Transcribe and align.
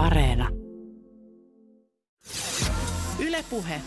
Areena. 0.00 0.48
Ylepuhe. 3.18 3.80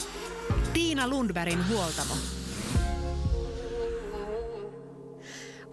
Tiina 0.74 1.08
Lundbergin 1.08 1.70
huoltamo. 1.70 2.14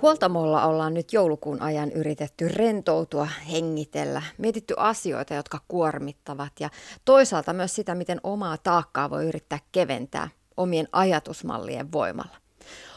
Huoltamolla 0.02 0.64
ollaan 0.66 0.94
nyt 0.94 1.12
joulukuun 1.12 1.62
ajan 1.62 1.92
yritetty 1.92 2.48
rentoutua, 2.48 3.28
hengitellä, 3.52 4.22
mietitty 4.38 4.74
asioita, 4.76 5.34
jotka 5.34 5.58
kuormittavat 5.68 6.52
ja 6.60 6.70
toisaalta 7.04 7.52
myös 7.52 7.74
sitä, 7.74 7.94
miten 7.94 8.20
omaa 8.22 8.58
taakkaa 8.58 9.10
voi 9.10 9.26
yrittää 9.26 9.58
keventää 9.72 10.28
omien 10.56 10.88
ajatusmallien 10.92 11.92
voimalla. 11.92 12.36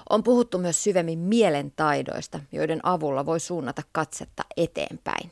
On 0.09 0.23
puhuttu 0.23 0.57
myös 0.57 0.83
syvemmin 0.83 1.19
mielen 1.19 1.71
taidoista, 1.75 2.39
joiden 2.51 2.79
avulla 2.83 3.25
voi 3.25 3.39
suunnata 3.39 3.81
katsetta 3.91 4.43
eteenpäin. 4.57 5.31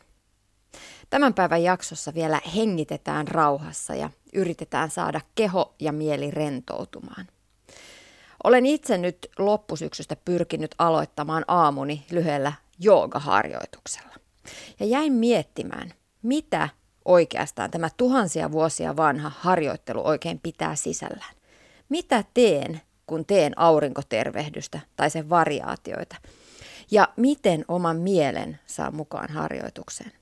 Tämän 1.11 1.33
päivän 1.33 1.63
jaksossa 1.63 2.13
vielä 2.13 2.41
hengitetään 2.55 3.27
rauhassa 3.27 3.95
ja 3.95 4.09
yritetään 4.33 4.89
saada 4.91 5.21
keho 5.35 5.75
ja 5.79 5.91
mieli 5.91 6.31
rentoutumaan. 6.31 7.27
Olen 8.43 8.65
itse 8.65 8.97
nyt 8.97 9.29
loppusyksystä 9.39 10.15
pyrkinyt 10.15 10.75
aloittamaan 10.77 11.45
aamuni 11.47 12.05
lyhyellä 12.11 12.53
joogaharjoituksella. 12.79 14.15
Ja 14.79 14.85
jäin 14.85 15.13
miettimään, 15.13 15.93
mitä 16.21 16.69
oikeastaan 17.05 17.71
tämä 17.71 17.89
tuhansia 17.97 18.51
vuosia 18.51 18.95
vanha 18.95 19.31
harjoittelu 19.39 20.07
oikein 20.07 20.39
pitää 20.39 20.75
sisällään. 20.75 21.35
Mitä 21.89 22.23
teen, 22.33 22.81
kun 23.07 23.25
teen 23.25 23.59
aurinkotervehdystä 23.59 24.79
tai 24.95 25.09
sen 25.09 25.29
variaatioita? 25.29 26.15
Ja 26.91 27.07
miten 27.17 27.65
oman 27.67 27.97
mielen 27.97 28.59
saa 28.65 28.91
mukaan 28.91 29.29
harjoitukseen? 29.29 30.20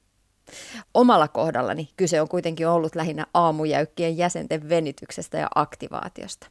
Omalla 0.93 1.27
kohdallani 1.27 1.89
kyse 1.97 2.21
on 2.21 2.29
kuitenkin 2.29 2.67
ollut 2.67 2.95
lähinnä 2.95 3.25
aamujäykkien 3.33 4.17
jäsenten 4.17 4.69
venytyksestä 4.69 5.37
ja 5.37 5.47
aktivaatiosta. 5.55 6.47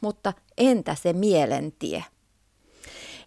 Mutta 0.00 0.32
entä 0.58 0.94
se 0.94 1.12
mielentie? 1.12 2.04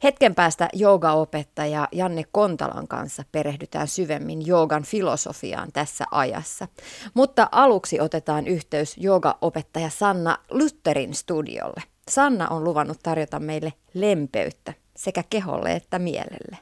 Hetken 0.03 0.35
päästä 0.35 0.69
joogaopettaja 0.73 1.87
Janne 1.91 2.23
Kontalan 2.31 2.87
kanssa 2.87 3.23
perehdytään 3.31 3.87
syvemmin 3.87 4.47
joogan 4.47 4.83
filosofiaan 4.83 5.71
tässä 5.73 6.05
ajassa. 6.11 6.67
Mutta 7.13 7.49
aluksi 7.51 7.99
otetaan 7.99 8.47
yhteys 8.47 8.97
joogaopettaja 8.97 9.89
Sanna 9.89 10.37
Lutherin 10.49 11.13
studiolle. 11.13 11.83
Sanna 12.09 12.47
on 12.47 12.63
luvannut 12.63 12.99
tarjota 13.03 13.39
meille 13.39 13.73
lempeyttä 13.93 14.73
sekä 14.95 15.23
keholle 15.29 15.71
että 15.71 15.99
mielelle. 15.99 16.57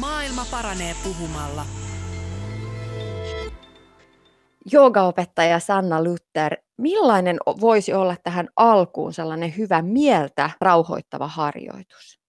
Maailma 0.00 0.46
paranee 0.50 0.96
puhumalla. 1.04 1.64
Joogaopettaja 4.72 5.58
Sanna 5.58 6.04
Luther, 6.04 6.56
millainen 6.76 7.36
voisi 7.60 7.94
olla 7.94 8.16
tähän 8.22 8.48
alkuun 8.56 9.12
sellainen 9.12 9.56
hyvä 9.56 9.82
mieltä 9.82 10.50
rauhoittava 10.60 11.28
harjoitus? 11.28 12.20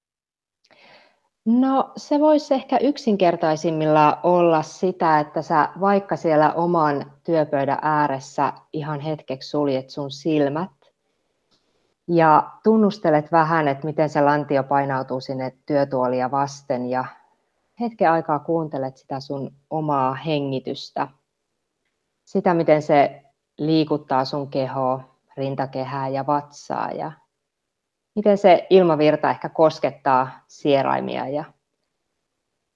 No 1.46 1.92
se 1.98 2.20
voisi 2.20 2.54
ehkä 2.54 2.78
yksinkertaisimmilla 2.78 4.20
olla 4.24 4.62
sitä, 4.62 5.20
että 5.20 5.42
sä 5.42 5.70
vaikka 5.80 6.16
siellä 6.16 6.54
oman 6.54 7.12
työpöydän 7.24 7.80
ääressä 7.82 8.54
ihan 8.74 9.00
hetkeksi 9.00 9.50
suljet 9.50 9.90
sun 9.90 10.12
silmät 10.12 10.72
ja 12.08 12.52
tunnustelet 12.64 13.32
vähän, 13.32 13.68
että 13.68 13.86
miten 13.86 14.10
se 14.10 14.22
lantio 14.22 14.64
painautuu 14.64 15.22
sinne 15.22 15.54
työtuolia 15.66 16.32
vasten 16.32 16.90
ja 16.90 17.06
hetken 17.80 18.12
aikaa 18.12 18.40
kuuntelet 18.40 18.98
sitä 18.98 19.20
sun 19.20 19.52
omaa 19.70 20.14
hengitystä. 20.14 21.08
Sitä, 22.26 22.54
miten 22.54 22.82
se 22.82 23.24
liikuttaa 23.58 24.26
sun 24.26 24.50
kehoa, 24.50 25.16
rintakehää 25.38 26.08
ja 26.08 26.28
vatsaa 26.28 26.92
ja 26.92 27.12
miten 28.16 28.38
se 28.38 28.68
ilmavirta 28.70 29.30
ehkä 29.30 29.50
koskettaa 29.50 30.30
sieraimia 30.48 31.28
ja 31.28 31.44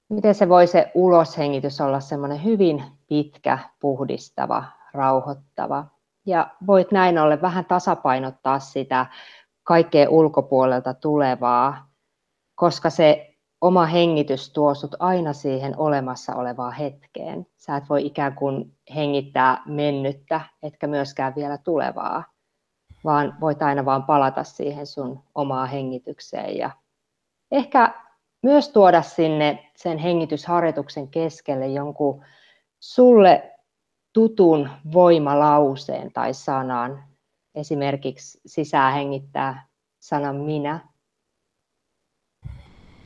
miten 0.10 0.36
se 0.36 0.50
voi 0.50 0.68
se 0.68 0.92
uloshengitys 0.94 1.82
olla 1.82 2.00
semmoinen 2.00 2.44
hyvin 2.44 2.84
pitkä, 3.08 3.60
puhdistava, 3.80 4.64
rauhoittava. 4.94 5.86
Ja 6.26 6.50
voit 6.68 6.92
näin 6.92 7.20
ollen 7.20 7.42
vähän 7.42 7.66
tasapainottaa 7.66 8.60
sitä 8.60 9.06
kaikkea 9.64 10.10
ulkopuolelta 10.10 10.94
tulevaa, 10.94 11.90
koska 12.56 12.90
se 12.90 13.29
oma 13.62 13.86
hengitys 13.86 14.50
tuo 14.54 14.76
sut 14.76 14.96
aina 15.00 15.34
siihen 15.34 15.78
olemassa 15.78 16.36
olevaan 16.36 16.74
hetkeen. 16.74 17.48
Sä 17.58 17.78
et 17.78 17.84
voi 17.90 18.06
ikään 18.06 18.36
kuin 18.36 18.78
hengittää 18.96 19.62
mennyttä, 19.66 20.42
etkä 20.64 20.88
myöskään 20.88 21.36
vielä 21.36 21.58
tulevaa, 21.58 22.24
vaan 23.04 23.38
voit 23.42 23.62
aina 23.62 23.86
vaan 23.86 24.04
palata 24.04 24.44
siihen 24.44 24.88
sun 24.88 25.24
omaa 25.36 25.66
hengitykseen 25.66 26.58
ja 26.58 26.72
ehkä 27.52 27.94
myös 28.44 28.70
tuoda 28.70 29.02
sinne 29.02 29.72
sen 29.76 29.98
hengitysharjoituksen 29.98 31.08
keskelle 31.08 31.68
jonkun 31.68 32.26
sulle 32.80 33.56
tutun 34.14 34.70
voimalauseen 34.94 36.12
tai 36.14 36.34
sanan. 36.34 37.04
Esimerkiksi 37.56 38.42
sisään 38.46 38.94
hengittää 38.94 39.68
sanan 40.00 40.36
minä 40.36 40.89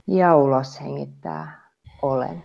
ja 0.08 0.36
ulos 0.36 0.81
hengittää 0.81 1.72
olen. 2.02 2.44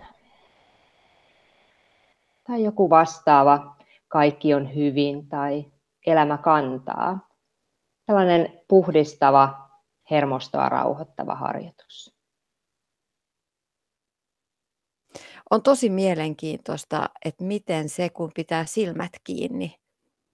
Tai 2.46 2.64
joku 2.64 2.90
vastaava, 2.90 3.76
kaikki 4.08 4.54
on 4.54 4.74
hyvin 4.74 5.28
tai 5.28 5.64
elämä 6.06 6.38
kantaa. 6.38 7.28
Tällainen 8.06 8.60
puhdistava, 8.68 9.68
hermostoa 10.10 10.68
rauhoittava 10.68 11.34
harjoitus. 11.34 12.18
On 15.50 15.62
tosi 15.62 15.90
mielenkiintoista, 15.90 17.10
että 17.24 17.44
miten 17.44 17.88
se, 17.88 18.08
kun 18.08 18.30
pitää 18.34 18.64
silmät 18.64 19.12
kiinni, 19.24 19.76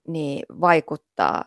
niin 0.09 0.47
vaikuttaa 0.61 1.45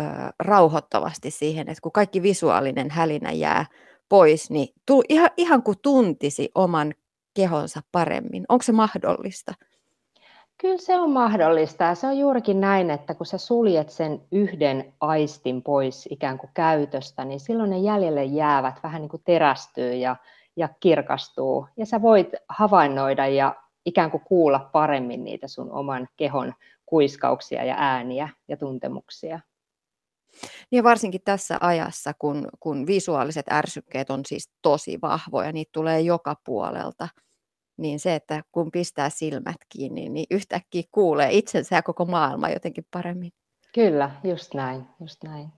ö, 0.00 0.04
rauhoittavasti 0.38 1.30
siihen, 1.30 1.68
että 1.68 1.82
kun 1.82 1.92
kaikki 1.92 2.22
visuaalinen 2.22 2.90
hälinä 2.90 3.32
jää 3.32 3.66
pois, 4.10 4.50
niin 4.50 4.68
tu, 4.86 5.02
ihan, 5.08 5.30
ihan 5.36 5.62
kuin 5.62 5.78
tuntisi 5.82 6.50
oman 6.54 6.94
kehonsa 7.34 7.80
paremmin. 7.92 8.44
Onko 8.48 8.62
se 8.62 8.72
mahdollista? 8.72 9.54
Kyllä 10.58 10.78
se 10.78 10.98
on 10.98 11.10
mahdollista 11.10 11.84
ja 11.84 11.94
se 11.94 12.06
on 12.06 12.18
juurikin 12.18 12.60
näin, 12.60 12.90
että 12.90 13.14
kun 13.14 13.26
sä 13.26 13.38
suljet 13.38 13.90
sen 13.90 14.20
yhden 14.32 14.92
aistin 15.00 15.62
pois 15.62 16.08
ikään 16.10 16.38
kuin 16.38 16.50
käytöstä, 16.54 17.24
niin 17.24 17.40
silloin 17.40 17.70
ne 17.70 17.78
jäljelle 17.78 18.24
jäävät 18.24 18.80
vähän 18.82 19.02
niin 19.02 19.08
kuin 19.08 19.22
terästyy 19.24 19.94
ja, 19.94 20.16
ja 20.56 20.68
kirkastuu. 20.80 21.66
Ja 21.76 21.86
sä 21.86 22.02
voit 22.02 22.28
havainnoida 22.48 23.26
ja 23.26 23.54
ikään 23.86 24.10
kuin 24.10 24.22
kuulla 24.26 24.68
paremmin 24.72 25.24
niitä 25.24 25.48
sun 25.48 25.72
oman 25.72 26.08
kehon 26.16 26.54
kuiskauksia 26.86 27.64
ja 27.64 27.74
ääniä 27.78 28.28
ja 28.48 28.56
tuntemuksia. 28.56 29.40
Niin 30.70 30.84
varsinkin 30.84 31.20
tässä 31.24 31.58
ajassa, 31.60 32.12
kun, 32.18 32.48
kun 32.60 32.86
visuaaliset 32.86 33.46
ärsykkeet 33.52 34.10
on 34.10 34.20
siis 34.26 34.50
tosi 34.62 34.98
vahvoja, 35.02 35.52
niitä 35.52 35.70
tulee 35.72 36.00
joka 36.00 36.34
puolelta, 36.44 37.08
niin 37.76 38.00
se, 38.00 38.14
että 38.14 38.42
kun 38.52 38.70
pistää 38.70 39.10
silmät 39.10 39.56
kiinni, 39.68 40.08
niin 40.08 40.26
yhtäkkiä 40.30 40.82
kuulee 40.92 41.28
itsensä 41.32 41.76
ja 41.76 41.82
koko 41.82 42.04
maailma 42.04 42.48
jotenkin 42.48 42.86
paremmin. 42.90 43.30
Kyllä, 43.74 44.10
just 44.24 44.54
näin, 44.54 44.86
just 45.00 45.24
näin. 45.24 45.48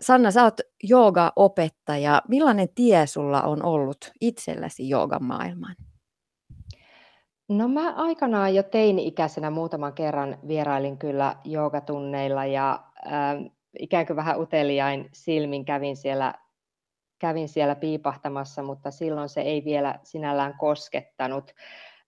Sanna, 0.00 0.30
sä 0.30 0.44
oot 0.44 0.60
jooga-opettaja. 0.82 2.22
Millainen 2.28 2.68
tie 2.74 3.06
sulla 3.06 3.42
on 3.42 3.64
ollut 3.64 4.10
itselläsi 4.20 4.88
joogan 4.88 5.24
maailmaan? 5.24 5.74
No 7.48 7.68
mä 7.68 7.94
aikanaan 7.94 8.54
jo 8.54 8.62
teini-ikäisenä 8.62 9.50
muutaman 9.50 9.92
kerran 9.92 10.38
vierailin 10.48 10.98
kyllä 10.98 11.36
joogatunneilla 11.44 12.44
ja 12.44 12.85
ikään 13.78 14.06
kuin 14.06 14.16
vähän 14.16 14.40
uteliain 14.40 15.08
silmin 15.12 15.64
kävin 15.64 15.96
siellä, 15.96 16.34
kävin 17.18 17.48
siellä 17.48 17.74
piipahtamassa, 17.74 18.62
mutta 18.62 18.90
silloin 18.90 19.28
se 19.28 19.40
ei 19.40 19.64
vielä 19.64 19.98
sinällään 20.02 20.54
koskettanut. 20.58 21.50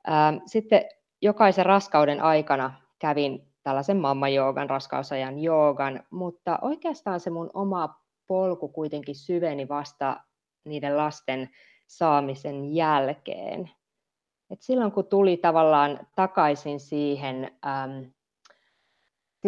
Äh, 0.08 0.40
sitten 0.46 0.84
jokaisen 1.22 1.66
raskauden 1.66 2.22
aikana 2.22 2.72
kävin 2.98 3.48
tällaisen 3.62 3.96
mamma-joogan, 3.96 4.70
raskausajan 4.70 5.38
joogan, 5.38 6.02
mutta 6.10 6.58
oikeastaan 6.62 7.20
se 7.20 7.30
mun 7.30 7.50
oma 7.54 7.94
polku 8.26 8.68
kuitenkin 8.68 9.14
syveni 9.14 9.68
vasta 9.68 10.20
niiden 10.64 10.96
lasten 10.96 11.50
saamisen 11.86 12.74
jälkeen. 12.74 13.70
Et 14.50 14.62
silloin 14.62 14.92
kun 14.92 15.06
tuli 15.06 15.36
tavallaan 15.36 16.06
takaisin 16.16 16.80
siihen, 16.80 17.58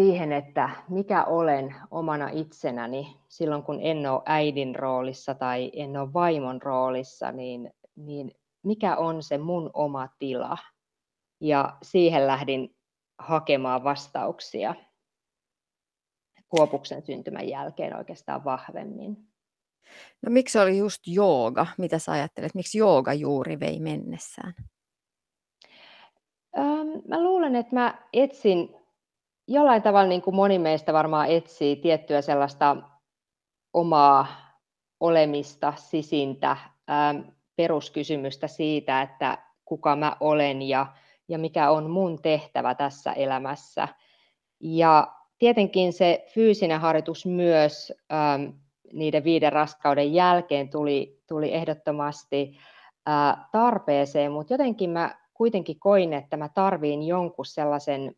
siihen, 0.00 0.32
että 0.32 0.70
mikä 0.88 1.24
olen 1.24 1.74
omana 1.90 2.28
itsenäni, 2.28 3.16
silloin 3.28 3.62
kun 3.62 3.78
en 3.82 4.06
ole 4.06 4.22
äidin 4.26 4.74
roolissa 4.74 5.34
tai 5.34 5.70
en 5.74 5.96
ole 5.96 6.12
vaimon 6.12 6.62
roolissa, 6.62 7.32
niin, 7.32 7.70
niin 7.96 8.30
mikä 8.62 8.96
on 8.96 9.22
se 9.22 9.38
mun 9.38 9.70
oma 9.74 10.08
tila. 10.18 10.58
ja 11.40 11.76
siihen 11.82 12.26
lähdin 12.26 12.76
hakemaan 13.18 13.84
vastauksia 13.84 14.74
Kuopuksen 16.48 17.02
syntymän 17.02 17.48
jälkeen 17.48 17.96
oikeastaan 17.96 18.44
vahvemmin. 18.44 19.16
No 20.22 20.30
miksi 20.30 20.58
oli 20.58 20.78
just 20.78 21.00
jooga? 21.06 21.66
Mitä 21.78 21.98
sä 21.98 22.12
ajattelet? 22.12 22.54
Miksi 22.54 22.78
jooga 22.78 23.14
juuri 23.14 23.60
vei 23.60 23.80
mennessään? 23.80 24.54
Öm, 26.58 27.02
mä 27.08 27.24
luulen, 27.24 27.56
että 27.56 27.74
mä 27.74 28.08
etsin 28.12 28.79
jollain 29.50 29.82
tavalla, 29.82 30.08
niin 30.08 30.22
kuin 30.22 30.36
moni 30.36 30.58
meistä 30.58 30.92
varmaan 30.92 31.28
etsii, 31.28 31.76
tiettyä 31.76 32.22
sellaista 32.22 32.76
omaa 33.72 34.26
olemista, 35.00 35.72
sisintä, 35.76 36.50
äm, 36.50 37.24
peruskysymystä 37.56 38.46
siitä, 38.48 39.02
että 39.02 39.38
kuka 39.64 39.96
mä 39.96 40.16
olen 40.20 40.62
ja, 40.62 40.86
ja 41.28 41.38
mikä 41.38 41.70
on 41.70 41.90
mun 41.90 42.22
tehtävä 42.22 42.74
tässä 42.74 43.12
elämässä. 43.12 43.88
Ja 44.60 45.12
tietenkin 45.38 45.92
se 45.92 46.24
fyysinen 46.34 46.80
harjoitus 46.80 47.26
myös 47.26 47.92
äm, 48.12 48.52
niiden 48.92 49.24
viiden 49.24 49.52
raskauden 49.52 50.14
jälkeen 50.14 50.68
tuli, 50.68 51.22
tuli 51.28 51.54
ehdottomasti 51.54 52.58
ää, 53.06 53.48
tarpeeseen, 53.52 54.32
mutta 54.32 54.54
jotenkin 54.54 54.90
mä 54.90 55.14
kuitenkin 55.34 55.80
koin, 55.80 56.12
että 56.12 56.36
mä 56.36 56.48
tarviin 56.48 57.02
jonkun 57.02 57.46
sellaisen 57.46 58.14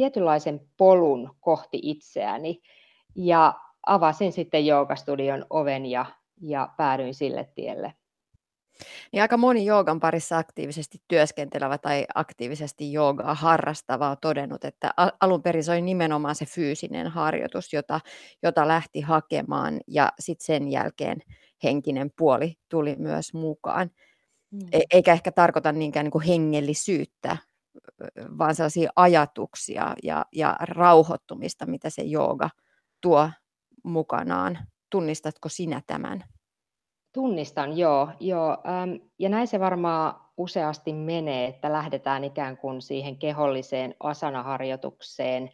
tietynlaisen 0.00 0.60
polun 0.76 1.36
kohti 1.40 1.78
itseäni. 1.82 2.60
Ja 3.14 3.54
avasin 3.86 4.32
sitten 4.32 4.66
joogastudion 4.66 5.46
oven 5.50 5.86
ja, 5.86 6.06
ja 6.40 6.68
päädyin 6.76 7.14
sille 7.14 7.48
tielle. 7.54 7.94
Niin 9.12 9.22
aika 9.22 9.36
moni 9.36 9.64
joogan 9.64 10.00
parissa 10.00 10.38
aktiivisesti 10.38 10.98
työskentelevä 11.08 11.78
tai 11.78 12.06
aktiivisesti 12.14 12.92
joogaa 12.92 13.34
harrastava 13.34 14.10
on 14.10 14.16
todennut, 14.22 14.64
että 14.64 14.94
alun 15.20 15.42
perin 15.42 15.64
se 15.64 15.72
oli 15.72 15.80
nimenomaan 15.80 16.34
se 16.34 16.46
fyysinen 16.46 17.06
harjoitus, 17.06 17.72
jota, 17.72 18.00
jota 18.42 18.68
lähti 18.68 19.00
hakemaan 19.00 19.80
ja 19.86 20.12
sitten 20.18 20.44
sen 20.46 20.68
jälkeen 20.68 21.22
henkinen 21.64 22.10
puoli 22.18 22.54
tuli 22.68 22.96
myös 22.98 23.34
mukaan. 23.34 23.90
Mm. 24.50 24.68
E- 24.72 24.80
eikä 24.90 25.12
ehkä 25.12 25.32
tarkoita 25.32 25.72
niinkään 25.72 26.04
niin 26.04 26.10
kuin 26.10 26.24
hengellisyyttä, 26.24 27.36
vaan 28.38 28.54
sellaisia 28.54 28.90
ajatuksia 28.96 29.94
ja, 30.02 30.26
ja 30.32 30.56
rauhoittumista, 30.60 31.66
mitä 31.66 31.90
se 31.90 32.02
jooga 32.02 32.50
tuo 33.00 33.30
mukanaan. 33.84 34.58
Tunnistatko 34.90 35.48
sinä 35.48 35.82
tämän? 35.86 36.24
Tunnistan, 37.12 37.78
joo. 37.78 38.08
joo. 38.20 38.56
Ja 39.18 39.28
näin 39.28 39.46
se 39.46 39.60
varmaan 39.60 40.14
useasti 40.36 40.92
menee, 40.92 41.46
että 41.46 41.72
lähdetään 41.72 42.24
ikään 42.24 42.56
kuin 42.56 42.82
siihen 42.82 43.18
keholliseen 43.18 43.94
asanaharjoitukseen. 44.00 45.50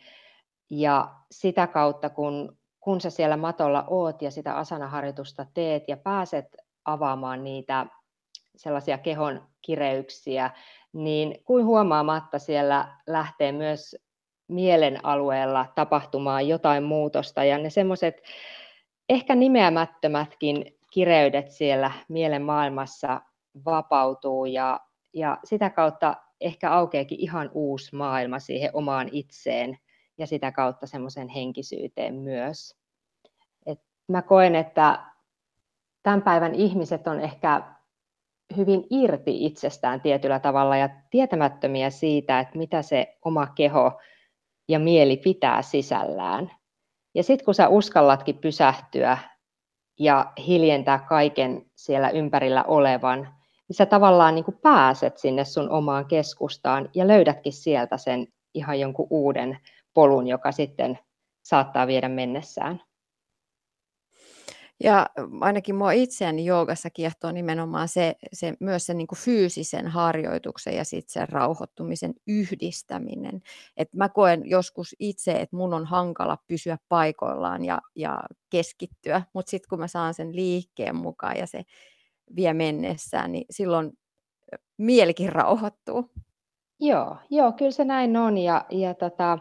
Ja 0.71 1.15
sitä 1.31 1.67
kautta, 1.67 2.11
kun, 2.11 2.59
kun 2.81 3.01
sä 3.01 3.11
siellä 3.11 3.37
matolla 3.37 3.85
oot 3.89 4.23
ja 4.23 4.31
sitä 4.31 4.57
asanaharjoitusta 4.57 5.47
teet 5.55 5.89
ja 5.89 5.97
pääset 5.97 6.57
avaamaan 6.85 7.45
niitä 7.45 7.87
sellaisia 8.57 8.99
kehon 8.99 9.49
kireyksiä, 9.63 10.51
niin 10.97 11.45
kuin 11.45 11.65
huomaamatta 11.65 12.39
siellä 12.39 12.97
lähtee 13.07 13.53
myös 13.53 13.97
mielen 14.49 15.05
alueella 15.05 15.67
tapahtumaan 15.75 16.49
jotain 16.49 16.83
muutosta. 16.83 17.45
Ja 17.45 17.59
ne 17.59 17.71
semmoiset 17.71 18.23
ehkä 19.09 19.35
nimeämättömätkin 19.35 20.79
kireydet 20.93 21.51
siellä 21.51 21.91
mielen 22.09 22.43
maailmassa 22.43 23.21
vapautuu 23.65 24.45
ja, 24.45 24.81
ja 25.13 25.39
sitä 25.45 25.71
kautta 25.71 26.17
ehkä 26.41 26.71
aukeakin 26.71 27.21
ihan 27.21 27.51
uusi 27.55 27.97
maailma 27.97 28.39
siihen 28.39 28.71
omaan 28.73 29.09
itseen 29.13 29.79
ja 30.19 30.27
sitä 30.27 30.53
kautta 30.53 30.87
semmoisen 30.87 31.29
henkisyyteen 31.29 32.15
myös. 32.15 32.77
Et 33.67 33.81
mä 34.09 34.23
koen, 34.23 34.55
että 34.55 35.05
tämän 36.03 36.23
päivän 36.23 36.55
ihmiset 36.55 37.07
on 37.07 37.21
ehkä 37.21 37.76
hyvin 38.57 38.87
irti 38.91 39.47
itsestään 39.47 40.01
tietyllä 40.01 40.39
tavalla 40.41 40.77
ja 40.77 40.89
tietämättömiä 41.11 41.91
siitä, 41.91 42.41
että 42.41 42.59
mitä 42.59 42.83
se 42.83 43.19
oma 43.25 43.47
keho 43.47 44.01
ja 44.69 44.79
mieli 44.79 45.17
pitää 45.17 45.63
sisällään. 45.63 46.51
Ja 47.15 47.23
sitten 47.23 47.45
kun 47.45 47.55
sä 47.55 47.69
uskallatkin 47.69 48.39
pysähtyä 48.39 49.19
ja 49.99 50.33
hiljentää 50.47 50.99
kaiken 50.99 51.71
siellä 51.75 52.11
ympärillä 52.11 52.65
olevan, 52.65 53.21
niin 53.69 53.77
sä 53.77 53.87
tavallaan 53.87 54.35
niin 54.35 54.45
kuin 54.45 54.59
pääset 54.63 55.19
sinne 55.19 55.45
sun 55.45 55.71
omaan 55.71 56.07
keskustaan 56.07 56.89
ja 56.95 57.09
löydätkin 57.09 57.53
sieltä 57.53 57.97
sen 57.97 58.27
ihan 58.55 58.81
jonkun 58.81 59.07
uuden 59.11 59.59
polun, 59.95 60.27
joka 60.27 60.53
sitten 60.53 60.99
saattaa 61.43 61.87
viedä 61.87 62.09
mennessään. 62.09 62.83
Ja 64.85 65.07
ainakin 65.41 65.75
mua 65.75 65.93
itseäni 65.93 66.45
joogassa 66.45 66.91
kiehtoo 66.91 67.33
nimenomaan 67.33 67.89
se, 67.89 68.15
se 68.33 68.55
myös 68.61 68.87
se 68.87 68.95
niin 68.95 69.07
fyysisen 69.17 69.87
harjoituksen 69.87 70.77
ja 70.77 70.85
sitten 70.85 71.13
sen 71.13 71.29
rauhoittumisen 71.29 72.15
yhdistäminen. 72.27 73.41
Et 73.77 73.95
mä 73.95 74.09
koen 74.09 74.43
joskus 74.45 74.97
itse, 74.99 75.33
että 75.33 75.57
mun 75.57 75.75
on 75.75 75.87
hankala 75.87 76.39
pysyä 76.47 76.79
paikoillaan 76.89 77.65
ja, 77.65 77.81
ja 77.95 78.23
keskittyä, 78.51 79.23
mutta 79.33 79.51
sitten 79.51 79.69
kun 79.69 79.81
mä 79.81 79.89
saan 79.89 80.15
sen 80.15 80.37
liikkeen 80.37 80.97
mukaan 80.97 81.37
ja 81.37 81.47
se 81.47 81.63
vie 82.37 82.55
mennessään, 82.55 83.33
niin 83.33 83.45
silloin 83.51 83.93
mielikin 84.79 85.33
rauhoittuu. 85.33 86.11
Joo, 86.81 87.17
joo, 87.31 87.53
kyllä 87.53 87.71
se 87.71 87.85
näin 87.85 88.17
on. 88.17 88.39
Ja, 88.39 88.65
ja 88.71 88.95
tota, 88.95 89.39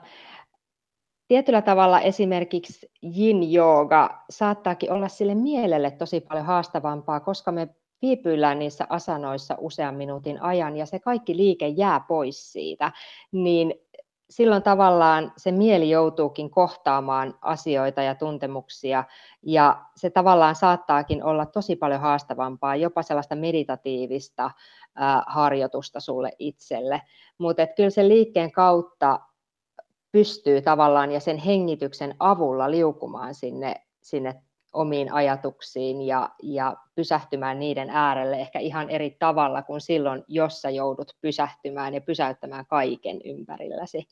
tietyllä 1.27 1.61
tavalla 1.61 1.99
esimerkiksi 1.99 2.91
yin-jooga 3.03 4.23
saattaakin 4.29 4.91
olla 4.91 5.07
sille 5.07 5.35
mielelle 5.35 5.91
tosi 5.91 6.21
paljon 6.21 6.45
haastavampaa, 6.45 7.19
koska 7.19 7.51
me 7.51 7.67
viipyillään 8.01 8.59
niissä 8.59 8.85
asanoissa 8.89 9.55
usean 9.59 9.95
minuutin 9.95 10.41
ajan 10.41 10.77
ja 10.77 10.85
se 10.85 10.99
kaikki 10.99 11.37
liike 11.37 11.67
jää 11.67 11.99
pois 12.07 12.51
siitä, 12.51 12.91
niin 13.31 13.73
silloin 14.29 14.63
tavallaan 14.63 15.33
se 15.37 15.51
mieli 15.51 15.89
joutuukin 15.89 16.49
kohtaamaan 16.49 17.37
asioita 17.41 18.01
ja 18.01 18.15
tuntemuksia 18.15 19.03
ja 19.41 19.85
se 19.95 20.09
tavallaan 20.09 20.55
saattaakin 20.55 21.23
olla 21.23 21.45
tosi 21.45 21.75
paljon 21.75 22.01
haastavampaa, 22.01 22.75
jopa 22.75 23.01
sellaista 23.03 23.35
meditatiivista 23.35 24.51
harjoitusta 25.27 25.99
sulle 25.99 26.31
itselle. 26.39 27.01
Mutta 27.37 27.67
kyllä 27.67 27.89
sen 27.89 28.09
liikkeen 28.09 28.51
kautta 28.51 29.19
pystyy 30.15 30.61
tavallaan 30.61 31.11
ja 31.11 31.19
sen 31.19 31.37
hengityksen 31.37 32.15
avulla 32.19 32.71
liukumaan 32.71 33.35
sinne, 33.35 33.75
sinne 34.01 34.41
omiin 34.73 35.13
ajatuksiin 35.13 36.01
ja, 36.01 36.29
ja 36.43 36.75
pysähtymään 36.95 37.59
niiden 37.59 37.89
äärelle 37.89 38.35
ehkä 38.35 38.59
ihan 38.59 38.89
eri 38.89 39.15
tavalla 39.19 39.61
kuin 39.61 39.81
silloin, 39.81 40.23
jos 40.27 40.61
sä 40.61 40.69
joudut 40.69 41.17
pysähtymään 41.21 41.93
ja 41.93 42.01
pysäyttämään 42.01 42.65
kaiken 42.65 43.21
ympärilläsi. 43.25 44.07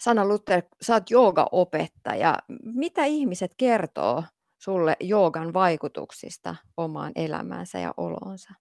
Sana 0.00 0.24
Luther, 0.24 0.62
sä 0.82 0.94
oot 0.94 1.10
joogaopettaja. 1.10 2.34
Mitä 2.62 3.04
ihmiset 3.04 3.54
kertoo 3.56 4.22
sulle 4.58 4.96
joogan 5.00 5.52
vaikutuksista 5.52 6.56
omaan 6.76 7.12
elämäänsä 7.14 7.78
ja 7.78 7.94
oloonsa? 7.96 8.54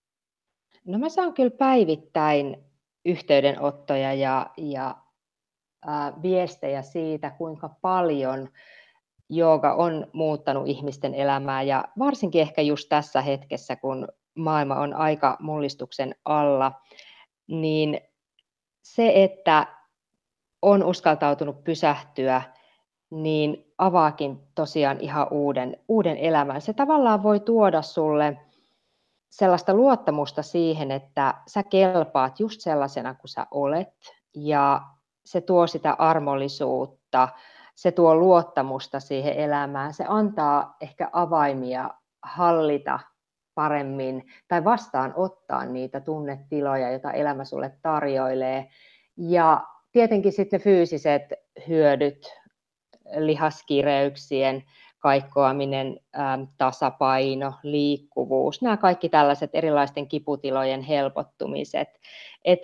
No 0.85 0.97
mä 0.97 1.09
saan 1.09 1.33
kyllä 1.33 1.57
päivittäin 1.57 2.57
yhteydenottoja 3.05 4.13
ja, 4.13 4.49
ja 4.57 5.06
viestejä 6.21 6.81
siitä, 6.81 7.29
kuinka 7.29 7.69
paljon 7.81 8.49
jooga 9.29 9.73
on 9.73 10.07
muuttanut 10.13 10.67
ihmisten 10.67 11.15
elämää 11.15 11.61
ja 11.61 11.83
varsinkin 11.99 12.41
ehkä 12.41 12.61
just 12.61 12.89
tässä 12.89 13.21
hetkessä, 13.21 13.75
kun 13.75 14.07
maailma 14.35 14.75
on 14.75 14.93
aika 14.93 15.37
mullistuksen 15.39 16.15
alla, 16.25 16.71
niin 17.47 18.01
se, 18.83 19.23
että 19.23 19.67
on 20.61 20.83
uskaltautunut 20.83 21.63
pysähtyä, 21.63 22.41
niin 23.09 23.73
avaakin 23.77 24.39
tosiaan 24.55 25.01
ihan 25.01 25.27
uuden, 25.31 25.77
uuden 25.87 26.17
elämän. 26.17 26.61
Se 26.61 26.73
tavallaan 26.73 27.23
voi 27.23 27.39
tuoda 27.39 27.81
sulle 27.81 28.37
sellaista 29.29 29.73
luottamusta 29.73 30.43
siihen, 30.43 30.91
että 30.91 31.33
sä 31.47 31.63
kelpaat 31.63 32.39
just 32.39 32.61
sellaisena 32.61 33.13
kuin 33.13 33.29
sä 33.29 33.47
olet 33.51 33.93
ja 34.35 34.81
se 35.27 35.41
tuo 35.41 35.67
sitä 35.67 35.95
armollisuutta, 35.99 37.29
se 37.75 37.91
tuo 37.91 38.15
luottamusta 38.15 38.99
siihen 38.99 39.33
elämään, 39.33 39.93
se 39.93 40.05
antaa 40.07 40.75
ehkä 40.81 41.09
avaimia 41.13 41.89
hallita 42.23 42.99
paremmin 43.55 44.25
tai 44.47 44.63
vastaanottaa 44.63 45.65
niitä 45.65 46.01
tunnetiloja, 46.01 46.91
joita 46.91 47.11
elämä 47.11 47.45
sulle 47.45 47.71
tarjoilee. 47.81 48.69
Ja 49.17 49.63
tietenkin 49.91 50.31
sitten 50.31 50.61
fyysiset 50.61 51.23
hyödyt, 51.67 52.33
lihaskireyksien 53.17 54.63
kaikkoaminen, 54.99 55.99
tasapaino, 56.57 57.53
liikkuvuus, 57.63 58.61
nämä 58.61 58.77
kaikki 58.77 59.09
tällaiset 59.09 59.49
erilaisten 59.53 60.07
kiputilojen 60.07 60.81
helpottumiset. 60.81 61.89
Et 62.45 62.59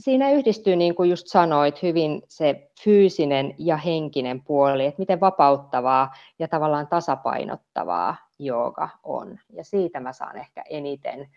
siinä 0.00 0.30
yhdistyy, 0.30 0.76
niin 0.76 0.94
kuin 0.94 1.10
just 1.10 1.26
sanoit, 1.26 1.82
hyvin 1.82 2.22
se 2.28 2.70
fyysinen 2.84 3.54
ja 3.58 3.76
henkinen 3.76 4.44
puoli, 4.44 4.86
että 4.86 4.98
miten 4.98 5.20
vapauttavaa 5.20 6.12
ja 6.38 6.48
tavallaan 6.48 6.88
tasapainottavaa 6.88 8.16
jooga 8.38 8.88
on. 9.02 9.38
Ja 9.52 9.64
siitä 9.64 10.00
mä 10.00 10.12
saan 10.12 10.36
ehkä 10.36 10.64
eniten, 10.70 11.28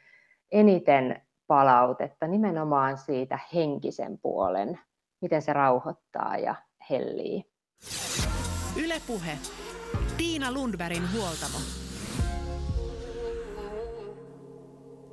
eniten 0.51 1.21
palautetta, 1.47 2.27
nimenomaan 2.27 2.97
siitä 2.97 3.39
henkisen 3.53 4.19
puolen, 4.21 4.79
miten 5.21 5.41
se 5.41 5.53
rauhoittaa 5.53 6.37
ja 6.37 6.55
hellii. 6.89 7.43
Ylepuhe. 8.83 9.37
Tiina 10.17 10.51
Lundbergin 10.51 11.03
huoltamo. 11.13 11.88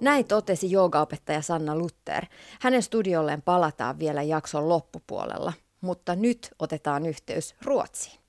Näin 0.00 0.26
totesi 0.26 0.70
joogaopettaja 0.70 1.42
Sanna 1.42 1.76
Luther. 1.76 2.24
Hänen 2.60 2.82
studiolleen 2.82 3.42
palataan 3.42 3.98
vielä 3.98 4.22
jakson 4.22 4.68
loppupuolella, 4.68 5.52
mutta 5.80 6.16
nyt 6.16 6.50
otetaan 6.58 7.06
yhteys 7.06 7.54
Ruotsiin. 7.62 8.20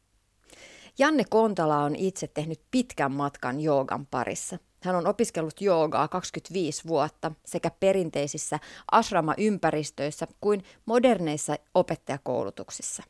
Janne 1.00 1.24
Kontala 1.29 1.83
on 1.83 1.95
itse 1.95 2.27
tehnyt 2.27 2.62
pitkän 2.71 3.12
matkan 3.12 3.62
joogan 3.62 4.05
parissa. 4.05 4.57
Hän 4.83 4.95
on 4.95 5.07
opiskellut 5.07 5.62
joogaa 5.62 6.07
25 6.07 6.88
vuotta 6.88 7.31
sekä 7.45 7.71
perinteisissä 7.79 8.59
asrama-ympäristöissä 8.91 10.27
kuin 10.41 10.63
moderneissa 10.86 11.55
opettajakoulutuksissa. 11.74 13.03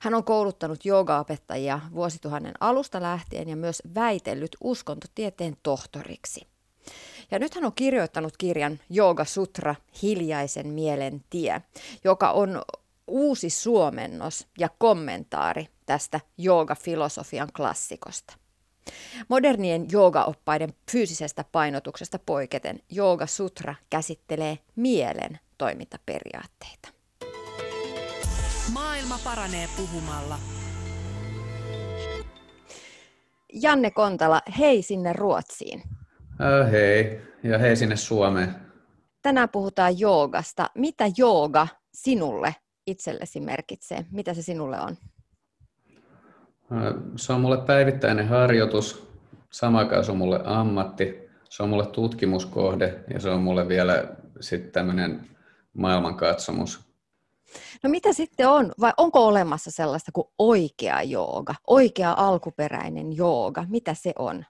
Hän 0.00 0.14
on 0.14 0.24
kouluttanut 0.24 0.84
joogaopettajia 0.84 1.80
vuosituhannen 1.94 2.54
alusta 2.60 3.02
lähtien 3.02 3.48
ja 3.48 3.56
myös 3.56 3.82
väitellyt 3.94 4.56
uskontotieteen 4.60 5.56
tohtoriksi. 5.62 6.53
Ja 7.30 7.38
nyt 7.38 7.54
hän 7.54 7.64
on 7.64 7.72
kirjoittanut 7.74 8.36
kirjan 8.36 8.80
Jooga 8.90 9.24
Sutra, 9.24 9.74
hiljaisen 10.02 10.68
mielen 10.68 11.24
tie, 11.30 11.62
joka 12.04 12.30
on 12.30 12.62
uusi 13.06 13.50
suomennos 13.50 14.46
ja 14.58 14.68
kommentaari 14.78 15.68
tästä 15.86 16.20
joogafilosofian 16.38 17.48
klassikosta. 17.56 18.34
Modernien 19.28 19.86
joogaoppaiden 19.92 20.74
fyysisestä 20.92 21.44
painotuksesta 21.52 22.18
poiketen 22.18 22.80
Jooga 22.90 23.26
Sutra 23.26 23.74
käsittelee 23.90 24.58
mielen 24.76 25.38
toimintaperiaatteita. 25.58 26.88
Maailma 28.72 29.18
paranee 29.24 29.68
puhumalla. 29.76 30.38
Janne 33.52 33.90
Kontala, 33.90 34.42
hei 34.58 34.82
sinne 34.82 35.12
Ruotsiin. 35.12 35.82
Äh, 36.40 36.70
hei, 36.70 37.20
ja 37.42 37.58
hei 37.58 37.76
sinne 37.76 37.96
Suomeen. 37.96 38.54
Tänään 39.22 39.48
puhutaan 39.48 39.98
joogasta. 39.98 40.70
Mitä 40.74 41.04
jooga 41.16 41.68
sinulle 41.94 42.54
itsellesi 42.86 43.40
merkitsee? 43.40 44.06
Mitä 44.10 44.34
se 44.34 44.42
sinulle 44.42 44.80
on? 44.80 44.96
Se 47.16 47.32
on 47.32 47.40
mulle 47.40 47.58
päivittäinen 47.58 48.28
harjoitus, 48.28 49.08
samaan 49.52 50.04
se 50.04 50.10
on 50.10 50.18
mulle 50.18 50.40
ammatti, 50.44 51.28
se 51.50 51.62
on 51.62 51.68
mulle 51.68 51.86
tutkimuskohde 51.86 53.04
ja 53.14 53.20
se 53.20 53.30
on 53.30 53.42
mulle 53.42 53.68
vielä 53.68 54.04
sitten 54.40 54.72
tämmöinen 54.72 55.30
maailmankatsomus. 55.74 56.80
No 57.82 57.90
mitä 57.90 58.12
sitten 58.12 58.48
on, 58.48 58.72
vai 58.80 58.92
onko 58.96 59.26
olemassa 59.26 59.70
sellaista 59.70 60.12
kuin 60.12 60.28
oikea 60.38 61.02
jooga, 61.02 61.54
oikea 61.66 62.14
alkuperäinen 62.16 63.16
jooga, 63.16 63.64
mitä 63.68 63.94
se 63.94 64.12
on? 64.18 64.44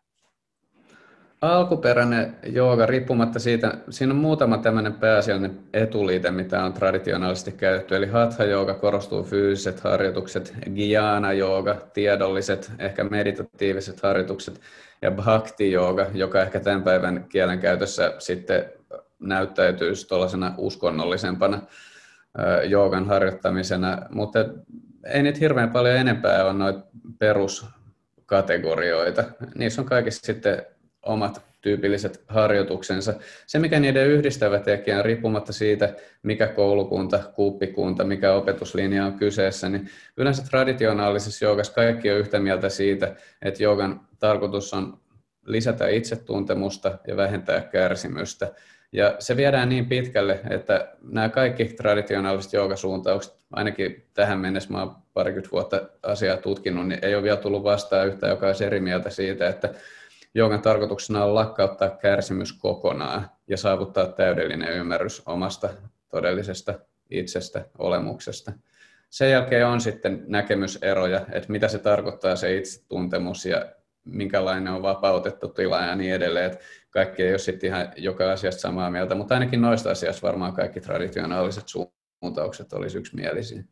Alkuperäinen 1.45 2.37
jooga, 2.47 2.87
riippumatta 2.87 3.39
siitä, 3.39 3.75
siinä 3.91 4.13
on 4.13 4.19
muutama 4.19 4.59
tämmöinen 4.59 4.93
pääasiallinen 4.93 5.59
etuliite, 5.73 6.31
mitä 6.31 6.65
on 6.65 6.73
traditionaalisesti 6.73 7.53
käytetty. 7.53 7.97
Eli 7.97 8.07
hatha 8.07 8.45
jooga 8.45 8.75
korostuu 8.75 9.23
fyysiset 9.23 9.81
harjoitukset, 9.81 10.55
gyana 10.75 11.33
jooga, 11.33 11.77
tiedolliset, 11.93 12.73
ehkä 12.79 13.05
meditatiiviset 13.05 14.03
harjoitukset, 14.03 14.61
ja 15.03 15.11
bhakti 15.11 15.73
jooga, 15.73 16.07
joka 16.15 16.43
ehkä 16.43 16.61
tämän 16.61 16.83
päivän 16.83 17.25
kielenkäytössä 17.29 18.15
sitten 18.19 18.65
näyttäytyy 19.19 19.93
tuollaisena 20.09 20.55
uskonnollisempana 20.59 21.63
joogan 22.65 23.07
harjoittamisena, 23.07 23.99
mutta 24.11 24.39
ei 25.07 25.23
niitä 25.23 25.39
hirveän 25.39 25.71
paljon 25.71 25.97
enempää 25.97 26.45
ole 26.45 26.53
noita 26.53 26.81
peruskategorioita. 27.19 29.25
Niissä 29.55 29.83
on 29.83 29.87
kaikissa 29.87 30.27
sitten 30.27 30.67
omat 31.07 31.43
tyypilliset 31.61 32.25
harjoituksensa. 32.29 33.15
Se, 33.47 33.59
mikä 33.59 33.81
niiden 33.81 34.07
yhdistävä 34.07 34.59
tekijä 34.59 34.99
on 34.99 35.05
riippumatta 35.05 35.53
siitä, 35.53 35.95
mikä 36.23 36.47
koulukunta, 36.47 37.21
kuppikunta, 37.35 38.05
mikä 38.05 38.33
opetuslinja 38.33 39.07
on 39.07 39.13
kyseessä, 39.13 39.69
niin 39.69 39.91
yleensä 40.17 40.43
traditionaalisessa 40.51 41.45
joogassa 41.45 41.73
kaikki 41.73 42.11
on 42.11 42.19
yhtä 42.19 42.39
mieltä 42.39 42.69
siitä, 42.69 43.17
että 43.43 43.63
joogan 43.63 44.01
tarkoitus 44.19 44.75
on 44.75 44.99
lisätä 45.47 45.89
itsetuntemusta 45.89 46.99
ja 47.07 47.17
vähentää 47.17 47.61
kärsimystä. 47.61 48.53
Ja 48.93 49.17
se 49.19 49.37
viedään 49.37 49.69
niin 49.69 49.87
pitkälle, 49.87 50.41
että 50.51 50.89
nämä 51.03 51.29
kaikki 51.29 51.65
traditionaaliset 51.65 52.53
joogasuuntaukset, 52.53 53.35
ainakin 53.53 54.07
tähän 54.15 54.39
mennessä 54.39 54.73
mä 54.73 54.83
oon 54.83 54.97
parikymmentä 55.15 55.53
vuotta 55.53 55.83
asiaa 56.03 56.37
tutkinut, 56.37 56.89
niin 56.89 56.99
ei 57.03 57.15
ole 57.15 57.23
vielä 57.23 57.37
tullut 57.37 57.65
vastaan 57.65 58.07
yhtä, 58.07 58.27
joka 58.27 58.47
olisi 58.47 58.65
eri 58.65 58.81
mieltä 58.81 59.11
siitä, 59.11 59.49
että 59.49 59.75
Joogan 60.35 60.63
tarkoituksena 60.63 61.25
on 61.25 61.35
lakkauttaa 61.35 61.91
kärsimys 61.91 62.53
kokonaan 62.53 63.31
ja 63.49 63.57
saavuttaa 63.57 64.07
täydellinen 64.07 64.73
ymmärrys 64.73 65.23
omasta 65.27 65.69
todellisesta 66.09 66.75
itsestä, 67.11 67.67
olemuksesta. 67.79 68.53
Sen 69.11 69.31
jälkeen 69.31 69.67
on 69.67 69.81
sitten 69.81 70.25
näkemyseroja, 70.27 71.21
että 71.33 71.53
mitä 71.53 71.69
se 71.69 71.79
tarkoittaa 71.79 72.37
se 72.37 72.57
itsetuntemus 72.57 73.47
ja 73.47 73.67
minkälainen 74.05 74.73
on 74.73 74.83
vapautettu 74.83 75.49
tila 75.49 75.81
ja 75.81 75.97
niin 75.97 76.15
edelleen. 76.15 76.53
Että 76.53 76.65
kaikki 76.91 77.23
ei 77.23 77.31
ole 77.31 77.39
sitten 77.39 77.69
ihan 77.69 77.93
joka 77.97 78.33
asiasta 78.33 78.61
samaa 78.61 78.91
mieltä, 78.91 79.15
mutta 79.15 79.35
ainakin 79.35 79.63
noista 79.63 79.91
asiasta 79.91 80.27
varmaan 80.27 80.53
kaikki 80.53 80.81
traditionaaliset 80.81 81.65
suuntaukset 81.69 82.73
olisi 82.73 82.99
yksimielisiä. 82.99 83.65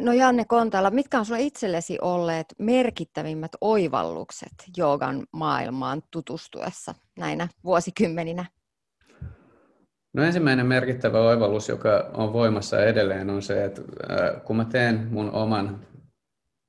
No 0.00 0.12
Janne 0.12 0.44
Kontala, 0.44 0.90
mitkä 0.90 1.18
on 1.18 1.26
sinulle 1.26 1.44
itsellesi 1.44 1.98
olleet 2.00 2.46
merkittävimmät 2.58 3.50
oivallukset 3.60 4.52
joogan 4.76 5.26
maailmaan 5.32 6.02
tutustuessa 6.10 6.94
näinä 7.18 7.48
vuosikymmeninä? 7.64 8.44
No 10.12 10.22
ensimmäinen 10.22 10.66
merkittävä 10.66 11.20
oivallus, 11.20 11.68
joka 11.68 12.10
on 12.14 12.32
voimassa 12.32 12.84
edelleen, 12.84 13.30
on 13.30 13.42
se, 13.42 13.64
että 13.64 13.82
kun 14.44 14.56
mä 14.56 14.64
teen 14.64 15.08
mun 15.10 15.30
oman 15.30 15.86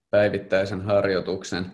päivittäisen 0.10 0.82
harjoituksen, 0.82 1.66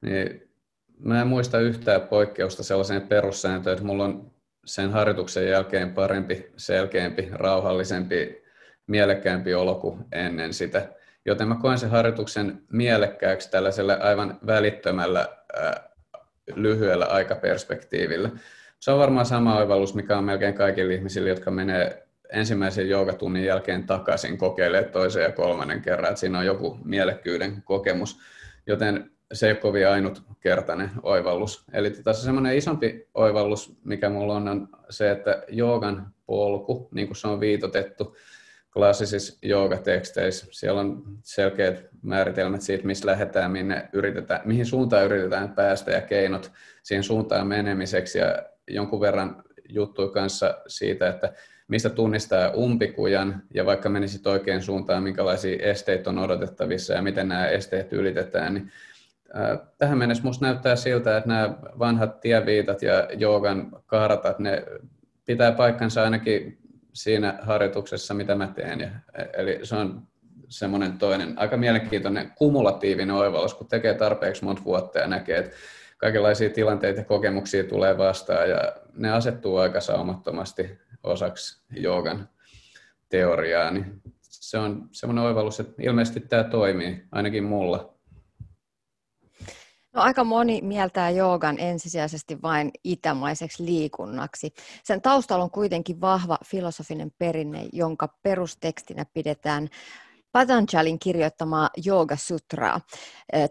niin 0.00 0.50
mä 0.98 1.20
en 1.20 1.26
muista 1.26 1.60
yhtään 1.60 2.00
poikkeusta 2.00 2.62
sellaiseen 2.62 3.08
perussääntöön, 3.08 3.74
että 3.74 3.86
mulla 3.86 4.04
on 4.04 4.30
sen 4.64 4.90
harjoituksen 4.90 5.48
jälkeen 5.48 5.94
parempi, 5.94 6.52
selkeämpi, 6.56 7.28
rauhallisempi 7.32 8.43
mielekkäämpi 8.86 9.54
olo 9.54 9.74
kuin 9.74 10.04
ennen 10.12 10.54
sitä. 10.54 10.88
Joten 11.24 11.48
mä 11.48 11.56
koen 11.62 11.78
sen 11.78 11.90
harjoituksen 11.90 12.62
mielekkääksi 12.72 13.50
tällaisella 13.50 13.94
aivan 13.94 14.38
välittömällä 14.46 15.28
lyhyellä 16.54 17.06
aikaperspektiivillä. 17.06 18.30
Se 18.80 18.90
on 18.90 18.98
varmaan 18.98 19.26
sama 19.26 19.58
oivallus, 19.58 19.94
mikä 19.94 20.18
on 20.18 20.24
melkein 20.24 20.54
kaikille 20.54 20.94
ihmisille, 20.94 21.28
jotka 21.28 21.50
menee 21.50 22.06
ensimmäisen 22.32 22.88
joogatunnin 22.88 23.44
jälkeen 23.44 23.86
takaisin 23.86 24.38
kokeilemaan 24.38 24.92
toisen 24.92 25.22
ja 25.22 25.32
kolmannen 25.32 25.82
kerran, 25.82 26.08
että 26.08 26.20
siinä 26.20 26.38
on 26.38 26.46
joku 26.46 26.78
mielekkyyden 26.84 27.62
kokemus, 27.62 28.20
joten 28.66 29.10
se 29.32 29.46
ei 29.46 29.52
ole 29.52 29.60
kovin 29.60 29.88
ainutkertainen 29.88 30.90
oivallus. 31.02 31.64
Eli 31.72 31.90
tässä 31.90 32.24
semmoinen 32.24 32.56
isompi 32.56 33.08
oivallus, 33.14 33.76
mikä 33.84 34.10
mulla 34.10 34.36
on, 34.36 34.48
on 34.48 34.68
se, 34.90 35.10
että 35.10 35.42
joogan 35.48 36.14
polku, 36.26 36.88
niin 36.92 37.06
kuin 37.06 37.16
se 37.16 37.28
on 37.28 37.40
viitotettu, 37.40 38.16
klassisissa 38.74 39.38
joogateksteissä. 39.42 40.46
Siellä 40.50 40.80
on 40.80 41.02
selkeät 41.22 41.88
määritelmät 42.02 42.62
siitä, 42.62 42.86
missä 42.86 43.06
lähdetään, 43.06 43.50
minne 43.50 43.88
yritetään, 43.92 44.40
mihin 44.44 44.66
suuntaan 44.66 45.04
yritetään 45.04 45.52
päästä 45.52 45.90
ja 45.90 46.00
keinot 46.00 46.52
siihen 46.82 47.04
suuntaan 47.04 47.46
menemiseksi. 47.46 48.18
Ja 48.18 48.42
jonkun 48.68 49.00
verran 49.00 49.44
juttuja 49.68 50.08
kanssa 50.08 50.54
siitä, 50.66 51.08
että 51.08 51.32
mistä 51.68 51.90
tunnistaa 51.90 52.50
umpikujan 52.50 53.42
ja 53.54 53.66
vaikka 53.66 53.88
menisit 53.88 54.26
oikein 54.26 54.62
suuntaan, 54.62 55.02
minkälaisia 55.02 55.62
esteitä 55.62 56.10
on 56.10 56.18
odotettavissa 56.18 56.94
ja 56.94 57.02
miten 57.02 57.28
nämä 57.28 57.46
esteet 57.48 57.92
ylitetään, 57.92 58.54
niin 58.54 58.72
Tähän 59.78 59.98
mennessä 59.98 60.22
minusta 60.22 60.46
näyttää 60.46 60.76
siltä, 60.76 61.16
että 61.16 61.28
nämä 61.28 61.54
vanhat 61.78 62.20
tieviitat 62.20 62.82
ja 62.82 63.08
joogan 63.16 63.70
kartat, 63.86 64.38
ne 64.38 64.64
pitää 65.24 65.52
paikkansa 65.52 66.02
ainakin 66.02 66.58
siinä 66.94 67.38
harjoituksessa, 67.42 68.14
mitä 68.14 68.34
mä 68.34 68.46
teen. 68.46 68.80
Ja, 68.80 68.88
eli 69.32 69.60
se 69.62 69.76
on 69.76 70.02
semmoinen 70.48 70.98
toinen 70.98 71.38
aika 71.38 71.56
mielenkiintoinen 71.56 72.32
kumulatiivinen 72.34 73.14
oivallus, 73.14 73.54
kun 73.54 73.68
tekee 73.68 73.94
tarpeeksi 73.94 74.44
monta 74.44 74.64
vuotta 74.64 74.98
ja 74.98 75.06
näkee, 75.06 75.38
että 75.38 75.56
kaikenlaisia 75.98 76.50
tilanteita 76.50 77.00
ja 77.00 77.04
kokemuksia 77.04 77.64
tulee 77.64 77.98
vastaan 77.98 78.50
ja 78.50 78.72
ne 78.96 79.12
asettuu 79.12 79.56
aika 79.56 79.80
saumattomasti 79.80 80.78
osaksi 81.02 81.62
joogan 81.70 82.28
teoriaa, 83.08 83.70
niin 83.70 84.02
se 84.20 84.58
on 84.58 84.88
semmoinen 84.92 85.24
oivallus, 85.24 85.60
että 85.60 85.82
ilmeisesti 85.82 86.20
tämä 86.20 86.44
toimii, 86.44 87.04
ainakin 87.12 87.44
mulla. 87.44 87.93
No, 89.94 90.02
aika 90.02 90.24
moni 90.24 90.60
mieltää 90.62 91.10
joogan 91.10 91.58
ensisijaisesti 91.58 92.42
vain 92.42 92.70
itämaiseksi 92.84 93.64
liikunnaksi. 93.64 94.54
Sen 94.84 95.02
taustalla 95.02 95.44
on 95.44 95.50
kuitenkin 95.50 96.00
vahva 96.00 96.38
filosofinen 96.46 97.12
perinne, 97.18 97.68
jonka 97.72 98.08
perustekstinä 98.22 99.04
pidetään 99.14 99.68
Patanjalin 100.32 100.98
kirjoittamaa 100.98 101.70
Yoga 101.86 102.16
Sutraa. 102.16 102.80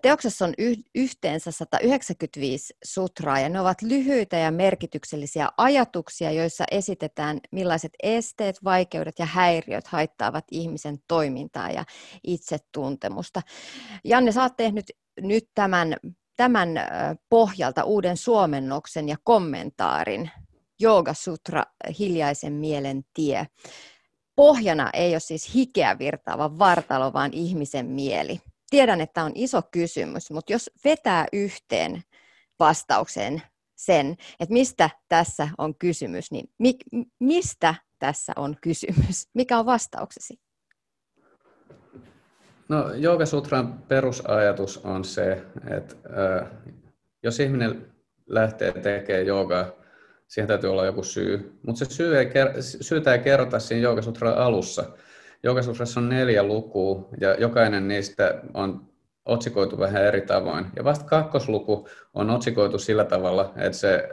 Teoksessa 0.02 0.46
on 0.46 0.54
yhteensä 0.96 1.52
195 1.52 2.74
sutraa 2.84 3.40
ja 3.40 3.50
ne 3.50 3.60
ovat 3.60 3.82
lyhyitä 3.82 4.38
ja 4.38 4.52
merkityksellisiä 4.52 5.50
ajatuksia, 5.58 6.32
joissa 6.32 6.64
esitetään 6.72 7.40
millaiset 7.52 7.92
esteet, 8.04 8.64
vaikeudet 8.64 9.20
ja 9.20 9.26
häiriöt 9.26 9.88
haittaavat 9.88 10.46
ihmisen 10.52 10.98
toimintaa 11.08 11.70
ja 11.70 11.86
itsetuntemusta. 12.24 13.42
Janne, 14.04 14.32
sä 14.32 14.42
oot 14.42 14.58
tehnyt 14.58 14.86
nyt 15.22 15.50
tämän, 15.56 15.96
tämän 16.36 16.70
pohjalta 17.30 17.84
uuden 17.84 18.18
suomennoksen 18.18 19.10
ja 19.10 19.16
kommentaarin 19.24 20.32
Yoga 20.84 21.13
Sutra, 21.13 21.63
hiljaisen 22.00 22.54
mielen 22.54 23.04
tie 23.13 23.48
pohjana 24.36 24.90
ei 24.94 25.13
ole 25.13 25.20
siis 25.20 25.54
hikeä 25.56 26.00
virtaava 26.00 26.60
vartalo, 26.60 27.13
vaan 27.13 27.34
ihmisen 27.34 27.86
mieli. 27.86 28.42
Tiedän, 28.70 29.02
että 29.02 29.24
on 29.24 29.32
iso 29.36 29.62
kysymys, 29.72 30.32
mutta 30.32 30.54
jos 30.54 30.72
vetää 30.86 31.25
yhteen 31.34 32.04
vastaukseen 32.60 33.42
sen, 33.75 34.18
että 34.40 34.54
mistä 34.54 34.90
tässä 35.10 35.48
on 35.58 35.75
kysymys, 35.75 36.32
niin 36.32 36.50
mi- 36.58 37.06
mistä 37.20 37.75
tässä 38.00 38.34
on 38.36 38.58
kysymys? 38.62 39.28
Mikä 39.34 39.60
on 39.60 39.66
vastauksesi? 39.66 40.40
No, 42.70 42.86
Sutran 43.25 43.74
perusajatus 43.88 44.77
on 44.77 45.03
se, 45.03 45.41
että 45.70 45.96
jos 47.24 47.39
ihminen 47.39 47.86
lähtee 48.27 48.72
tekemään 48.72 49.25
joogaa 49.25 49.65
siihen 50.27 50.48
täytyy 50.48 50.72
olla 50.72 50.86
joku 50.86 51.03
syy. 51.03 51.60
Mutta 51.67 51.86
se 51.86 51.93
syy 51.93 52.17
ei, 52.17 52.32
syytä 52.62 53.13
ei 53.13 53.20
kerrota 53.20 53.60
siinä 53.60 53.84
Joogasutran 53.84 54.38
alussa. 54.38 54.84
Joogasutrassa 55.43 56.00
on 56.00 56.10
neljä 56.10 56.43
lukua 56.43 57.10
ja 57.20 57.34
jokainen 57.34 57.88
niistä 57.88 58.41
on 58.53 58.89
otsikoitu 59.25 59.79
vähän 59.79 60.03
eri 60.03 60.22
tavoin. 60.22 60.65
Ja 60.75 60.84
vasta 60.84 61.05
kakkosluku 61.05 61.88
on 62.13 62.29
otsikoitu 62.29 62.79
sillä 62.79 63.05
tavalla, 63.05 63.53
että 63.55 63.77
se 63.77 64.10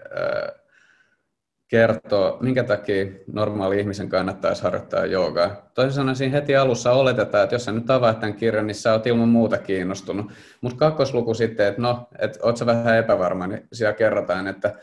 kertoo, 1.71 2.39
minkä 2.41 2.65
takia 2.65 3.07
normaali 3.33 3.81
ihmisen 3.81 4.09
kannattaisi 4.09 4.63
harjoittaa 4.63 5.07
joogaa. 5.07 5.71
Toisin 5.75 5.93
sanoen 5.93 6.17
siinä 6.17 6.33
heti 6.33 6.57
alussa 6.57 6.93
oletetaan, 6.93 7.45
että 7.45 7.55
jos 7.55 7.65
sä 7.65 7.73
nyt 7.73 7.91
avaat 7.91 8.21
tämän 8.21 8.35
kirjan, 8.35 8.67
niin 8.67 8.75
sä 8.75 8.93
oot 8.93 9.07
ilman 9.07 9.29
muuta 9.29 9.59
kiinnostunut. 9.59 10.33
Mutta 10.61 10.79
kakkosluku 10.79 11.35
sitten, 11.35 11.67
että 11.67 11.83
no, 11.83 12.09
että 12.19 12.39
oot 12.43 12.57
sä 12.57 12.67
vähän 12.67 12.99
epävarma, 12.99 13.47
niin 13.47 13.69
siellä 13.73 13.93
kerrotaan, 13.93 14.47
että 14.47 14.75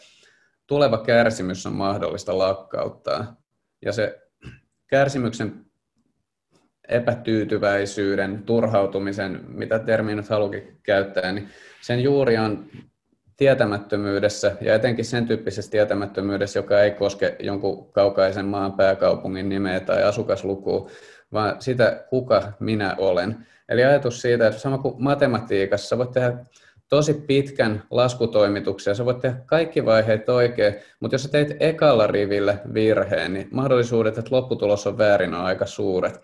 tuleva 0.67 0.97
kärsimys 0.97 1.65
on 1.65 1.73
mahdollista 1.73 2.37
lakkauttaa. 2.37 3.35
Ja 3.85 3.91
se 3.91 4.21
kärsimyksen 4.87 5.65
epätyytyväisyyden, 6.87 8.43
turhautumisen, 8.43 9.45
mitä 9.47 9.79
termi 9.79 10.15
nyt 10.15 10.25
käyttää, 10.83 11.31
niin 11.31 11.49
sen 11.81 12.03
juuri 12.03 12.37
on 12.37 12.65
tietämättömyydessä 13.37 14.55
ja 14.61 14.75
etenkin 14.75 15.05
sen 15.05 15.27
tyyppisessä 15.27 15.71
tietämättömyydessä, 15.71 16.59
joka 16.59 16.81
ei 16.81 16.91
koske 16.91 17.35
jonkun 17.39 17.91
kaukaisen 17.91 18.45
maan 18.45 18.73
pääkaupungin 18.73 19.49
nimeä 19.49 19.79
tai 19.79 20.03
asukaslukua, 20.03 20.89
vaan 21.33 21.55
sitä, 21.59 22.05
kuka 22.09 22.51
minä 22.59 22.95
olen. 22.97 23.47
Eli 23.69 23.83
ajatus 23.83 24.21
siitä, 24.21 24.47
että 24.47 24.59
sama 24.59 24.77
kuin 24.77 24.95
matematiikassa, 24.97 25.97
voit 25.97 26.11
tehdä 26.11 26.33
tosi 26.89 27.13
pitkän 27.13 27.83
laskutoimituksen. 27.91 28.95
Sä 28.95 29.05
voit 29.05 29.19
tehdä 29.19 29.37
kaikki 29.45 29.85
vaiheet 29.85 30.29
oikein, 30.29 30.75
mutta 30.99 31.15
jos 31.15 31.23
sä 31.23 31.29
teit 31.29 31.55
ekalla 31.59 32.07
rivillä 32.07 32.57
virheen, 32.73 33.33
niin 33.33 33.47
mahdollisuudet, 33.51 34.17
että 34.17 34.35
lopputulos 34.35 34.87
on 34.87 34.97
väärin, 34.97 35.33
on 35.33 35.45
aika 35.45 35.65
suuret. 35.65 36.21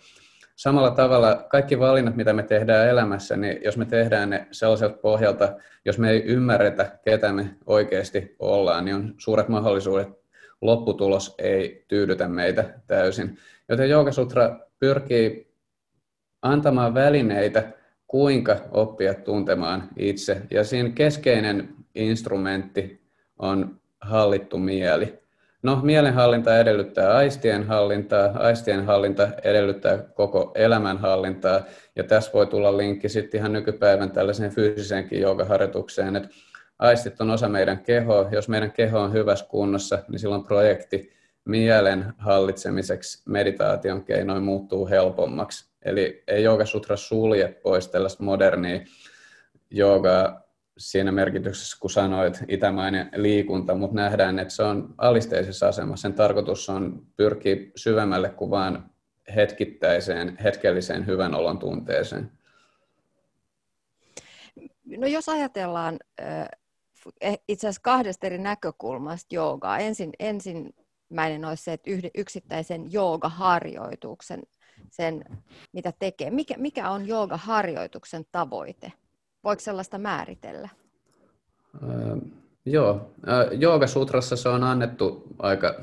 Samalla 0.56 0.92
tavalla 0.92 1.46
kaikki 1.50 1.80
valinnat, 1.80 2.16
mitä 2.16 2.34
me 2.34 2.44
tehdään 2.44 2.88
elämässä, 2.90 3.38
niin 3.38 3.60
jos 3.64 3.78
me 3.78 3.86
tehdään 3.86 4.30
ne 4.30 4.48
sellaiselta 4.52 4.98
pohjalta, 4.98 5.56
jos 5.86 6.00
me 6.00 6.12
ei 6.12 6.24
ymmärretä, 6.24 7.00
ketä 7.06 7.34
me 7.34 7.56
oikeasti 7.66 8.36
ollaan, 8.40 8.86
niin 8.86 8.96
on 8.96 9.14
suuret 9.18 9.48
mahdollisuudet, 9.48 10.08
lopputulos 10.62 11.36
ei 11.38 11.86
tyydytä 11.88 12.28
meitä 12.28 12.80
täysin. 12.88 13.38
Joten 13.70 14.14
Sutra 14.14 14.60
pyrkii 14.80 15.54
antamaan 16.42 16.94
välineitä, 16.94 17.72
kuinka 18.08 18.58
oppia 18.72 19.14
tuntemaan 19.14 19.90
itse. 19.98 20.42
Ja 20.52 20.64
siinä 20.64 20.90
keskeinen 20.90 21.76
instrumentti 21.96 23.02
on 23.40 23.82
hallittu 24.02 24.58
mieli. 24.58 25.23
No, 25.64 25.80
mielenhallinta 25.84 26.60
edellyttää 26.60 27.16
aistien 27.16 27.68
hallintaa, 27.68 28.32
aistien 28.36 28.86
hallinta 28.86 29.28
edellyttää 29.44 29.98
koko 29.98 30.52
elämän 30.56 30.98
hallintaa, 30.98 31.62
ja 31.96 32.04
tässä 32.04 32.32
voi 32.34 32.48
tulla 32.48 32.78
linkki 32.78 33.10
sitten 33.10 33.40
ihan 33.40 33.54
nykypäivän 33.54 34.12
tällaiseen 34.12 34.52
fyysiseenkin 34.52 35.22
joogaharjoitukseen, 35.22 36.16
että 36.16 36.30
aistit 36.80 37.22
on 37.22 37.30
osa 37.30 37.50
meidän 37.50 37.80
kehoa, 37.80 38.30
jos 38.32 38.50
meidän 38.50 38.72
keho 38.72 39.00
on 39.00 39.14
hyvässä 39.14 39.46
kunnossa, 39.50 40.00
niin 40.10 40.20
silloin 40.20 40.44
projekti 40.44 41.14
mielen 41.46 42.14
hallitsemiseksi 42.18 43.22
meditaation 43.26 44.04
keinoin 44.04 44.44
muuttuu 44.44 44.88
helpommaksi. 44.88 45.74
Eli 45.86 46.24
ei 46.28 46.44
Sutra 46.66 46.98
sulje 46.98 47.48
pois 47.64 47.88
tällaista 47.88 48.24
modernia 48.24 48.80
joogaa 49.72 50.43
siinä 50.78 51.12
merkityksessä, 51.12 51.78
kun 51.80 51.90
sanoit 51.90 52.44
itämainen 52.48 53.10
liikunta, 53.16 53.76
mutta 53.76 53.96
nähdään, 53.96 54.40
että 54.40 54.54
se 54.54 54.64
on 54.64 54.94
alisteisessa 54.98 55.68
asemassa. 55.68 56.02
Sen 56.02 56.14
tarkoitus 56.14 56.70
on 56.70 57.08
pyrkiä 57.16 57.56
syvemmälle 57.76 58.30
kuin 58.30 58.52
vain 58.52 58.80
hetkittäiseen, 59.36 60.38
hetkelliseen 60.44 61.08
hyvän 61.08 61.36
olon 61.36 61.60
tunteeseen. 61.60 62.32
No 64.98 65.08
jos 65.08 65.30
ajatellaan 65.30 66.00
eh, 67.22 67.40
itse 67.48 67.68
asiassa 67.68 67.82
kahdesta 67.84 68.28
eri 68.28 68.38
näkökulmasta 68.38 69.36
joogaa. 69.36 69.78
Ensin, 69.78 70.12
ensimmäinen 70.20 71.46
olisi 71.46 71.64
se, 71.64 71.74
että 71.74 71.92
yksittäisen 72.16 72.94
joogaharjoituksen 72.94 74.44
sen, 74.90 75.26
mitä 75.72 75.94
tekee. 76.00 76.30
Mikä, 76.32 76.56
mikä 76.58 76.90
on 76.90 77.08
joogaharjoituksen 77.08 78.26
tavoite? 78.32 78.92
Voiko 79.44 79.60
sellaista 79.60 79.98
määritellä? 79.98 80.70
Äh, 81.84 82.18
joo, 82.66 83.12
Joogasutrassa 83.52 84.36
se 84.36 84.50
on 84.50 84.64
annettu 84.64 85.24
aika 85.40 85.76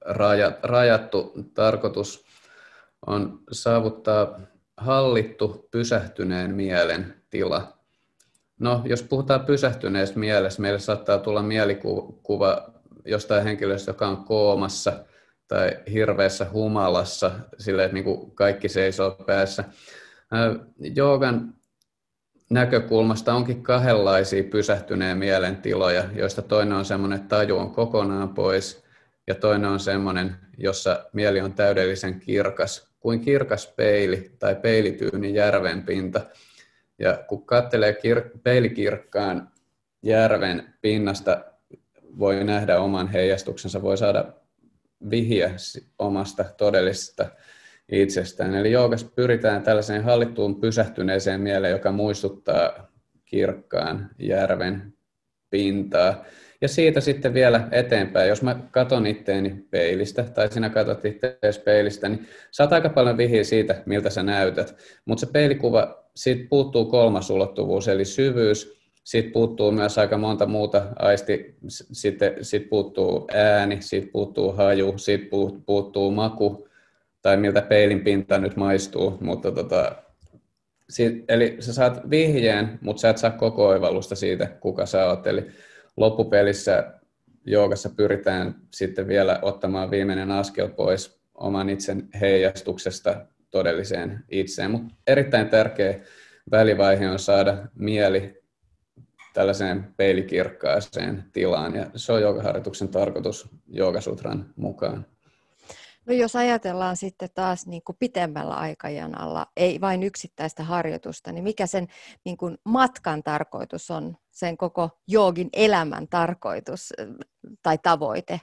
rajat, 0.00 0.58
rajattu 0.62 1.32
tarkoitus 1.54 2.24
on 3.06 3.40
saavuttaa 3.52 4.40
hallittu 4.76 5.68
pysähtyneen 5.70 6.54
mielen 6.54 7.14
tila. 7.30 7.78
No, 8.58 8.82
jos 8.84 9.02
puhutaan 9.02 9.44
pysähtyneestä 9.44 10.18
mielessä, 10.18 10.62
meille 10.62 10.78
saattaa 10.78 11.18
tulla 11.18 11.42
mielikuva 11.42 12.70
jostain 13.04 13.44
henkilöstä, 13.44 13.90
joka 13.90 14.08
on 14.08 14.24
koomassa– 14.24 14.92
tai 15.48 15.78
hirveässä 15.92 16.46
humalassa, 16.52 17.30
silleen, 17.58 17.86
että 17.86 17.94
niin 17.94 18.04
kuin 18.04 18.30
kaikki 18.30 18.68
seisoo 18.68 19.10
päässä. 19.10 19.64
Joogan 20.78 21.54
näkökulmasta 22.50 23.34
onkin 23.34 23.62
kahdenlaisia 23.62 24.44
pysähtyneen 24.44 25.18
mielen 25.18 25.56
tiloja, 25.56 26.04
joista 26.14 26.42
toinen 26.42 26.76
on 26.76 26.84
semmoinen, 26.84 27.16
että 27.16 27.36
taju 27.36 27.56
on 27.56 27.70
kokonaan 27.70 28.34
pois, 28.34 28.84
ja 29.26 29.34
toinen 29.34 29.70
on 29.70 29.80
semmoinen, 29.80 30.36
jossa 30.58 31.04
mieli 31.12 31.40
on 31.40 31.52
täydellisen 31.52 32.20
kirkas, 32.20 32.88
kuin 33.00 33.20
kirkas 33.20 33.66
peili 33.66 34.30
tai 34.38 34.54
peilityyni 34.56 35.34
järven 35.34 35.82
pinta. 35.82 36.20
Ja 36.98 37.24
kun 37.28 37.46
katselee 37.46 37.92
kir- 37.92 38.38
peilikirkkaan 38.42 39.50
järven 40.02 40.74
pinnasta, 40.80 41.44
voi 42.18 42.44
nähdä 42.44 42.78
oman 42.80 43.08
heijastuksensa, 43.08 43.82
voi 43.82 43.96
saada 43.96 44.24
vihiä 45.10 45.50
omasta 45.98 46.44
todellisesta 46.44 47.26
itsestään. 47.92 48.54
Eli 48.54 48.72
joogassa 48.72 49.06
pyritään 49.16 49.62
tällaiseen 49.62 50.04
hallittuun 50.04 50.60
pysähtyneeseen 50.60 51.40
mieleen, 51.40 51.72
joka 51.72 51.92
muistuttaa 51.92 52.88
kirkkaan 53.24 54.10
järven 54.18 54.92
pintaa. 55.50 56.24
Ja 56.60 56.68
siitä 56.68 57.00
sitten 57.00 57.34
vielä 57.34 57.68
eteenpäin, 57.72 58.28
jos 58.28 58.42
mä 58.42 58.56
katon 58.70 59.06
itteeni 59.06 59.64
peilistä, 59.70 60.22
tai 60.22 60.52
sinä 60.52 60.70
katsot 60.70 61.04
itseäsi 61.04 61.60
peilistä, 61.60 62.08
niin 62.08 62.26
saat 62.50 62.72
aika 62.72 62.88
paljon 62.88 63.16
vihiä 63.16 63.44
siitä, 63.44 63.82
miltä 63.86 64.10
sä 64.10 64.22
näytät. 64.22 64.76
Mutta 65.04 65.26
se 65.26 65.32
peilikuva, 65.32 66.04
siitä 66.16 66.46
puuttuu 66.50 66.84
kolmas 66.84 67.30
ulottuvuus, 67.30 67.88
eli 67.88 68.04
syvyys, 68.04 68.74
Siitä 69.04 69.30
puuttuu 69.32 69.72
myös 69.72 69.98
aika 69.98 70.18
monta 70.18 70.46
muuta 70.46 70.86
aisti, 70.96 71.56
sitten 71.68 72.44
sit 72.44 72.68
puuttuu 72.68 73.28
ääni, 73.34 73.76
siitä 73.80 74.08
puuttuu 74.12 74.52
haju, 74.52 74.98
siitä 74.98 75.26
puuttuu 75.66 76.10
maku, 76.10 76.68
tai 77.24 77.36
miltä 77.36 77.62
peilin 77.62 78.00
pinta 78.00 78.38
nyt 78.38 78.56
maistuu, 78.56 79.18
mutta 79.20 79.52
tota, 79.52 79.96
siitä, 80.88 81.24
eli 81.28 81.56
sä 81.60 81.72
saat 81.72 82.10
vihjeen, 82.10 82.78
mutta 82.80 83.00
sä 83.00 83.10
et 83.10 83.18
saa 83.18 83.30
koko 83.30 83.66
oivallusta 83.66 84.14
siitä, 84.14 84.46
kuka 84.46 84.86
sä 84.86 85.06
oot. 85.06 85.26
Eli 85.26 85.46
loppupelissä 85.96 86.92
joogassa 87.46 87.90
pyritään 87.96 88.54
sitten 88.70 89.08
vielä 89.08 89.38
ottamaan 89.42 89.90
viimeinen 89.90 90.30
askel 90.30 90.68
pois 90.68 91.20
oman 91.34 91.70
itsen 91.70 92.08
heijastuksesta 92.20 93.26
todelliseen 93.50 94.24
itseen. 94.30 94.70
Mutta 94.70 94.94
erittäin 95.06 95.48
tärkeä 95.48 96.00
välivaihe 96.50 97.10
on 97.10 97.18
saada 97.18 97.66
mieli 97.74 98.42
tällaiseen 99.34 99.94
peilikirkkaaseen 99.96 101.24
tilaan, 101.32 101.74
ja 101.74 101.86
se 101.96 102.12
on 102.12 102.22
joogaharjoituksen 102.22 102.88
tarkoitus 102.88 103.48
Joogasutran 103.68 104.52
mukaan. 104.56 105.06
No 106.06 106.14
jos 106.14 106.36
ajatellaan 106.36 106.96
sitten 106.96 107.28
taas 107.34 107.66
niin 107.66 107.82
kuin 107.86 107.96
pitemmällä 107.98 108.54
aikajanalla, 108.54 109.46
ei 109.56 109.80
vain 109.80 110.02
yksittäistä 110.02 110.64
harjoitusta, 110.64 111.32
niin 111.32 111.44
mikä 111.44 111.66
sen 111.66 111.86
niin 112.24 112.36
kuin 112.36 112.58
matkan 112.64 113.22
tarkoitus 113.22 113.90
on, 113.90 114.16
sen 114.30 114.56
koko 114.56 114.90
joogin 115.08 115.48
elämän 115.52 116.08
tarkoitus 116.08 116.92
tai 117.62 117.78
tavoite? 117.82 118.40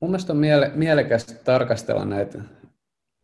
Mun 0.00 0.10
mielestä 0.10 0.32
on 0.32 0.38
miele- 0.38 0.72
mielekästä 0.74 1.34
tarkastella 1.34 2.04
näitä 2.04 2.38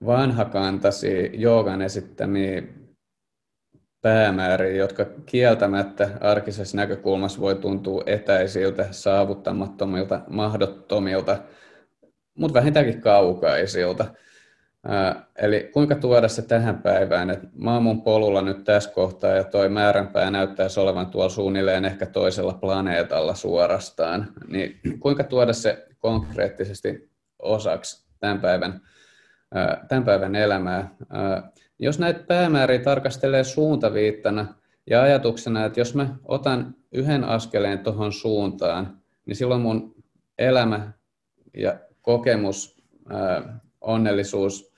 vanhakantaisia 0.07 1.31
joogan 1.33 1.83
esittämiä 1.83 2.63
päämääriä, 4.01 4.77
jotka 4.77 5.07
kieltämättä 5.27 6.11
arkisessa 6.21 6.77
näkökulmassa 6.77 7.41
voi 7.41 7.55
tuntua 7.55 8.03
etäisiltä, 8.07 8.89
saavuttamattomilta, 8.91 10.21
mahdottomilta– 10.29 11.39
mutta 12.35 12.55
vähintäänkin 12.55 13.01
kaukaisilta. 13.01 14.05
Eli 15.37 15.71
kuinka 15.73 15.95
tuoda 15.95 16.29
se 16.29 16.43
tähän 16.43 16.83
päivään, 16.83 17.31
että 17.31 17.47
mä 17.55 17.75
oon 17.75 17.83
mun 17.83 18.03
polulla 18.03 18.43
nyt 18.43 18.65
tässä 18.65 18.91
kohtaa 18.91 19.31
ja 19.31 19.45
toi 19.45 19.69
määränpää 19.69 20.31
näyttäisi 20.31 20.81
olevan 20.81 21.07
tuolla 21.07 21.29
suunnilleen 21.29 21.85
ehkä 21.85 22.07
toisella 22.07 22.53
planeetalla 22.53 23.35
suorastaan, 23.35 24.33
niin 24.49 24.81
kuinka 25.01 25.25
tuoda 25.25 25.53
se 25.53 25.87
konkreettisesti 25.99 27.11
osaksi 27.39 28.07
tämän 28.21 28.41
päivän, 28.41 28.81
tämän 29.89 30.05
päivän 30.05 30.35
elämää. 30.35 30.95
Ää, 31.11 31.51
jos 31.79 31.99
näitä 31.99 32.21
päämääriä 32.21 32.79
tarkastelee 32.79 33.45
suuntaviittana 33.45 34.55
ja 34.91 35.03
ajatuksena, 35.03 35.65
että 35.65 35.81
jos 35.81 35.95
mä 35.95 36.17
otan 36.25 36.75
yhden 36.93 37.25
askeleen 37.25 37.79
tuohon 37.79 38.13
suuntaan, 38.13 38.99
niin 39.27 39.37
silloin 39.37 39.61
mun 39.61 39.95
elämä 40.39 40.93
ja 41.57 41.79
kokemus, 42.05 42.83
onnellisuus 43.81 44.75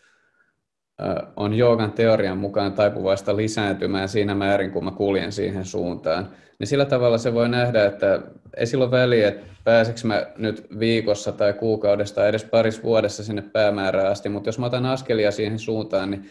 on 1.37 1.55
joogan 1.55 1.93
teorian 1.93 2.39
mukaan 2.39 2.73
taipuvaista 2.73 3.37
lisääntymään 3.37 4.09
siinä 4.09 4.35
määrin, 4.35 4.71
kun 4.71 4.85
mä 4.85 4.91
kuljen 4.91 5.33
siihen 5.33 5.65
suuntaan. 5.65 6.29
Niin 6.59 6.67
sillä 6.67 6.85
tavalla 6.85 7.19
se 7.19 7.35
voi 7.35 7.49
nähdä, 7.49 7.85
että 7.85 8.23
ei 8.57 8.67
silloin 8.67 8.91
väliä, 8.91 9.29
että 9.29 9.47
pääsekö 9.65 10.01
mä 10.05 10.27
nyt 10.37 10.67
viikossa 10.79 11.33
tai 11.33 11.53
kuukaudessa 11.53 12.15
tai 12.15 12.29
edes 12.29 12.45
parissa 12.45 12.83
vuodessa 12.83 13.25
sinne 13.25 13.43
päämäärään 13.43 14.11
asti, 14.11 14.29
mutta 14.29 14.49
jos 14.49 14.59
mä 14.59 14.67
otan 14.67 14.87
askelia 14.87 15.31
siihen 15.31 15.59
suuntaan, 15.59 16.11
niin 16.11 16.31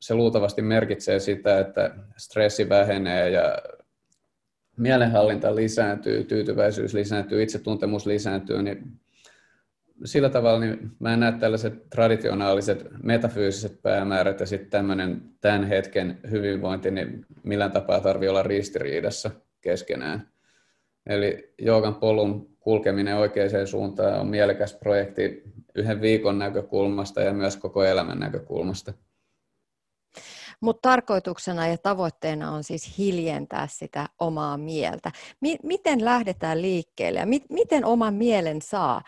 se 0.00 0.14
luultavasti 0.14 0.62
merkitsee 0.62 1.18
sitä, 1.18 1.58
että 1.58 1.90
stressi 2.16 2.68
vähenee 2.68 3.30
ja 3.30 3.58
mielenhallinta 4.76 5.56
lisääntyy, 5.56 6.24
tyytyväisyys 6.24 6.94
lisääntyy, 6.94 7.42
itsetuntemus 7.42 8.06
lisääntyy, 8.06 8.62
niin 8.62 9.00
sillä 10.04 10.28
tavalla 10.28 10.60
niin 10.60 10.90
mä 10.98 11.12
en 11.12 11.20
näe 11.20 11.32
tällaiset 11.32 11.90
traditionaaliset 11.90 12.86
metafyysiset 13.02 13.82
päämäärät 13.82 14.40
ja 14.40 14.46
sitten 14.46 14.70
tämmöinen 14.70 15.22
tämän 15.40 15.64
hetken 15.64 16.18
hyvinvointi, 16.30 16.90
niin 16.90 17.26
millään 17.42 17.72
tapaa 17.72 18.00
tarvii 18.00 18.28
olla 18.28 18.42
ristiriidassa 18.42 19.30
keskenään. 19.60 20.28
Eli 21.06 21.54
joogan 21.58 21.94
polun 21.94 22.56
kulkeminen 22.60 23.16
oikeaan 23.16 23.66
suuntaan 23.66 24.20
on 24.20 24.26
mielekäs 24.26 24.74
projekti 24.74 25.42
yhden 25.74 26.00
viikon 26.00 26.38
näkökulmasta 26.38 27.20
ja 27.20 27.32
myös 27.32 27.56
koko 27.56 27.84
elämän 27.84 28.18
näkökulmasta. 28.18 28.92
Mutta 30.60 30.88
tarkoituksena 30.88 31.68
ja 31.68 31.78
tavoitteena 31.78 32.50
on 32.50 32.64
siis 32.64 32.98
hiljentää 32.98 33.66
sitä 33.70 34.08
omaa 34.18 34.58
mieltä. 34.58 35.12
miten 35.62 36.04
lähdetään 36.04 36.62
liikkeelle 36.62 37.20
ja 37.20 37.26
miten 37.50 37.84
oman 37.84 38.14
mielen 38.14 38.62
saa 38.62 39.02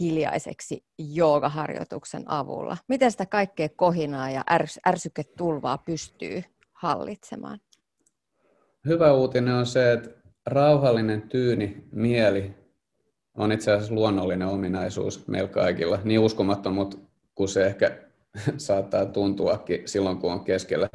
hiljaiseksi 0.00 0.84
joogaharjoituksen 0.98 2.22
avulla? 2.26 2.76
Miten 2.88 3.10
sitä 3.10 3.26
kaikkea 3.26 3.68
kohinaa 3.76 4.30
ja 4.30 4.44
ärs- 4.50 4.80
ärsyketulvaa 4.88 5.78
pystyy 5.78 6.42
hallitsemaan? 6.72 7.60
Hyvä 8.86 9.12
uutinen 9.12 9.54
on 9.54 9.66
se, 9.66 9.92
että 9.92 10.10
rauhallinen, 10.46 11.22
tyyni 11.22 11.84
mieli 11.92 12.54
on 13.34 13.52
itse 13.52 13.72
asiassa 13.72 13.94
luonnollinen 13.94 14.48
ominaisuus 14.48 15.26
meillä 15.28 15.48
kaikilla. 15.48 15.98
Niin 16.04 16.20
uskomattomat 16.20 16.98
kuin 17.34 17.48
se 17.48 17.66
ehkä 17.66 17.98
saattaa 18.56 19.06
tuntuakin 19.06 19.88
silloin, 19.88 20.18
kun 20.18 20.32
on 20.32 20.44
keskellä 20.44 20.88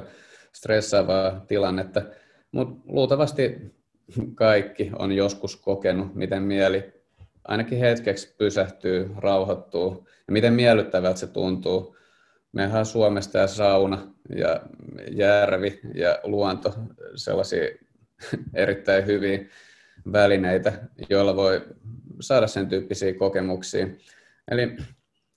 stressaavaa 0.54 1.40
tilannetta. 1.48 2.02
Mutta 2.52 2.82
luultavasti 2.86 3.56
kaikki 4.36 4.92
on 5.00 5.12
joskus 5.12 5.56
kokenut, 5.56 6.16
miten 6.16 6.44
mieli 6.44 7.03
ainakin 7.48 7.80
hetkeksi 7.80 8.36
pysähtyy, 8.38 9.12
rauhoittuu 9.18 10.08
ja 10.28 10.34
miten 10.34 10.54
miellyttävältä 10.54 11.20
se 11.20 11.28
tuntuu. 11.28 11.98
Mehän 12.52 12.80
on 12.80 12.86
Suomesta 12.86 13.38
ja 13.38 13.48
sauna 13.48 14.14
ja 14.36 14.62
järvi 15.12 15.80
ja 15.94 16.20
luonto 16.24 16.74
sellaisia 17.16 17.64
erittäin 18.54 19.06
hyviä 19.06 19.40
välineitä, 20.12 20.74
joilla 21.10 21.36
voi 21.36 21.62
saada 22.22 22.48
sen 22.48 22.68
tyyppisiä 22.68 23.14
kokemuksia. 23.14 23.88
Eli 24.52 24.78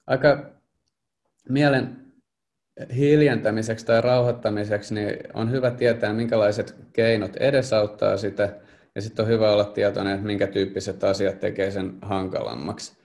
aika 0.07 0.51
mielen 1.49 2.07
hiljentämiseksi 2.97 3.87
tai 3.87 4.01
rauhoittamiseksi 4.01 4.95
niin 4.95 5.19
on 5.35 5.51
hyvä 5.51 5.71
tietää, 5.71 6.12
minkälaiset 6.12 6.75
keinot 6.92 7.37
edesauttaa 7.37 8.16
sitä 8.16 8.57
ja 8.96 9.02
sitten 9.02 9.24
on 9.24 9.30
hyvä 9.30 9.52
olla 9.52 9.64
tietoinen, 9.64 10.14
että 10.14 10.26
minkä 10.26 10.46
tyyppiset 10.46 11.04
asiat 11.04 11.40
tekee 11.40 11.70
sen 11.70 11.98
hankalammaksi. 12.02 12.96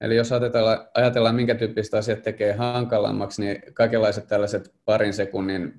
Eli 0.00 0.16
jos 0.16 0.32
ajatellaan, 0.32 0.88
ajatellaan 0.94 1.34
minkä 1.34 1.54
tyyppiset 1.54 1.94
asiat 1.94 2.22
tekee 2.22 2.52
hankalammaksi, 2.52 3.42
niin 3.42 3.62
kaikenlaiset 3.74 4.26
tällaiset 4.26 4.74
parin 4.84 5.12
sekunnin 5.12 5.74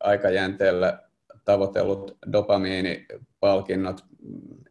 aikajänteellä 0.00 0.98
tavoitellut 1.44 2.18
dopamiinipalkinnot, 2.32 4.04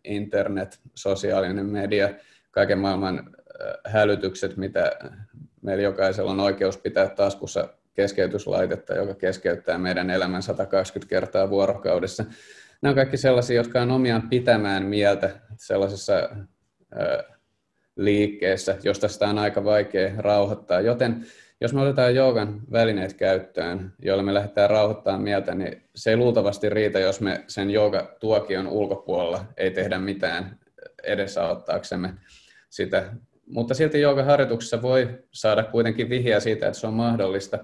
internet, 0.03 0.79
sosiaalinen 0.95 1.65
media, 1.65 2.09
kaiken 2.51 2.79
maailman 2.79 3.19
äh, 3.19 3.93
hälytykset, 3.93 4.57
mitä 4.57 4.91
meillä 5.61 5.83
jokaisella 5.83 6.31
on 6.31 6.39
oikeus 6.39 6.77
pitää 6.77 7.09
taskussa 7.09 7.69
keskeytyslaitetta, 7.93 8.93
joka 8.93 9.13
keskeyttää 9.13 9.77
meidän 9.77 10.09
elämän 10.09 10.43
120 10.43 11.09
kertaa 11.09 11.49
vuorokaudessa 11.49 12.25
nämä 12.81 12.91
on 12.91 12.95
kaikki 12.95 13.17
sellaisia, 13.17 13.55
jotka 13.55 13.81
on 13.81 13.91
omiaan 13.91 14.29
pitämään 14.29 14.85
mieltä 14.85 15.29
sellaisessa 15.57 16.13
ö, 16.13 17.23
liikkeessä, 17.95 18.77
josta 18.83 19.07
sitä 19.07 19.27
on 19.27 19.39
aika 19.39 19.63
vaikea 19.63 20.11
rauhoittaa. 20.17 20.81
Joten 20.81 21.25
jos 21.61 21.73
me 21.73 21.81
otetaan 21.81 22.15
joogan 22.15 22.61
välineet 22.71 23.13
käyttöön, 23.13 23.93
joilla 23.99 24.23
me 24.23 24.33
lähdetään 24.33 24.69
rauhoittamaan 24.69 25.21
mieltä, 25.21 25.55
niin 25.55 25.83
se 25.95 26.09
ei 26.09 26.17
luultavasti 26.17 26.69
riitä, 26.69 26.99
jos 26.99 27.21
me 27.21 27.43
sen 27.47 27.67
tuokion 28.19 28.67
ulkopuolella 28.67 29.45
ei 29.57 29.71
tehdä 29.71 29.99
mitään 29.99 30.59
edesauttaaksemme 31.03 32.13
sitä. 32.69 33.13
Mutta 33.45 33.73
silti 33.73 34.01
joogaharjoituksessa 34.01 34.81
voi 34.81 35.23
saada 35.31 35.63
kuitenkin 35.63 36.09
vihjeä 36.09 36.39
siitä, 36.39 36.67
että 36.67 36.79
se 36.79 36.87
on 36.87 36.93
mahdollista 36.93 37.59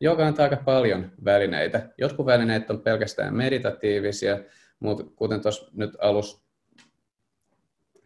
joka 0.00 0.26
antaa 0.26 0.44
aika 0.44 0.56
paljon 0.64 1.12
välineitä. 1.24 1.88
Jotkut 1.98 2.26
välineet 2.26 2.70
on 2.70 2.80
pelkästään 2.80 3.34
meditatiivisia, 3.34 4.38
mutta 4.80 5.04
kuten 5.16 5.40
tuossa 5.40 5.70
nyt 5.74 5.96
alussa 6.00 6.46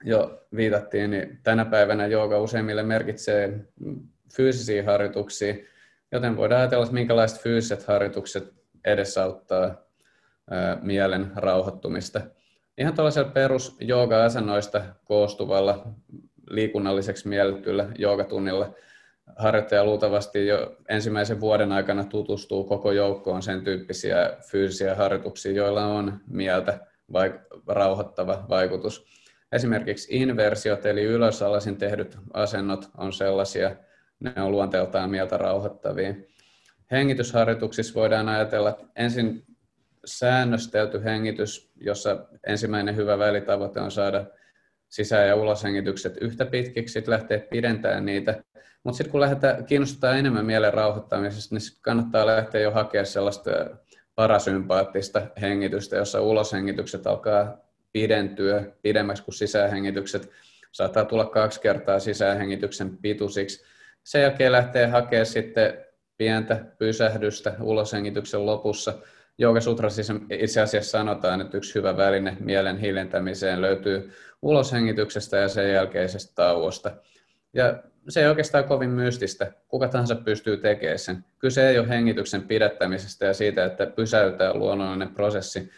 jo 0.05 0.46
viitattiin, 0.57 1.11
niin 1.11 1.40
tänä 1.42 1.64
päivänä 1.64 2.07
jooga 2.07 2.38
useimmille 2.40 2.83
merkitsee 2.83 3.61
fyysisiä 4.37 4.85
harjoituksia, 4.85 5.55
joten 6.12 6.37
voidaan 6.37 6.61
ajatella, 6.61 6.85
että 6.85 6.94
minkälaiset 6.94 7.42
fyysiset 7.42 7.87
harjoitukset 7.87 8.55
edesauttaa 8.85 9.74
mielen 10.83 11.33
rauhoittumista. 11.37 12.20
Ihan 12.79 12.94
tuollaisella 12.94 13.31
perus 13.31 13.76
jooga-asennoista 13.81 14.83
koostuvalla 15.05 15.87
liikunnalliseksi 16.50 17.29
miellettyllä 17.29 17.88
joogatunnilla 17.98 18.74
harjoittaja 19.37 19.85
luultavasti 19.85 20.47
jo 20.47 20.77
ensimmäisen 20.88 21.40
vuoden 21.40 21.73
aikana 21.73 22.05
tutustuu 22.05 22.64
koko 22.64 22.93
joukkoon 22.93 23.43
sen 23.43 23.64
tyyppisiä 23.64 24.37
fyysisiä 24.51 24.95
harjoituksia, 24.95 25.53
joilla 25.53 25.87
on 25.87 26.21
mieltä 26.27 26.87
vai 27.12 27.40
rauhoittava 27.66 28.47
vaikutus. 28.49 29.07
Esimerkiksi 29.53 30.16
inversiot 30.16 30.87
eli 30.87 31.05
ylösalaisin 31.05 31.77
tehdyt 31.77 32.19
asennot 32.35 32.90
on 32.99 33.12
sellaisia, 33.12 33.77
ne 34.21 34.43
on 34.43 34.51
luonteeltaan 34.51 35.11
mieltä 35.11 35.37
rauhoittavia. 35.37 36.14
Hengitysharjoituksissa 36.90 37.95
voidaan 37.95 38.29
ajatella 38.29 38.79
ensin 38.97 39.45
säännöstelty 40.05 41.05
hengitys, 41.05 41.73
jossa 41.77 42.27
ensimmäinen 42.47 42.97
hyvä 42.97 43.19
välitavoite 43.19 43.81
on 43.81 43.90
saada 43.90 44.27
sisään- 44.88 45.29
ja 45.29 45.37
uloshengitykset 45.37 46.16
yhtä 46.21 46.47
pitkiksi, 46.47 46.93
sitten 46.93 47.12
lähtee 47.12 47.38
pidentämään 47.38 48.05
niitä. 48.05 48.45
Mutta 48.85 48.97
sitten 48.97 49.11
kun 49.11 49.21
lähdetään 49.21 49.64
kiinnostaa 49.64 50.16
enemmän 50.16 50.47
mielen 50.47 50.75
rauhoittamisesta, 50.75 51.55
niin 51.55 51.62
kannattaa 51.81 52.27
lähteä 52.27 52.61
jo 52.61 52.71
hakemaan 52.71 53.07
sellaista 53.07 53.51
parasympaattista 54.14 55.23
hengitystä, 55.40 55.97
jossa 55.97 56.21
uloshengitykset 56.21 57.07
alkaa 57.07 57.57
pidentyä 57.93 58.64
pidemmäksi 58.83 59.23
kuin 59.25 59.35
sisäänhengitykset. 59.35 60.31
Saattaa 60.73 61.05
tulla 61.05 61.25
kaksi 61.25 61.61
kertaa 61.61 61.99
sisäänhengityksen 61.99 62.97
pituisiksi. 62.97 63.64
Sen 64.05 64.23
jälkeen 64.23 64.53
lähtee 64.53 64.87
hakemaan 64.87 65.27
sitten 65.27 65.85
pientä 66.16 66.64
pysähdystä 66.79 67.55
uloshengityksen 67.61 68.47
lopussa. 68.47 68.95
Sutra 69.61 69.90
siis 69.90 70.09
itse 70.31 70.61
asiassa 70.61 70.90
sanotaan, 70.90 71.40
että 71.40 71.57
yksi 71.57 71.75
hyvä 71.75 71.97
väline 71.97 72.37
mielen 72.40 72.79
hiljentämiseen 72.79 73.62
löytyy 73.62 74.12
uloshengityksestä 74.43 75.37
ja 75.37 75.49
sen 75.49 75.73
jälkeisestä 75.73 76.33
tauosta. 76.35 76.90
Ja 77.55 77.83
se 78.09 78.21
ei 78.21 78.27
oikeastaan 78.27 78.65
kovin 78.65 78.91
mystistä. 78.91 79.53
Kuka 79.69 79.89
tahansa 79.89 80.15
pystyy 80.15 80.57
tekemään 80.57 80.99
sen. 80.99 81.25
Kyse 81.39 81.69
ei 81.69 81.79
ole 81.79 81.89
hengityksen 81.89 82.43
pidättämisestä 82.43 83.27
ja 83.27 83.35
siitä, 83.35 83.65
että 83.65 83.87
pysäytää 83.87 84.55
luonnollinen 84.55 85.15
prosessi, 85.15 85.71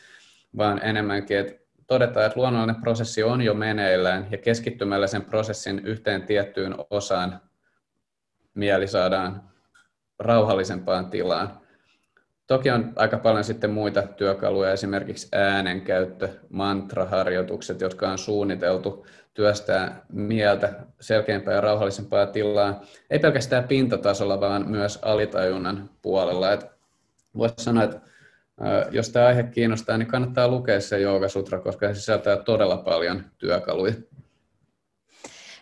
vaan 0.56 0.80
enemmänkin, 0.84 1.38
että 1.38 1.62
todetaan, 1.86 2.26
että 2.26 2.40
luonnollinen 2.40 2.82
prosessi 2.82 3.22
on 3.22 3.42
jo 3.42 3.54
meneillään 3.54 4.26
ja 4.30 4.38
keskittymällä 4.38 5.06
sen 5.06 5.24
prosessin 5.24 5.78
yhteen 5.84 6.22
tiettyyn 6.22 6.74
osaan 6.90 7.40
mieli 8.54 8.86
saadaan 8.86 9.42
rauhallisempaan 10.18 11.10
tilaan. 11.10 11.61
Toki 12.52 12.70
on 12.70 12.92
aika 12.96 13.18
paljon 13.18 13.44
sitten 13.44 13.70
muita 13.70 14.02
työkaluja, 14.02 14.72
esimerkiksi 14.72 15.28
äänenkäyttö, 15.32 16.28
mantraharjoitukset, 16.50 17.80
jotka 17.80 18.10
on 18.10 18.18
suunniteltu 18.18 19.06
työstää 19.34 20.04
mieltä 20.12 20.72
selkeämpää 21.00 21.54
ja 21.54 21.60
rauhallisempaa 21.60 22.26
tilaa, 22.26 22.82
ei 23.10 23.18
pelkästään 23.18 23.64
pintatasolla, 23.64 24.40
vaan 24.40 24.70
myös 24.70 24.98
alitajunnan 25.02 25.90
puolella. 26.02 26.48
voisi 27.36 27.54
sanoa, 27.58 27.84
että 27.84 28.00
jos 28.90 29.08
tämä 29.08 29.26
aihe 29.26 29.42
kiinnostaa, 29.42 29.98
niin 29.98 30.08
kannattaa 30.08 30.48
lukea 30.48 30.80
se 30.80 30.98
Sutra, 31.28 31.60
koska 31.60 31.88
se 31.88 31.94
sisältää 31.94 32.36
todella 32.36 32.76
paljon 32.76 33.24
työkaluja. 33.38 33.94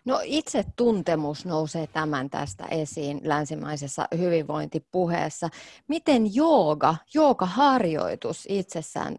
No 0.04 0.20
itse 0.24 0.64
tuntemus 0.76 1.46
nousee 1.46 1.86
tämän 1.86 2.30
tästä 2.30 2.64
esiin 2.70 3.20
länsimaisessa 3.24 4.08
hyvinvointipuheessa. 4.18 5.48
Miten 5.88 6.34
jooga, 6.34 6.96
joogaharjoitus 7.14 8.46
itsessään 8.48 9.16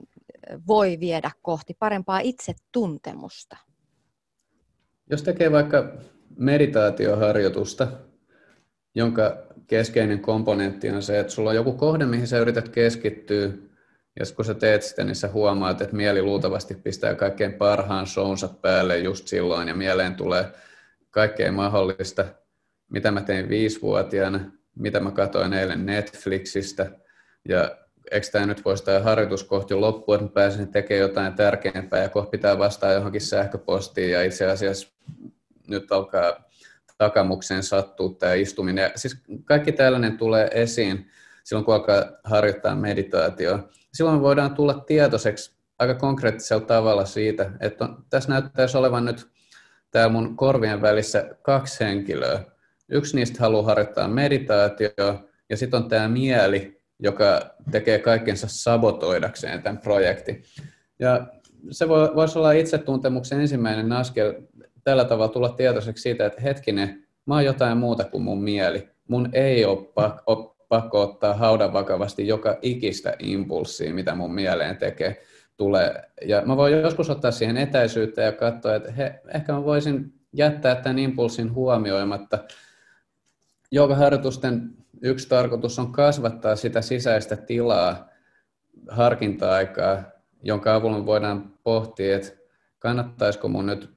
voi 0.68 0.98
viedä 1.00 1.32
kohti 1.42 1.76
parempaa 1.80 2.20
itsetuntemusta? 2.20 3.58
Jos 5.10 5.24
tekee 5.24 5.52
vaikka 5.52 5.94
meditaatioharjoitusta, 6.38 7.88
jonka 8.96 9.38
keskeinen 9.68 10.20
komponentti 10.20 10.90
on 10.90 11.02
se, 11.02 11.20
että 11.20 11.34
sulla 11.34 11.50
on 11.50 11.56
joku 11.56 11.74
kohde, 11.74 12.06
mihin 12.06 12.28
sä 12.28 12.40
yrität 12.40 12.70
keskittyä, 12.70 13.50
ja 14.20 14.26
kun 14.36 14.46
sä 14.46 14.54
teet 14.54 14.84
sitä, 14.84 15.04
niin 15.04 15.16
sä 15.16 15.28
huomaat, 15.28 15.82
että 15.82 15.96
mieli 15.96 16.22
luultavasti 16.22 16.76
pistää 16.76 17.16
kaikkein 17.16 17.54
parhaan 17.54 18.08
shownsa 18.08 18.48
päälle 18.62 18.98
just 18.98 19.28
silloin, 19.28 19.68
ja 19.68 19.76
mieleen 19.76 20.16
tulee 20.16 20.46
kaikkea 21.12 21.52
mahdollista, 21.52 22.26
mitä 22.90 23.12
mä 23.12 23.22
tein 23.22 23.50
viisivuotiaana, 23.50 24.40
mitä 24.76 25.00
mä 25.00 25.12
katsoin 25.12 25.54
eilen 25.54 25.86
Netflixistä, 25.86 26.92
ja 27.50 27.78
eikö 28.12 28.28
tämä 28.32 28.46
nyt 28.46 28.66
voisi 28.66 28.86
tämä 28.86 29.00
harjoitus 29.00 29.44
kohti 29.44 29.74
loppua, 29.74 30.16
että 30.16 30.26
mä 30.26 30.32
pääsen 30.34 30.68
tekemään 30.68 31.02
jotain 31.02 31.34
tärkeämpää, 31.34 32.04
ja 32.04 32.10
kohta 32.10 32.30
pitää 32.30 32.60
vastaa 32.60 32.92
johonkin 32.92 33.22
sähköpostiin, 33.22 34.12
ja 34.12 34.24
itse 34.24 34.46
asiassa 34.46 34.88
nyt 35.68 35.92
alkaa 35.92 36.44
takamukseen 36.98 37.64
sattuu 37.64 38.10
tämä 38.10 38.34
istuminen. 38.34 38.84
Ja 38.84 38.92
siis 38.96 39.18
kaikki 39.46 39.72
tällainen 39.72 40.18
tulee 40.18 40.50
esiin 40.54 41.10
silloin, 41.44 41.66
kun 41.66 41.74
alkaa 41.74 42.04
harjoittaa 42.24 42.76
meditaatioa. 42.76 43.70
Silloin 43.94 44.22
voidaan 44.22 44.56
tulla 44.56 44.74
tietoiseksi 44.74 45.56
aika 45.80 45.96
konkreettisella 45.96 46.66
tavalla 46.66 47.06
siitä, 47.06 47.52
että 47.60 47.86
on, 47.86 48.06
tässä 48.10 48.30
näyttäisi 48.30 48.78
olevan 48.78 49.06
nyt 49.06 49.31
täällä 49.92 50.14
mun 50.14 50.36
korvien 50.36 50.82
välissä 50.82 51.36
kaksi 51.42 51.84
henkilöä. 51.84 52.44
Yksi 52.90 53.16
niistä 53.16 53.40
haluaa 53.40 53.64
harjoittaa 53.64 54.08
meditaatioa, 54.08 55.24
ja 55.50 55.58
sitten 55.58 55.84
on 55.84 55.90
tämä 55.90 56.08
mieli, 56.08 56.82
joka 57.00 57.42
tekee 57.72 58.00
kaikkensa 58.00 58.48
sabotoidakseen 58.50 59.62
tämän 59.62 59.82
projektin. 59.82 60.44
Ja 61.00 61.28
se 61.72 61.90
voi, 61.90 62.16
voisi 62.16 62.38
olla 62.38 62.52
itsetuntemuksen 62.52 63.42
ensimmäinen 63.42 63.92
askel 63.92 64.34
tällä 64.84 65.06
tavalla 65.06 65.34
tulla 65.34 65.50
tietoiseksi 65.50 66.02
siitä, 66.02 66.26
että 66.26 66.42
hetkinen, 66.42 67.08
mä 67.26 67.34
oon 67.34 67.46
jotain 67.46 67.78
muuta 67.78 68.04
kuin 68.04 68.24
mun 68.24 68.44
mieli. 68.44 68.90
Mun 69.08 69.30
ei 69.34 69.66
ole 69.66 69.86
pakko, 69.94 70.56
pakko 70.70 71.02
ottaa 71.02 71.34
haudan 71.34 71.74
vakavasti 71.74 72.28
joka 72.28 72.58
ikistä 72.62 73.16
impulssia, 73.20 73.94
mitä 73.94 74.16
mun 74.16 74.34
mieleen 74.34 74.78
tekee 74.78 75.22
tulee. 75.62 76.02
Ja 76.26 76.42
mä 76.46 76.58
voin 76.58 76.74
joskus 76.74 77.10
ottaa 77.10 77.32
siihen 77.32 77.58
etäisyyttä 77.58 78.22
ja 78.22 78.32
katsoa, 78.32 78.76
että 78.76 78.92
he, 78.92 79.22
ehkä 79.34 79.54
mä 79.54 79.64
voisin 79.64 80.14
jättää 80.34 80.76
tämän 80.76 81.00
impulssin 81.00 81.54
huomioimatta. 81.54 82.40
Joogaharjoitusten 83.72 84.72
yksi 85.02 85.30
tarkoitus 85.30 85.80
on 85.80 85.92
kasvattaa 85.92 86.56
sitä 86.56 86.82
sisäistä 86.82 87.36
tilaa, 87.36 88.10
harkinta-aikaa, 88.90 90.04
jonka 90.44 90.76
avulla 90.76 91.06
voidaan 91.06 91.54
pohtia, 91.64 92.16
että 92.16 92.32
kannattaisiko 92.80 93.48
mun 93.48 93.66
nyt 93.66 93.90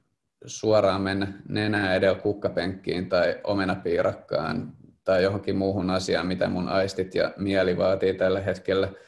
suoraan 0.45 1.01
mennä 1.01 1.33
nenää 1.49 1.95
edellä 1.95 2.19
kukkapenkkiin 2.19 3.09
tai 3.09 3.39
omenapiirakkaan 3.43 4.73
tai 5.03 5.23
johonkin 5.23 5.55
muuhun 5.55 5.89
asiaan, 5.89 6.27
mitä 6.27 6.47
mun 6.47 6.69
aistit 6.69 7.15
ja 7.15 7.33
mieli 7.37 7.77
vaatii 7.77 8.13
tällä 8.13 8.41
hetkellä– 8.41 8.89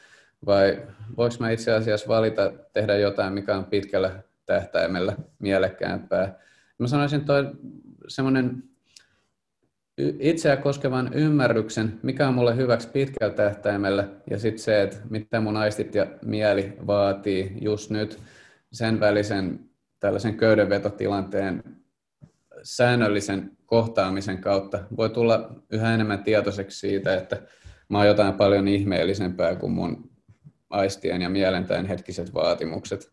vai 0.46 0.86
voiko 1.16 1.34
mä 1.40 1.50
itse 1.50 1.72
asiassa 1.72 2.08
valita 2.08 2.52
tehdä 2.72 2.96
jotain, 2.96 3.32
mikä 3.32 3.56
on 3.56 3.64
pitkällä 3.64 4.22
tähtäimellä 4.46 5.16
mielekkäämpää. 5.38 6.38
Mä 6.78 6.86
sanoisin 6.86 7.24
toi 7.24 7.50
semmoinen 8.08 8.62
itseä 10.18 10.56
koskevan 10.56 11.10
ymmärryksen, 11.14 12.00
mikä 12.02 12.28
on 12.28 12.34
mulle 12.34 12.56
hyväksi 12.56 12.88
pitkällä 12.88 13.34
tähtäimellä, 13.34 14.08
ja 14.30 14.38
sitten 14.38 14.62
se, 14.62 14.82
että 14.82 14.96
mitä 15.10 15.40
mun 15.40 15.56
aistit 15.56 15.94
ja 15.94 16.06
mieli 16.24 16.72
vaatii 16.86 17.58
just 17.60 17.90
nyt 17.90 18.18
sen 18.72 19.00
välisen 19.00 19.60
tällaisen 20.00 20.36
köydenvetotilanteen 20.36 21.62
säännöllisen 22.62 23.50
kohtaamisen 23.66 24.38
kautta 24.38 24.84
voi 24.96 25.10
tulla 25.10 25.50
yhä 25.70 25.94
enemmän 25.94 26.24
tietoiseksi 26.24 26.78
siitä, 26.78 27.14
että 27.14 27.42
mä 27.88 27.98
oon 27.98 28.06
jotain 28.06 28.34
paljon 28.34 28.68
ihmeellisempää 28.68 29.56
kuin 29.56 29.72
mun 29.72 30.10
aistien 30.70 31.22
ja 31.22 31.28
mielen 31.28 31.86
hetkiset 31.88 32.34
vaatimukset. 32.34 33.12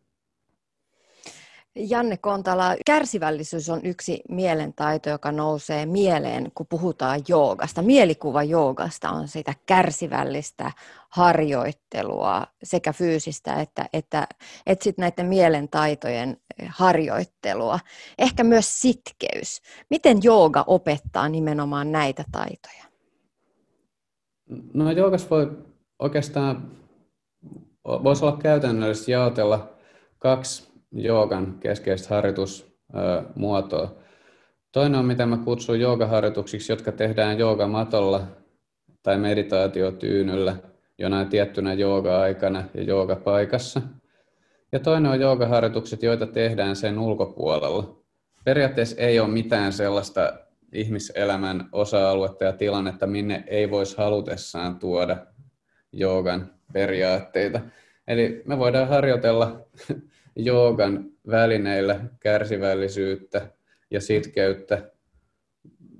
Janne 1.76 2.18
Kontala, 2.18 2.76
kärsivällisyys 2.86 3.70
on 3.70 3.82
yksi 3.84 4.22
mielentaito, 4.30 5.10
joka 5.10 5.32
nousee 5.32 5.86
mieleen, 5.86 6.52
kun 6.56 6.68
puhutaan 6.68 7.22
joogasta. 7.28 7.82
Mielikuva 7.82 8.44
joogasta 8.44 9.10
on 9.10 9.28
sitä 9.28 9.54
kärsivällistä 9.66 10.72
harjoittelua, 11.10 12.48
sekä 12.64 12.94
fyysistä 12.94 13.54
että, 13.54 13.86
että, 13.94 14.28
että 14.66 14.84
sit 14.84 14.98
näiden 14.98 15.26
mielentaitojen 15.26 16.38
harjoittelua. 16.68 17.80
Ehkä 18.18 18.44
myös 18.44 18.82
sitkeys. 18.82 19.62
Miten 19.90 20.18
jooga 20.24 20.64
opettaa 20.68 21.30
nimenomaan 21.30 21.92
näitä 21.92 22.24
taitoja? 22.32 22.86
No 24.74 24.92
joogas 24.92 25.30
voi 25.30 25.58
oikeastaan 26.00 26.72
voisi 27.86 28.26
olla 28.26 28.38
käytännöllisesti 28.38 29.12
jaotella 29.12 29.70
kaksi 30.20 30.72
joogan 30.92 31.58
keskeistä 31.60 32.16
harjoitusmuotoa. 32.16 33.96
Toinen 34.72 35.00
on, 35.00 35.06
mitä 35.06 35.26
mä 35.26 35.38
kutsun 35.38 35.80
joogaharjoituksiksi, 35.80 36.72
jotka 36.72 36.92
tehdään 36.92 37.40
joogamatolla 37.40 38.28
tai 39.04 39.18
meditaatiotyynyllä 39.18 40.56
jonain 40.98 41.30
tiettynä 41.30 41.74
jooga-aikana 41.74 42.64
ja 42.74 42.84
joogapaikassa. 42.84 43.82
Ja 44.72 44.80
toinen 44.80 45.12
on 45.12 45.20
joogaharjoitukset, 45.20 46.04
joita 46.04 46.28
tehdään 46.28 46.76
sen 46.76 47.00
ulkopuolella. 47.00 48.04
Periaatteessa 48.44 49.02
ei 49.02 49.20
ole 49.20 49.30
mitään 49.30 49.74
sellaista 49.74 50.34
ihmiselämän 50.74 51.70
osa-aluetta 51.72 52.44
ja 52.44 52.54
tilannetta, 52.54 53.08
minne 53.08 53.44
ei 53.48 53.72
voisi 53.72 53.98
halutessaan 53.98 54.80
tuoda 54.80 55.18
joogan 55.92 56.55
periaatteita. 56.74 57.62
Eli 58.08 58.42
me 58.46 58.58
voidaan 58.60 58.88
harjoitella 58.88 59.68
joogan 60.36 61.06
välineillä 61.32 62.00
kärsivällisyyttä 62.20 63.48
ja 63.92 64.02
sitkeyttä 64.02 64.92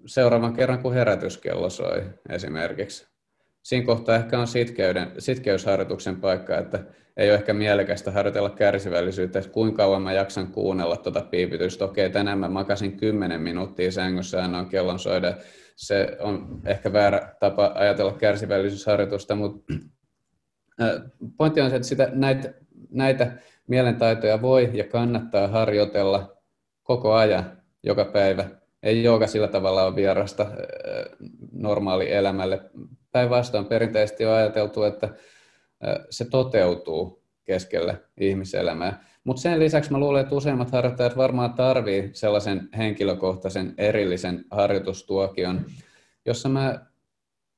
seuraavan 0.06 0.54
kerran, 0.54 0.80
kun 0.80 0.94
herätyskello 0.94 1.70
soi 1.70 2.04
esimerkiksi. 2.30 3.08
Siinä 3.64 3.86
kohtaa 3.86 4.16
ehkä 4.16 4.40
on 4.40 4.48
sitkeyden, 4.48 5.12
sitkeysharjoituksen 5.20 6.16
paikka, 6.16 6.58
että 6.58 6.84
ei 7.18 7.30
ole 7.30 7.38
ehkä 7.38 7.54
mielekästä 7.54 8.12
harjoitella 8.12 8.50
kärsivällisyyttä, 8.50 9.40
että 9.40 9.52
kuinka 9.52 9.78
kauan 9.78 10.02
mä 10.02 10.14
jaksan 10.14 10.48
kuunnella 10.52 10.98
tuota 10.98 11.22
piipitystä. 11.22 11.86
Okei, 11.86 12.10
tänään 12.10 12.40
mä 12.40 12.50
makasin 12.50 12.98
10 12.98 13.42
minuuttia 13.42 13.92
sängyssä 13.92 14.44
annoin 14.44 14.70
kellon 14.70 15.00
soida. 15.00 15.38
Se 15.76 16.18
on 16.20 16.62
ehkä 16.66 16.94
väärä 16.94 17.36
tapa 17.40 17.72
ajatella 17.76 18.14
kärsivällisyysharjoitusta, 18.14 19.36
mutta 19.36 19.74
pointti 21.38 21.62
on 21.62 21.70
se, 21.70 21.76
että 21.76 21.88
sitä, 21.88 22.10
näitä, 22.14 22.54
näitä 22.92 23.32
mielentaitoja 23.68 24.42
voi 24.42 24.70
ja 24.74 24.84
kannattaa 24.84 25.48
harjoitella 25.48 26.38
koko 26.84 27.14
ajan, 27.14 27.62
joka 27.84 28.06
päivä. 28.06 28.50
Ei 28.84 29.04
jooga 29.04 29.28
sillä 29.28 29.48
tavalla 29.48 29.84
ole 29.84 29.96
vierasta 29.96 30.48
normaali 31.52 32.12
elämälle. 32.12 32.62
Päinvastoin 33.12 33.66
perinteisesti 33.66 34.26
on 34.26 34.34
ajateltu, 34.34 34.84
että 34.84 35.10
se 36.10 36.26
toteutuu 36.26 37.24
keskellä 37.46 37.96
ihmiselämää. 38.20 39.04
Mutta 39.24 39.42
sen 39.42 39.60
lisäksi 39.60 39.92
mä 39.92 39.98
luulen, 39.98 40.22
että 40.22 40.36
useimmat 40.36 40.72
harjoittajat 40.72 41.18
varmaan 41.18 41.54
tarvii 41.54 42.10
sellaisen 42.14 42.70
henkilökohtaisen 42.78 43.74
erillisen 43.78 44.46
harjoitustuokion, 44.52 45.66
jossa 46.26 46.50
mä 46.50 46.86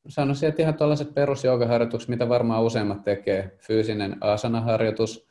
sanoisin, 0.08 0.50
että 0.50 0.62
ihan 0.62 0.74
tällaiset 0.74 1.14
perusjoogaharjoitukset, 1.14 2.10
mitä 2.10 2.30
varmaan 2.30 2.64
useimmat 2.64 3.04
tekee, 3.04 3.58
fyysinen 3.60 4.18
asanaharjoitus, 4.22 5.28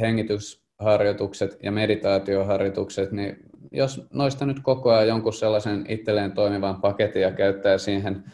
hengitysharjoitukset 0.00 1.58
ja 1.62 1.72
meditaatioharjoitukset, 1.72 3.12
niin 3.12 3.36
jos 3.72 4.06
noista 4.12 4.46
nyt 4.46 4.60
koko 4.62 4.90
ajan 4.90 5.08
jonkun 5.08 5.32
sellaisen 5.32 5.84
itselleen 5.88 6.32
toimivan 6.32 6.80
paketin 6.80 7.22
ja 7.22 7.32
käyttää 7.32 7.78
siihen 7.78 8.24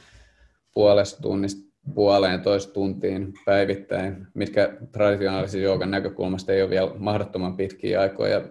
puolesta 0.74 1.22
tunnista 1.22 1.68
puoleen 1.94 2.40
toista 2.40 2.72
tuntiin 2.72 3.32
päivittäin, 3.44 4.26
mitkä 4.34 4.76
traditionaalisen 4.92 5.62
joogan 5.62 5.90
näkökulmasta 5.90 6.52
ei 6.52 6.62
ole 6.62 6.70
vielä 6.70 6.90
mahdottoman 6.98 7.56
pitkiä 7.56 8.00
aikoja. 8.00 8.42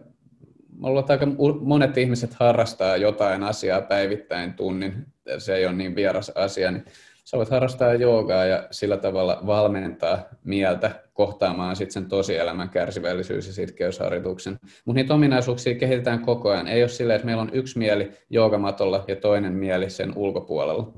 Mulla 0.78 1.06
aika 1.10 1.28
monet 1.62 1.98
ihmiset 1.98 2.34
harrastaa 2.34 2.98
jotain 2.98 3.44
asiaa 3.44 3.82
päivittäin 3.82 4.54
tunnin, 4.54 5.06
se 5.38 5.56
ei 5.56 5.66
ole 5.66 5.76
niin 5.76 5.96
vieras 5.96 6.30
asia, 6.30 6.72
niin 6.72 6.86
sä 7.26 7.38
voit 7.38 7.50
harrastaa 7.50 7.94
joogaa 7.94 8.46
ja 8.46 8.68
sillä 8.72 8.98
tavalla 8.98 9.42
valmentaa 9.46 10.24
mieltä 10.44 11.04
kohtaamaan 11.14 11.76
sitten 11.76 11.94
sen 11.94 12.10
tosielämän 12.10 12.70
kärsivällisyys- 12.70 13.48
ja 13.48 13.54
sitkeysharjoituksen. 13.54 14.60
Mutta 14.86 15.02
niitä 15.02 15.14
ominaisuuksia 15.14 15.76
kehitetään 15.76 16.22
koko 16.22 16.50
ajan. 16.50 16.68
Ei 16.68 16.82
ole 16.84 16.90
silleen, 16.90 17.16
että 17.16 17.26
meillä 17.26 17.42
on 17.42 17.54
yksi 17.54 17.78
mieli 17.78 18.12
joogamatolla 18.30 19.06
ja 19.08 19.16
toinen 19.16 19.54
mieli 19.54 19.90
sen 19.90 20.14
ulkopuolella. 20.16 20.94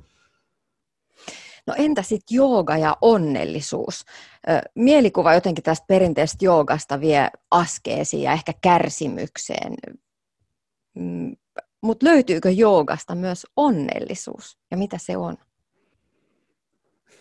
No 1.68 1.76
entä 1.78 2.02
sitten 2.02 2.36
jooga 2.36 2.78
ja 2.78 2.98
onnellisuus? 3.02 4.06
Mielikuva 4.76 5.34
jotenkin 5.34 5.64
tästä 5.64 5.86
perinteisestä 5.88 6.46
joogasta 6.46 7.02
vie 7.02 7.30
askeesiin 7.52 8.24
ja 8.24 8.32
ehkä 8.32 8.54
kärsimykseen. 8.62 9.74
Mm, 10.96 11.36
Mutta 11.82 12.06
löytyykö 12.06 12.50
joogasta 12.50 13.16
myös 13.16 13.48
onnellisuus 13.56 14.58
ja 14.72 14.78
mitä 14.78 14.98
se 14.98 15.18
on? 15.18 15.38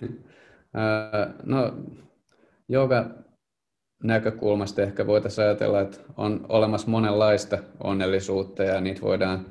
No, 1.44 1.72
jooga 2.68 3.10
näkökulmasta 4.04 4.82
ehkä 4.82 5.06
voitaisiin 5.06 5.44
ajatella, 5.46 5.80
että 5.80 5.98
on 6.16 6.46
olemassa 6.48 6.90
monenlaista 6.90 7.58
onnellisuutta 7.84 8.62
ja 8.62 8.80
niitä 8.80 9.00
voidaan 9.00 9.46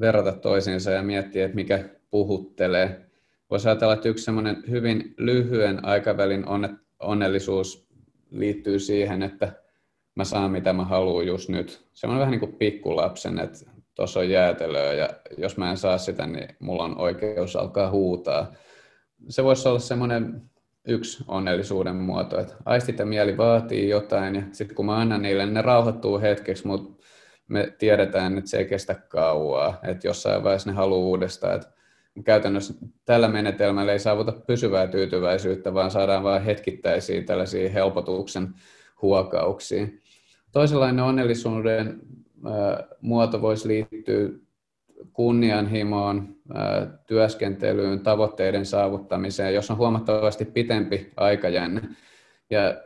verrata 0.00 0.32
toisiinsa 0.32 0.90
ja 0.90 1.02
miettiä, 1.02 1.44
että 1.44 1.54
mikä 1.54 1.88
puhuttelee 2.10 3.06
voisi 3.50 3.68
ajatella, 3.68 3.94
että 3.94 4.08
yksi 4.08 4.30
hyvin 4.70 5.14
lyhyen 5.18 5.84
aikavälin 5.84 6.48
onnellisuus 7.00 7.88
liittyy 8.30 8.78
siihen, 8.78 9.22
että 9.22 9.52
mä 10.14 10.24
saan 10.24 10.50
mitä 10.50 10.72
mä 10.72 10.84
haluan 10.84 11.26
just 11.26 11.48
nyt. 11.48 11.86
Semmoinen 11.92 12.20
vähän 12.20 12.30
niin 12.30 12.40
kuin 12.40 12.52
pikkulapsen, 12.52 13.38
että 13.38 13.58
tuossa 13.94 14.20
on 14.20 14.30
jäätelöä 14.30 14.92
ja 14.92 15.08
jos 15.38 15.56
mä 15.56 15.70
en 15.70 15.76
saa 15.76 15.98
sitä, 15.98 16.26
niin 16.26 16.48
mulla 16.60 16.84
on 16.84 16.98
oikeus 16.98 17.56
alkaa 17.56 17.90
huutaa. 17.90 18.52
Se 19.28 19.44
voisi 19.44 19.68
olla 19.68 19.78
semmoinen 19.78 20.42
yksi 20.88 21.24
onnellisuuden 21.28 21.96
muoto, 21.96 22.40
että 22.40 22.54
aistit 22.64 22.98
ja 22.98 23.06
mieli 23.06 23.36
vaatii 23.36 23.88
jotain 23.88 24.34
ja 24.34 24.42
sitten 24.52 24.76
kun 24.76 24.86
mä 24.86 24.96
annan 24.96 25.22
niille, 25.22 25.44
niin 25.44 25.54
ne 25.54 25.62
rauhoittuu 25.62 26.20
hetkeksi, 26.20 26.66
mutta 26.66 27.02
me 27.48 27.74
tiedetään, 27.78 28.38
että 28.38 28.50
se 28.50 28.58
ei 28.58 28.64
kestä 28.64 28.94
kauaa, 28.94 29.78
että 29.82 30.08
jossain 30.08 30.44
vaiheessa 30.44 30.70
ne 30.70 30.76
haluaa 30.76 31.06
uudestaan, 31.06 31.54
että 31.54 31.75
käytännössä 32.24 32.74
tällä 33.04 33.28
menetelmällä 33.28 33.92
ei 33.92 33.98
saavuta 33.98 34.32
pysyvää 34.32 34.86
tyytyväisyyttä, 34.86 35.74
vaan 35.74 35.90
saadaan 35.90 36.22
vain 36.22 36.42
hetkittäisiä 36.42 37.22
tällaisia 37.22 37.70
helpotuksen 37.70 38.48
huokauksia. 39.02 39.86
Toisenlainen 40.52 41.04
onnellisuuden 41.04 42.00
muoto 43.00 43.42
voisi 43.42 43.68
liittyä 43.68 44.28
kunnianhimoon, 45.12 46.36
työskentelyyn, 47.06 48.00
tavoitteiden 48.00 48.66
saavuttamiseen, 48.66 49.54
jos 49.54 49.70
on 49.70 49.76
huomattavasti 49.76 50.44
pitempi 50.44 51.12
aikajänne. 51.16 51.82
Ja 52.50 52.80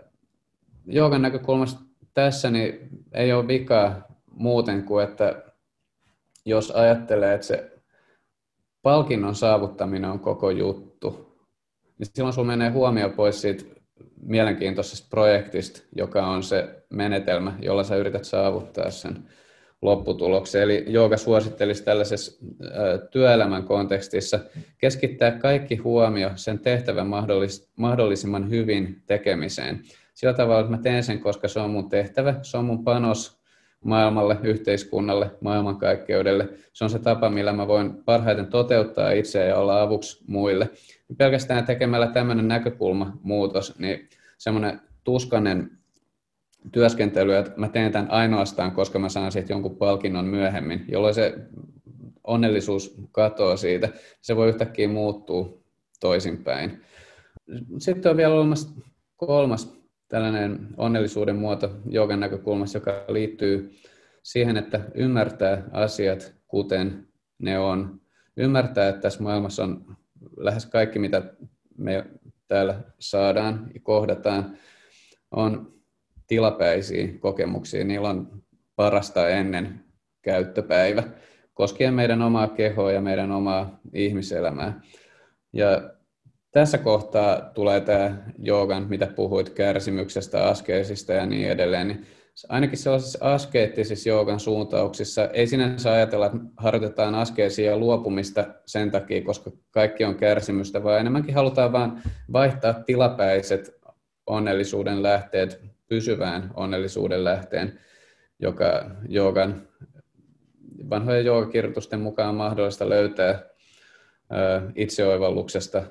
joogan 0.87 1.23
näkökulmasta 1.23 1.81
tässä 2.15 2.51
niin 2.51 2.89
ei 3.13 3.33
ole 3.33 3.49
vikaa 3.49 4.03
muuten 4.31 4.85
kuin, 4.85 5.05
että 5.05 5.43
jos 6.45 6.71
ajattelee, 6.71 7.35
että 7.35 7.47
se 7.47 7.70
palkinnon 8.83 9.35
saavuttaminen 9.35 10.11
on 10.11 10.21
koko 10.21 10.51
juttu, 10.51 11.37
niin 11.99 12.09
silloin 12.15 12.33
sulla 12.33 12.47
menee 12.47 12.71
huomio 12.71 13.11
pois 13.11 13.41
siitä 13.41 13.65
mielenkiintoisesta 14.23 15.07
projektista, 15.11 15.83
joka 15.97 16.27
on 16.27 16.43
se 16.43 16.85
menetelmä, 16.91 17.59
jolla 17.63 17.85
sä 17.85 17.97
yrität 17.97 18.25
saavuttaa 18.25 18.91
sen 18.91 19.29
lopputuloksen. 19.83 20.63
Eli 20.63 20.85
jooga 20.87 21.17
suosittelisi 21.17 21.85
tällaisessa 21.85 22.47
työelämän 23.11 23.65
kontekstissa 23.65 24.39
keskittää 24.79 25.31
kaikki 25.31 25.77
huomio 25.77 26.31
sen 26.35 26.59
tehtävän 26.59 27.07
mahdollisimman 27.77 28.51
hyvin 28.51 29.03
tekemiseen. 29.07 29.83
Sillä 30.15 30.35
tavalla, 30.35 30.61
että 30.61 30.71
mä 30.71 30.79
teen 30.83 31.05
sen, 31.05 31.21
koska 31.21 31.49
se 31.49 31.61
on 31.61 31.71
mun 31.71 31.89
tehtävä, 31.89 32.35
se 32.43 32.57
on 32.57 32.65
mun 32.65 32.85
panos 32.85 33.40
maailmalle, 33.85 34.39
yhteiskunnalle, 34.43 35.31
maailmankaikkeudelle. 35.41 36.49
Se 36.73 36.85
on 36.85 36.91
se 36.91 36.99
tapa, 36.99 37.31
millä 37.31 37.53
mä 37.53 37.69
voin 37.69 38.05
parhaiten 38.05 38.47
toteuttaa 38.47 39.11
itseä 39.11 39.45
ja 39.45 39.57
olla 39.57 39.83
avuksi 39.83 40.25
muille. 40.27 40.71
Pelkästään 41.19 41.67
tekemällä 41.67 42.07
tämmöinen 42.07 42.49
näkökulma 42.49 43.19
muutos, 43.23 43.79
niin 43.79 44.09
semmoinen 44.39 44.81
tuskanen 45.05 45.71
työskentely, 46.73 47.37
että 47.37 47.53
mä 47.57 47.69
teen 47.69 47.93
tämän 47.93 48.11
ainoastaan, 48.11 48.73
koska 48.73 48.99
mä 48.99 49.09
saan 49.09 49.33
siitä 49.33 49.53
jonkun 49.53 49.77
palkinnon 49.77 50.25
myöhemmin, 50.25 50.85
jolloin 50.89 51.15
se 51.15 51.35
onnellisuus 52.25 52.97
katoaa 53.13 53.57
siitä. 53.57 53.89
Se 54.21 54.37
voi 54.37 54.49
yhtäkkiä 54.49 54.89
muuttua 54.89 55.59
toisinpäin. 56.01 56.83
Sitten 57.79 58.11
on 58.11 58.17
vielä 58.17 58.35
olemassa 58.35 58.69
kolmas 59.17 59.80
tällainen 60.11 60.69
onnellisuuden 60.77 61.37
muoto 61.37 61.71
joogan 61.87 62.21
näkökulmassa, 62.21 62.79
joka 62.79 63.05
liittyy 63.09 63.71
siihen, 64.23 64.57
että 64.57 64.81
ymmärtää 64.95 65.63
asiat 65.73 66.35
kuten 66.49 67.09
ne 67.39 67.59
on. 67.59 68.01
Ymmärtää, 68.37 68.89
että 68.89 69.01
tässä 69.01 69.23
maailmassa 69.23 69.65
on 69.65 69.97
lähes 70.37 70.67
kaikki, 70.67 70.99
mitä 70.99 71.23
me 71.79 72.05
täällä 72.49 72.81
saadaan 72.99 73.71
ja 73.75 73.81
kohdataan, 73.83 74.57
on 75.31 75.73
tilapäisiä 76.27 77.09
kokemuksia. 77.19 77.85
Niillä 77.85 78.09
on 78.09 78.43
parasta 78.77 79.29
ennen 79.29 79.85
käyttöpäivä 80.23 81.03
koskien 81.55 81.95
meidän 81.95 82.23
omaa 82.23 82.49
kehoa 82.49 82.93
ja 82.93 83.01
meidän 83.01 83.31
omaa 83.33 83.81
ihmiselämää. 83.93 84.81
Ja 85.53 85.91
tässä 86.53 86.79
kohtaa 86.79 87.41
tulee 87.41 87.81
tämä 87.81 88.17
joogan, 88.39 88.87
mitä 88.89 89.07
puhuit 89.07 89.51
kärsimyksestä, 89.51 90.45
askeesista 90.45 91.13
ja 91.13 91.27
niin 91.27 91.51
edelleen, 91.51 91.89
niin 91.89 92.07
ainakin 92.49 92.79
sellaisissa 92.79 93.35
askeettisissa 93.35 94.09
joogan 94.09 94.41
suuntauksissa 94.41 95.29
ei 95.29 95.47
sinänsä 95.47 95.93
ajatella, 95.93 96.27
että 96.27 96.39
harjoitetaan 96.57 97.15
askeesia 97.15 97.71
ja 97.71 97.77
luopumista 97.77 98.45
sen 98.67 98.91
takia, 98.91 99.23
koska 99.23 99.51
kaikki 99.71 100.05
on 100.05 100.15
kärsimystä, 100.15 100.83
vaan 100.85 101.01
enemmänkin 101.01 101.35
halutaan 101.35 101.73
vain 101.73 101.93
vaihtaa 102.33 102.75
tilapäiset 102.75 103.81
onnellisuuden 104.27 105.03
lähteet 105.03 105.61
pysyvään 105.89 106.51
onnellisuuden 106.55 107.25
lähteen, 107.25 107.81
joka 108.39 108.91
joogan 109.09 109.69
vanhojen 110.91 111.25
joogakirjoitusten 111.25 112.01
mukaan 112.01 112.35
mahdollista 112.35 112.89
löytää 112.89 113.43
itseoivalluksesta 114.75 115.83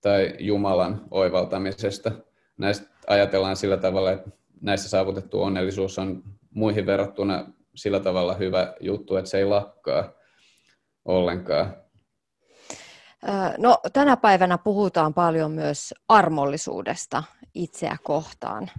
tai 0.00 0.34
Jumalan 0.38 1.06
oivaltamisesta. 1.10 2.12
Näistä 2.56 2.86
ajatellaan 3.06 3.56
sillä 3.56 3.76
tavalla, 3.76 4.12
että 4.12 4.30
näissä 4.60 4.88
saavutettu 4.88 5.42
onnellisuus 5.42 5.98
on 5.98 6.22
muihin 6.50 6.86
verrattuna 6.86 7.46
sillä 7.74 8.00
tavalla 8.00 8.34
hyvä 8.34 8.74
juttu, 8.80 9.16
että 9.16 9.30
se 9.30 9.38
ei 9.38 9.44
lakkaa 9.44 10.12
ollenkaan. 11.04 11.76
No, 13.58 13.78
tänä 13.92 14.16
päivänä 14.16 14.58
puhutaan 14.58 15.14
paljon 15.14 15.50
myös 15.50 15.94
armollisuudesta 16.08 17.22
itseä 17.54 17.96
kohtaan. 18.02 18.70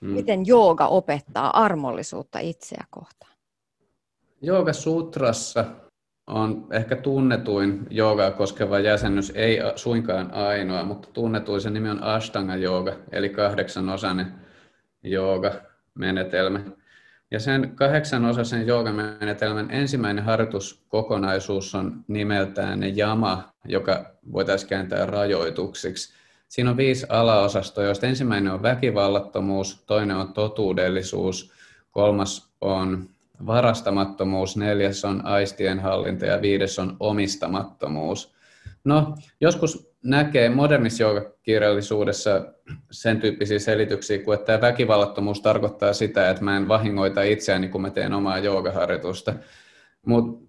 Hmm. 0.00 0.10
Miten 0.10 0.46
jooga 0.46 0.86
opettaa 0.86 1.50
armollisuutta 1.62 2.38
itseä 2.38 2.84
kohtaan? 2.90 3.32
Jooga 4.42 4.72
Sutrassa 4.72 5.64
on 6.28 6.66
ehkä 6.70 6.96
tunnetuin 6.96 7.86
joogaa 7.90 8.30
koskeva 8.30 8.78
jäsennys, 8.78 9.32
ei 9.34 9.58
suinkaan 9.76 10.34
ainoa, 10.34 10.84
mutta 10.84 11.08
tunnetuin 11.12 11.60
se 11.60 11.70
nimi 11.70 11.90
on 11.90 12.02
Ashtanga 12.02 12.56
jooga, 12.56 12.92
eli 13.12 13.28
kahdeksanosainen 13.28 14.34
jooga-menetelmä. 15.02 16.60
Ja 17.30 17.40
sen 17.40 17.72
kahdeksanosaisen 17.74 18.66
joogamenetelmän 18.66 19.70
ensimmäinen 19.70 20.24
harjoituskokonaisuus 20.24 21.74
on 21.74 22.04
nimeltään 22.08 22.96
jama, 22.96 23.52
joka 23.64 24.04
voitaisiin 24.32 24.68
kääntää 24.68 25.06
rajoituksiksi. 25.06 26.14
Siinä 26.48 26.70
on 26.70 26.76
viisi 26.76 27.06
alaosastoa, 27.08 27.84
joista 27.84 28.06
ensimmäinen 28.06 28.52
on 28.52 28.62
väkivallattomuus, 28.62 29.84
toinen 29.86 30.16
on 30.16 30.32
totuudellisuus, 30.32 31.52
kolmas 31.90 32.50
on 32.60 33.08
varastamattomuus, 33.46 34.56
neljäs 34.56 35.04
on 35.04 35.26
aistien 35.26 35.80
hallinta 35.80 36.26
ja 36.26 36.42
viides 36.42 36.78
on 36.78 36.96
omistamattomuus. 37.00 38.34
No, 38.84 39.14
joskus 39.40 39.92
näkee 40.02 40.48
modernissa 40.48 41.02
joogakirjallisuudessa 41.02 42.46
sen 42.90 43.20
tyyppisiä 43.20 43.58
selityksiä 43.58 44.18
kuin, 44.18 44.34
että 44.34 44.46
tämä 44.46 44.60
väkivallattomuus 44.60 45.40
tarkoittaa 45.40 45.92
sitä, 45.92 46.30
että 46.30 46.44
mä 46.44 46.56
en 46.56 46.68
vahingoita 46.68 47.22
itseäni, 47.22 47.68
kun 47.68 47.82
mä 47.82 47.90
teen 47.90 48.12
omaa 48.12 48.38
joogaharjoitusta. 48.38 49.34
Mutta 50.06 50.48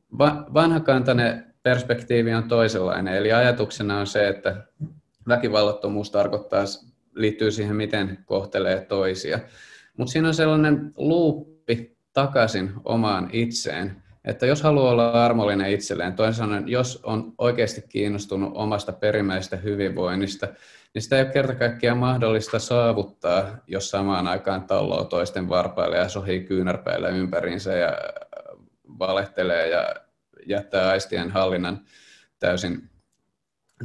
vanhakantainen 0.53 1.53
perspektiivi 1.63 2.33
on 2.33 2.43
toisenlainen, 2.43 3.13
eli 3.13 3.33
ajatuksena 3.33 3.99
on 3.99 4.07
se, 4.07 4.27
että 4.27 4.63
väkivallattomuus 5.27 6.11
tarkoittaa, 6.11 6.63
liittyy 7.15 7.51
siihen, 7.51 7.75
miten 7.75 8.17
kohtelee 8.25 8.85
toisia. 8.85 9.39
Mutta 9.97 10.11
siinä 10.11 10.27
on 10.27 10.33
sellainen 10.33 10.91
luuppi 10.97 11.97
takaisin 12.13 12.71
omaan 12.83 13.29
itseen, 13.31 14.03
että 14.25 14.45
jos 14.45 14.61
haluaa 14.61 14.91
olla 14.91 15.25
armollinen 15.25 15.71
itselleen, 15.71 16.13
toisin 16.13 16.37
sanoen, 16.37 16.67
jos 16.67 16.99
on 17.03 17.33
oikeasti 17.37 17.81
kiinnostunut 17.89 18.51
omasta 18.55 18.93
perimmäisestä 18.93 19.57
hyvinvoinnista, 19.57 20.47
niin 20.93 21.01
sitä 21.01 21.15
ei 21.17 21.23
ole 21.23 21.31
kerta 21.31 21.55
kaikkiaan 21.55 21.97
mahdollista 21.97 22.59
saavuttaa, 22.59 23.57
jos 23.67 23.89
samaan 23.89 24.27
aikaan 24.27 24.63
talloo 24.63 25.03
toisten 25.03 25.49
varpaille 25.49 25.97
ja 25.97 26.09
sohii 26.09 26.43
kyynärpäillä 26.43 27.09
ympäriinsä 27.09 27.73
ja 27.73 27.97
valehtelee 28.99 29.69
ja 29.69 29.95
jättää 30.45 30.89
aistien 30.89 31.31
hallinnan 31.31 31.81
täysin 32.39 32.89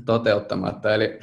toteuttamatta. 0.04 0.94
Eli 0.94 1.20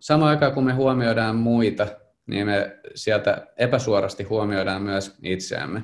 samaan 0.00 0.30
aikaan 0.30 0.52
kun 0.52 0.64
me 0.64 0.72
huomioidaan 0.72 1.36
muita, 1.36 1.86
niin 2.26 2.46
me 2.46 2.78
sieltä 2.94 3.46
epäsuorasti 3.56 4.24
huomioidaan 4.24 4.82
myös 4.82 5.18
itseämme. 5.22 5.82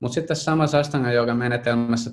Mutta 0.00 0.14
sitten 0.14 0.28
tässä 0.28 0.44
samassa 0.44 0.78
Astanga 0.78 1.12
Joogan 1.12 1.36
menetelmässä 1.36 2.10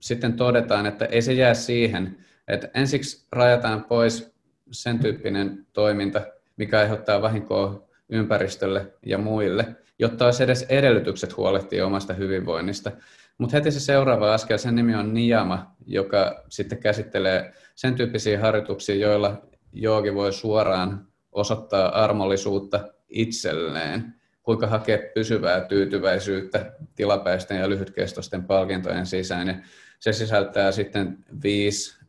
sitten 0.00 0.32
todetaan, 0.32 0.86
että 0.86 1.04
ei 1.04 1.22
se 1.22 1.32
jää 1.32 1.54
siihen, 1.54 2.16
että 2.48 2.70
ensiksi 2.74 3.26
rajataan 3.32 3.84
pois 3.84 4.34
sen 4.70 4.98
tyyppinen 4.98 5.66
toiminta, 5.72 6.20
mikä 6.56 6.78
aiheuttaa 6.78 7.22
vahinkoa 7.22 7.88
ympäristölle 8.08 8.92
ja 9.06 9.18
muille, 9.18 9.76
jotta 9.98 10.24
olisi 10.24 10.44
edes 10.44 10.62
edellytykset 10.68 11.36
huolehtia 11.36 11.86
omasta 11.86 12.14
hyvinvoinnista. 12.14 12.92
Mutta 13.38 13.56
heti 13.56 13.70
se 13.70 13.80
seuraava 13.80 14.34
askel, 14.34 14.58
sen 14.58 14.74
nimi 14.74 14.94
on 14.94 15.14
niyama, 15.14 15.74
joka 15.86 16.44
sitten 16.48 16.78
käsittelee 16.78 17.52
sen 17.74 17.94
tyyppisiä 17.94 18.40
harjoituksia, 18.40 18.94
joilla 18.94 19.42
joogi 19.72 20.14
voi 20.14 20.32
suoraan 20.32 21.06
osoittaa 21.32 22.04
armollisuutta 22.04 22.88
itselleen 23.10 24.14
kuinka 24.42 24.66
hakea 24.66 24.98
pysyvää 25.14 25.60
tyytyväisyyttä 25.60 26.72
tilapäisten 26.94 27.58
ja 27.58 27.68
lyhytkestoisten 27.68 28.44
palkintojen 28.44 29.06
sisään. 29.06 29.48
Ja 29.48 29.54
se 30.00 30.12
sisältää 30.12 30.72
sitten 30.72 31.24
viisi 31.42 32.00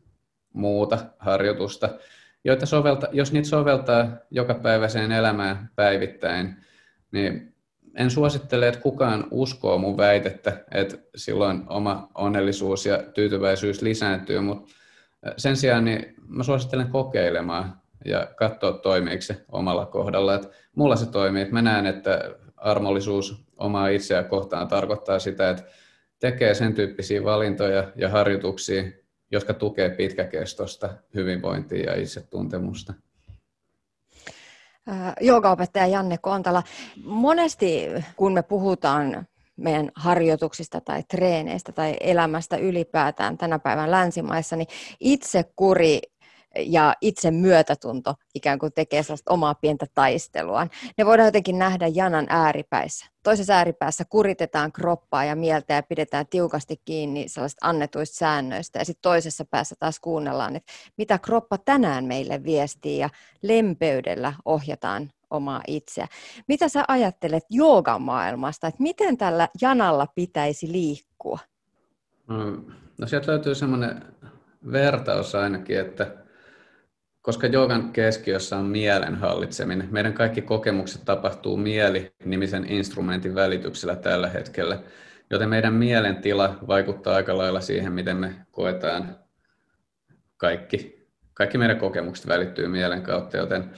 muuta 0.52 0.98
harjoitusta, 1.18 1.88
joita 2.44 2.66
sovelta, 2.66 3.08
jos 3.12 3.32
niitä 3.32 3.48
soveltaa 3.48 4.16
jokapäiväiseen 4.30 5.12
elämään 5.12 5.70
päivittäin, 5.76 6.56
niin 7.12 7.54
en 7.94 8.10
suosittele, 8.10 8.68
että 8.68 8.80
kukaan 8.80 9.26
uskoo 9.30 9.78
mun 9.78 9.96
väitettä, 9.96 10.64
että 10.70 10.96
silloin 11.16 11.62
oma 11.68 12.10
onnellisuus 12.14 12.86
ja 12.86 13.02
tyytyväisyys 13.02 13.82
lisääntyy, 13.82 14.40
mutta 14.40 14.72
sen 15.36 15.56
sijaan 15.56 15.84
niin 15.84 16.14
mä 16.28 16.42
suosittelen 16.42 16.88
kokeilemaan 16.88 17.81
ja 18.04 18.26
katsoa 18.36 18.72
toimiiko 18.72 19.22
se 19.22 19.44
omalla 19.52 19.86
kohdalla. 19.86 20.34
Et 20.34 20.50
mulla 20.76 20.96
se 20.96 21.06
toimii, 21.06 21.42
että 21.42 21.54
mä 21.54 21.62
näen, 21.62 21.86
että 21.86 22.34
armollisuus 22.56 23.44
omaa 23.58 23.88
itseä 23.88 24.24
kohtaan 24.24 24.68
tarkoittaa 24.68 25.18
sitä, 25.18 25.50
että 25.50 25.62
tekee 26.18 26.54
sen 26.54 26.74
tyyppisiä 26.74 27.24
valintoja 27.24 27.92
ja 27.96 28.08
harjoituksia, 28.08 28.84
jotka 29.30 29.54
tukee 29.54 29.90
pitkäkestoista 29.90 30.88
hyvinvointia 31.14 31.92
ja 31.92 32.02
itsetuntemusta. 32.02 32.94
Joogaopettaja 35.20 35.86
Janne 35.86 36.18
Kontala, 36.18 36.62
monesti 37.04 37.88
kun 38.16 38.32
me 38.32 38.42
puhutaan 38.42 39.26
meidän 39.56 39.90
harjoituksista 39.94 40.80
tai 40.80 41.02
treeneistä 41.02 41.72
tai 41.72 41.96
elämästä 42.00 42.56
ylipäätään 42.56 43.38
tänä 43.38 43.58
päivän 43.58 43.90
länsimaissa, 43.90 44.56
niin 44.56 44.68
itsekuri 45.00 46.00
ja 46.56 46.94
itse 47.00 47.30
myötätunto 47.30 48.14
ikään 48.34 48.58
kuin 48.58 48.72
tekee 48.72 49.02
sellaista 49.02 49.32
omaa 49.32 49.54
pientä 49.54 49.86
taisteluaan. 49.94 50.70
Ne 50.98 51.06
voidaan 51.06 51.26
jotenkin 51.26 51.58
nähdä 51.58 51.86
janan 51.86 52.26
ääripäissä. 52.28 53.06
Toisessa 53.22 53.54
ääripäässä 53.54 54.04
kuritetaan 54.04 54.72
kroppaa 54.72 55.24
ja 55.24 55.36
mieltä 55.36 55.74
ja 55.74 55.82
pidetään 55.82 56.26
tiukasti 56.30 56.80
kiinni 56.84 57.28
sellaista 57.28 57.68
annetuista 57.68 58.16
säännöistä. 58.16 58.78
Ja 58.78 58.84
sitten 58.84 59.02
toisessa 59.02 59.44
päässä 59.44 59.74
taas 59.78 60.00
kuunnellaan, 60.00 60.56
että 60.56 60.72
mitä 60.96 61.18
kroppa 61.18 61.58
tänään 61.58 62.04
meille 62.04 62.44
viestii 62.44 62.98
ja 62.98 63.10
lempeydellä 63.42 64.32
ohjataan 64.44 65.10
omaa 65.30 65.62
itseä. 65.66 66.06
Mitä 66.48 66.68
sä 66.68 66.84
ajattelet 66.88 67.44
joogan 67.50 68.02
maailmasta, 68.02 68.66
että 68.66 68.82
miten 68.82 69.16
tällä 69.16 69.48
janalla 69.60 70.06
pitäisi 70.14 70.72
liikkua? 70.72 71.38
No 72.98 73.06
sieltä 73.06 73.30
löytyy 73.30 73.54
semmoinen 73.54 74.04
vertaus 74.72 75.34
ainakin, 75.34 75.80
että 75.80 76.21
koska 77.22 77.46
joogan 77.46 77.92
keskiössä 77.92 78.56
on 78.56 78.66
mielen 78.66 79.14
hallitseminen, 79.14 79.88
meidän 79.90 80.12
kaikki 80.12 80.42
kokemukset 80.42 81.04
tapahtuu 81.04 81.56
mieli-nimisen 81.56 82.70
instrumentin 82.70 83.34
välityksellä 83.34 83.96
tällä 83.96 84.28
hetkellä, 84.28 84.82
joten 85.30 85.48
meidän 85.48 85.74
mielen 85.74 86.16
tila 86.16 86.58
vaikuttaa 86.68 87.14
aika 87.14 87.38
lailla 87.38 87.60
siihen, 87.60 87.92
miten 87.92 88.16
me 88.16 88.34
koetaan 88.50 89.16
kaikki. 90.36 91.02
Kaikki 91.34 91.58
meidän 91.58 91.78
kokemukset 91.78 92.26
välittyy 92.26 92.68
mielen 92.68 93.02
kautta, 93.02 93.36
joten 93.36 93.70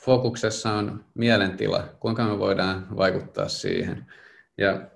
fokuksessa 0.00 0.72
on 0.72 1.04
mielentila, 1.14 1.88
kuinka 2.00 2.24
me 2.24 2.38
voidaan 2.38 2.96
vaikuttaa 2.96 3.48
siihen. 3.48 4.06
Ja 4.58 4.90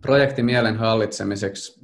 projekti 0.00 0.42
mielen 0.42 0.76
hallitsemiseksi 0.76 1.80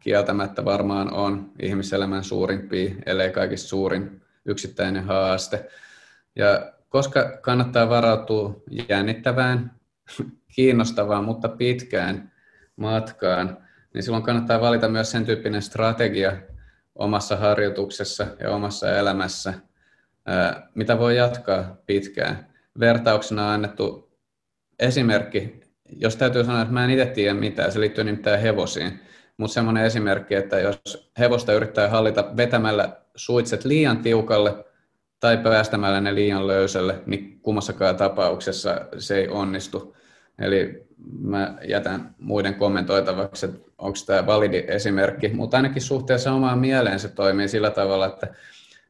kieltämättä 0.00 0.64
varmaan 0.64 1.12
on 1.12 1.52
ihmiselämän 1.60 2.24
suurimpia, 2.24 2.94
ellei 3.06 3.30
kaikista 3.30 3.68
suurin 3.68 4.22
yksittäinen 4.44 5.04
haaste. 5.04 5.68
Ja 6.36 6.72
koska 6.88 7.38
kannattaa 7.40 7.88
varautua 7.88 8.62
jännittävään, 8.88 9.70
kiinnostavaan, 10.56 11.24
mutta 11.24 11.48
pitkään 11.48 12.32
matkaan, 12.76 13.58
niin 13.94 14.02
silloin 14.02 14.22
kannattaa 14.22 14.60
valita 14.60 14.88
myös 14.88 15.10
sen 15.10 15.26
tyyppinen 15.26 15.62
strategia 15.62 16.36
omassa 16.94 17.36
harjoituksessa 17.36 18.26
ja 18.40 18.50
omassa 18.50 18.96
elämässä, 18.96 19.54
mitä 20.74 20.98
voi 20.98 21.16
jatkaa 21.16 21.76
pitkään. 21.86 22.46
Vertauksena 22.80 23.52
annettu 23.52 24.12
esimerkki, 24.78 25.60
jos 25.96 26.16
täytyy 26.16 26.44
sanoa, 26.44 26.62
että 26.62 26.74
mä 26.74 26.84
en 26.84 26.90
itse 26.90 27.06
tiedä 27.06 27.34
mitään, 27.34 27.72
se 27.72 27.80
liittyy 27.80 28.04
nimittäin 28.04 28.40
hevosiin 28.40 29.00
mutta 29.42 29.54
semmoinen 29.54 29.84
esimerkki, 29.84 30.34
että 30.34 30.60
jos 30.60 31.10
hevosta 31.18 31.52
yrittää 31.52 31.88
hallita 31.88 32.36
vetämällä 32.36 32.96
suitset 33.16 33.64
liian 33.64 33.98
tiukalle 33.98 34.64
tai 35.20 35.36
päästämällä 35.36 36.00
ne 36.00 36.14
liian 36.14 36.46
löysälle, 36.46 37.02
niin 37.06 37.40
kummassakaan 37.40 37.96
tapauksessa 37.96 38.80
se 38.98 39.16
ei 39.16 39.28
onnistu. 39.28 39.96
Eli 40.38 40.86
mä 41.20 41.58
jätän 41.68 42.14
muiden 42.18 42.54
kommentoitavaksi, 42.54 43.46
että 43.46 43.70
onko 43.78 43.98
tämä 44.06 44.26
validi 44.26 44.64
esimerkki, 44.68 45.28
mutta 45.28 45.56
ainakin 45.56 45.82
suhteessa 45.82 46.32
omaan 46.32 46.58
mieleen 46.58 46.98
se 46.98 47.08
toimii 47.08 47.48
sillä 47.48 47.70
tavalla, 47.70 48.06
että 48.06 48.34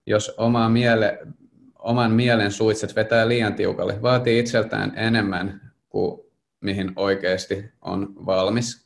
jos 0.07 0.35
omaa 0.37 0.69
miele, 0.69 1.19
oman 1.79 2.13
mielen 2.13 2.53
suitset 2.53 2.97
vetää 2.97 3.29
liian 3.29 3.55
tiukalle, 3.55 4.03
vaatii 4.03 4.39
itseltään 4.39 4.93
enemmän 4.97 5.73
kuin 5.89 6.21
mihin 6.61 6.93
oikeasti 6.97 7.73
on 7.83 8.27
valmis, 8.27 8.82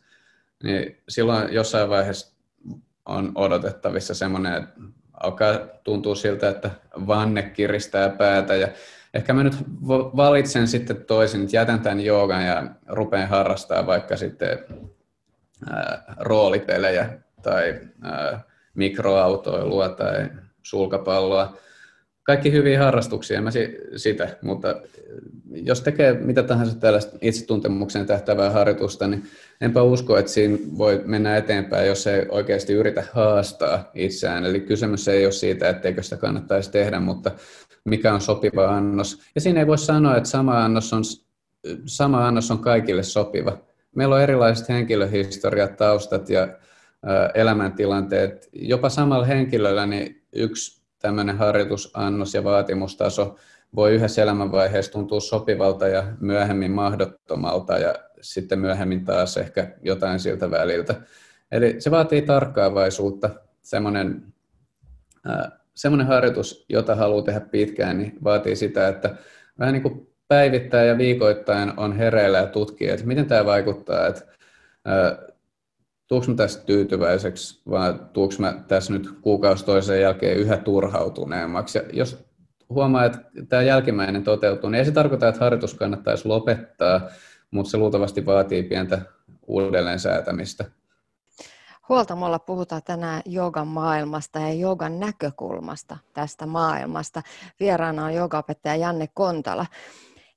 niin 0.66 1.02
silloin 1.08 1.52
jossain 1.54 1.88
vaiheessa 1.88 2.36
on 3.06 3.32
odotettavissa 3.34 4.14
semmoinen, 4.14 4.54
että 4.54 4.80
alkaa 5.12 5.58
tuntua 5.84 6.14
siltä, 6.14 6.48
että 6.48 6.70
vanne 7.06 7.42
kiristää 7.42 8.08
päätä 8.08 8.54
ja 8.54 8.68
ehkä 9.14 9.32
mä 9.32 9.44
nyt 9.44 9.56
valitsen 10.16 10.68
sitten 10.68 11.04
toisin, 11.04 11.42
että 11.42 11.56
jätän 11.56 11.80
tämän 11.80 12.00
joogan 12.00 12.46
ja 12.46 12.66
rupean 12.86 13.28
harrastaa 13.28 13.86
vaikka 13.86 14.16
sitten 14.16 14.58
ää, 15.70 16.14
roolipelejä 16.18 17.18
tai 17.42 17.80
ää, 18.02 18.40
mikroautoilua 18.74 19.88
tai 19.88 20.28
sulkapalloa. 20.62 21.56
Kaikki 22.26 22.52
hyviä 22.52 22.84
harrastuksia, 22.84 23.42
mä 23.42 23.50
sitä, 23.96 24.36
mutta 24.42 24.80
jos 25.50 25.80
tekee 25.80 26.12
mitä 26.12 26.42
tahansa 26.42 26.78
tällaista 26.78 27.18
itsetuntemukseen 27.20 28.06
tähtävää 28.06 28.50
harjoitusta, 28.50 29.06
niin 29.06 29.24
enpä 29.60 29.82
usko, 29.82 30.18
että 30.18 30.32
siinä 30.32 30.58
voi 30.78 31.02
mennä 31.04 31.36
eteenpäin, 31.36 31.88
jos 31.88 32.06
ei 32.06 32.26
oikeasti 32.28 32.72
yritä 32.72 33.04
haastaa 33.12 33.90
itseään. 33.94 34.44
Eli 34.44 34.60
kysymys 34.60 35.08
ei 35.08 35.24
ole 35.24 35.32
siitä, 35.32 35.68
etteikö 35.68 36.02
sitä 36.02 36.16
kannattaisi 36.16 36.70
tehdä, 36.70 37.00
mutta 37.00 37.30
mikä 37.84 38.14
on 38.14 38.20
sopiva 38.20 38.76
annos. 38.76 39.22
Ja 39.34 39.40
siinä 39.40 39.60
ei 39.60 39.66
voi 39.66 39.78
sanoa, 39.78 40.16
että 40.16 40.28
sama 40.28 40.64
annos 40.64 40.92
on, 40.92 41.02
sama 41.84 42.26
annos 42.26 42.50
on 42.50 42.58
kaikille 42.58 43.02
sopiva. 43.02 43.58
Meillä 43.96 44.14
on 44.14 44.22
erilaiset 44.22 44.68
henkilöhistoriat, 44.68 45.76
taustat 45.76 46.30
ja 46.30 46.48
elämäntilanteet. 47.34 48.48
Jopa 48.52 48.88
samalla 48.88 49.26
henkilöllä 49.26 49.86
niin 49.86 50.22
yksi 50.32 50.85
tämmöinen 51.06 51.38
harjoitusannos 51.38 52.34
ja 52.34 52.44
vaatimustaso 52.44 53.36
voi 53.76 53.94
yhdessä 53.94 54.22
elämänvaiheessa 54.22 54.92
tuntua 54.92 55.20
sopivalta 55.20 55.88
ja 55.88 56.04
myöhemmin 56.20 56.70
mahdottomalta 56.70 57.78
ja 57.78 57.94
sitten 58.20 58.58
myöhemmin 58.58 59.04
taas 59.04 59.36
ehkä 59.36 59.70
jotain 59.82 60.20
siltä 60.20 60.50
väliltä. 60.50 60.94
Eli 61.52 61.76
se 61.78 61.90
vaatii 61.90 62.22
tarkkaavaisuutta, 62.22 63.30
semmoinen, 63.62 64.22
äh, 65.30 65.52
semmoinen 65.74 66.06
harjoitus, 66.06 66.66
jota 66.68 66.94
haluaa 66.94 67.22
tehdä 67.22 67.40
pitkään, 67.40 67.98
niin 67.98 68.18
vaatii 68.24 68.56
sitä, 68.56 68.88
että 68.88 69.16
vähän 69.58 69.72
niin 69.72 69.82
kuin 69.82 70.12
päivittäin 70.28 70.88
ja 70.88 70.98
viikoittain 70.98 71.78
on 71.78 71.96
hereillä 71.96 72.38
ja 72.38 72.46
tutkii, 72.46 72.88
että 72.88 73.06
miten 73.06 73.26
tämä 73.26 73.44
vaikuttaa, 73.44 74.06
että 74.06 74.22
äh, 74.88 75.34
tuuks 76.06 76.28
mä 76.28 76.34
tästä 76.34 76.64
tyytyväiseksi 76.64 77.62
vai 77.70 77.94
tuuks 78.12 78.38
mä 78.38 78.54
tässä 78.68 78.92
nyt 78.92 79.10
kuukausi 79.20 79.64
toisen 79.64 80.00
jälkeen 80.00 80.36
yhä 80.36 80.56
turhautuneemmaksi. 80.56 81.78
Ja 81.78 81.84
jos 81.92 82.26
huomaa, 82.68 83.04
että 83.04 83.18
tämä 83.48 83.62
jälkimmäinen 83.62 84.24
toteutuu, 84.24 84.70
niin 84.70 84.78
ei 84.78 84.84
se 84.84 84.92
tarkoita, 84.92 85.28
että 85.28 85.40
harjoitus 85.40 85.74
kannattaisi 85.74 86.28
lopettaa, 86.28 87.00
mutta 87.50 87.70
se 87.70 87.76
luultavasti 87.78 88.26
vaatii 88.26 88.62
pientä 88.62 89.02
uudelleen 89.46 90.00
säätämistä. 90.00 90.64
Huoltamolla 91.88 92.38
puhutaan 92.38 92.82
tänään 92.84 93.22
jogan 93.24 93.68
maailmasta 93.68 94.38
ja 94.38 94.52
jogan 94.52 95.00
näkökulmasta 95.00 95.96
tästä 96.12 96.46
maailmasta. 96.46 97.22
Vieraana 97.60 98.04
on 98.04 98.14
jogaopettaja 98.14 98.76
Janne 98.76 99.08
Kontala. 99.14 99.66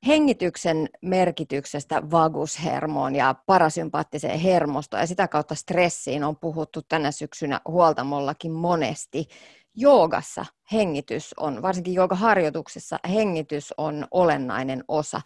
Hengityksen 0.07 0.89
merkityksestä 1.01 2.01
vagushermoon 2.11 3.15
ja 3.15 3.35
parasympaattiseen 3.45 4.39
hermostoon 4.39 5.01
ja 5.01 5.07
sitä 5.07 5.27
kautta 5.27 5.55
stressiin 5.55 6.23
on 6.23 6.37
puhuttu 6.37 6.81
tänä 6.81 7.11
syksynä 7.11 7.61
huoltamollakin 7.67 8.51
monesti 8.51 9.27
joogassa 9.75 10.45
hengitys 10.71 11.33
on, 11.37 11.61
varsinkin 11.61 11.93
joogaharjoituksessa 11.93 12.99
hengitys 13.09 13.73
on 13.77 14.07
olennainen 14.11 14.83
osa. 14.87 15.21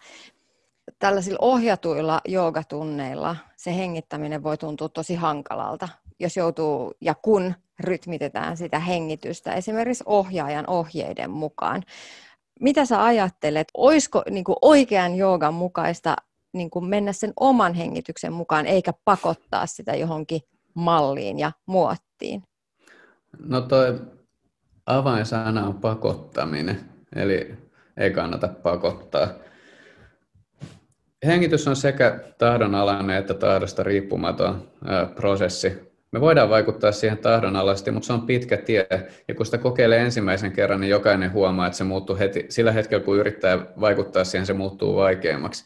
Tällaisilla 0.98 1.38
ohjatuilla 1.40 2.20
joogatunneilla 2.28 3.36
se 3.56 3.76
hengittäminen 3.76 4.42
voi 4.42 4.56
tuntua 4.56 4.88
tosi 4.88 5.14
hankalalta, 5.14 5.88
jos 6.20 6.36
joutuu 6.36 6.92
ja 7.00 7.14
kun 7.14 7.54
rytmitetään 7.80 8.56
sitä 8.56 8.78
hengitystä 8.78 9.54
esimerkiksi 9.54 10.04
ohjaajan 10.06 10.64
ohjeiden 10.66 11.30
mukaan. 11.30 11.82
Mitä 12.60 12.84
sä 12.84 13.04
ajattelet, 13.04 13.68
olisiko 13.74 14.22
niin 14.30 14.44
kuin 14.44 14.56
oikean 14.62 15.14
joogan 15.14 15.54
mukaista 15.54 16.16
niin 16.52 16.70
kuin 16.70 16.84
mennä 16.84 17.12
sen 17.12 17.32
oman 17.40 17.74
hengityksen 17.74 18.32
mukaan, 18.32 18.66
eikä 18.66 18.92
pakottaa 19.04 19.66
sitä 19.66 19.94
johonkin 19.94 20.40
malliin 20.74 21.38
ja 21.38 21.52
muottiin? 21.66 22.42
No 23.38 23.60
toi 23.60 24.00
avainsana 24.86 25.66
on 25.66 25.74
pakottaminen, 25.74 26.80
eli 27.16 27.54
ei 27.96 28.10
kannata 28.10 28.48
pakottaa. 28.48 29.28
Hengitys 31.26 31.68
on 31.68 31.76
sekä 31.76 32.20
tahdonalainen 32.38 33.16
että 33.16 33.34
tahdosta 33.34 33.82
riippumaton 33.82 34.68
prosessi. 35.14 35.93
Me 36.14 36.20
voidaan 36.20 36.50
vaikuttaa 36.50 36.92
siihen 36.92 37.18
tahdonalaisesti, 37.18 37.90
mutta 37.90 38.06
se 38.06 38.12
on 38.12 38.26
pitkä 38.26 38.56
tie. 38.56 38.86
Ja 39.28 39.34
kun 39.34 39.46
sitä 39.46 39.58
kokeilee 39.58 40.00
ensimmäisen 40.00 40.52
kerran, 40.52 40.80
niin 40.80 40.90
jokainen 40.90 41.32
huomaa, 41.32 41.66
että 41.66 41.76
se 41.76 41.84
muuttuu 41.84 42.18
heti. 42.18 42.46
Sillä 42.48 42.72
hetkellä, 42.72 43.04
kun 43.04 43.16
yrittää 43.16 43.66
vaikuttaa 43.80 44.24
siihen, 44.24 44.46
se 44.46 44.52
muuttuu 44.52 44.96
vaikeammaksi. 44.96 45.64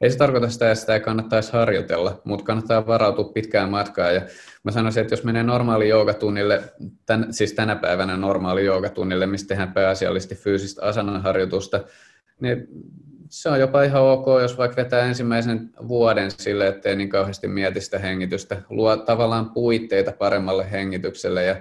Ei 0.00 0.10
se 0.10 0.18
tarkoita 0.18 0.48
sitä, 0.48 0.70
että 0.70 0.80
sitä 0.80 0.94
ei 0.94 1.00
kannattaisi 1.00 1.52
harjoitella, 1.52 2.20
mutta 2.24 2.44
kannattaa 2.44 2.86
varautua 2.86 3.32
pitkään 3.32 3.70
matkaan. 3.70 4.14
Ja 4.14 4.20
mä 4.64 4.70
sanoisin, 4.70 5.00
että 5.00 5.12
jos 5.12 5.24
menee 5.24 5.42
normaali 5.42 5.88
joogatunnille, 5.88 6.62
tän, 7.06 7.26
siis 7.30 7.52
tänä 7.52 7.76
päivänä 7.76 8.16
normaali 8.16 8.64
joogatunnille, 8.64 9.26
mistä 9.26 9.48
tehdään 9.48 9.72
pääasiallisesti 9.72 10.34
fyysistä 10.34 10.82
asanaharjoitusta, 10.82 11.80
niin 12.40 12.68
se 13.30 13.48
on 13.48 13.60
jopa 13.60 13.82
ihan 13.82 14.02
ok, 14.02 14.26
jos 14.42 14.58
vaikka 14.58 14.76
vetää 14.76 15.06
ensimmäisen 15.06 15.70
vuoden 15.88 16.30
sille, 16.30 16.66
ettei 16.66 16.96
niin 16.96 17.08
kauheasti 17.08 17.48
mieti 17.48 17.80
sitä 17.80 17.98
hengitystä. 17.98 18.62
Luo 18.70 18.96
tavallaan 18.96 19.50
puitteita 19.50 20.12
paremmalle 20.12 20.70
hengitykselle 20.70 21.44
ja 21.44 21.56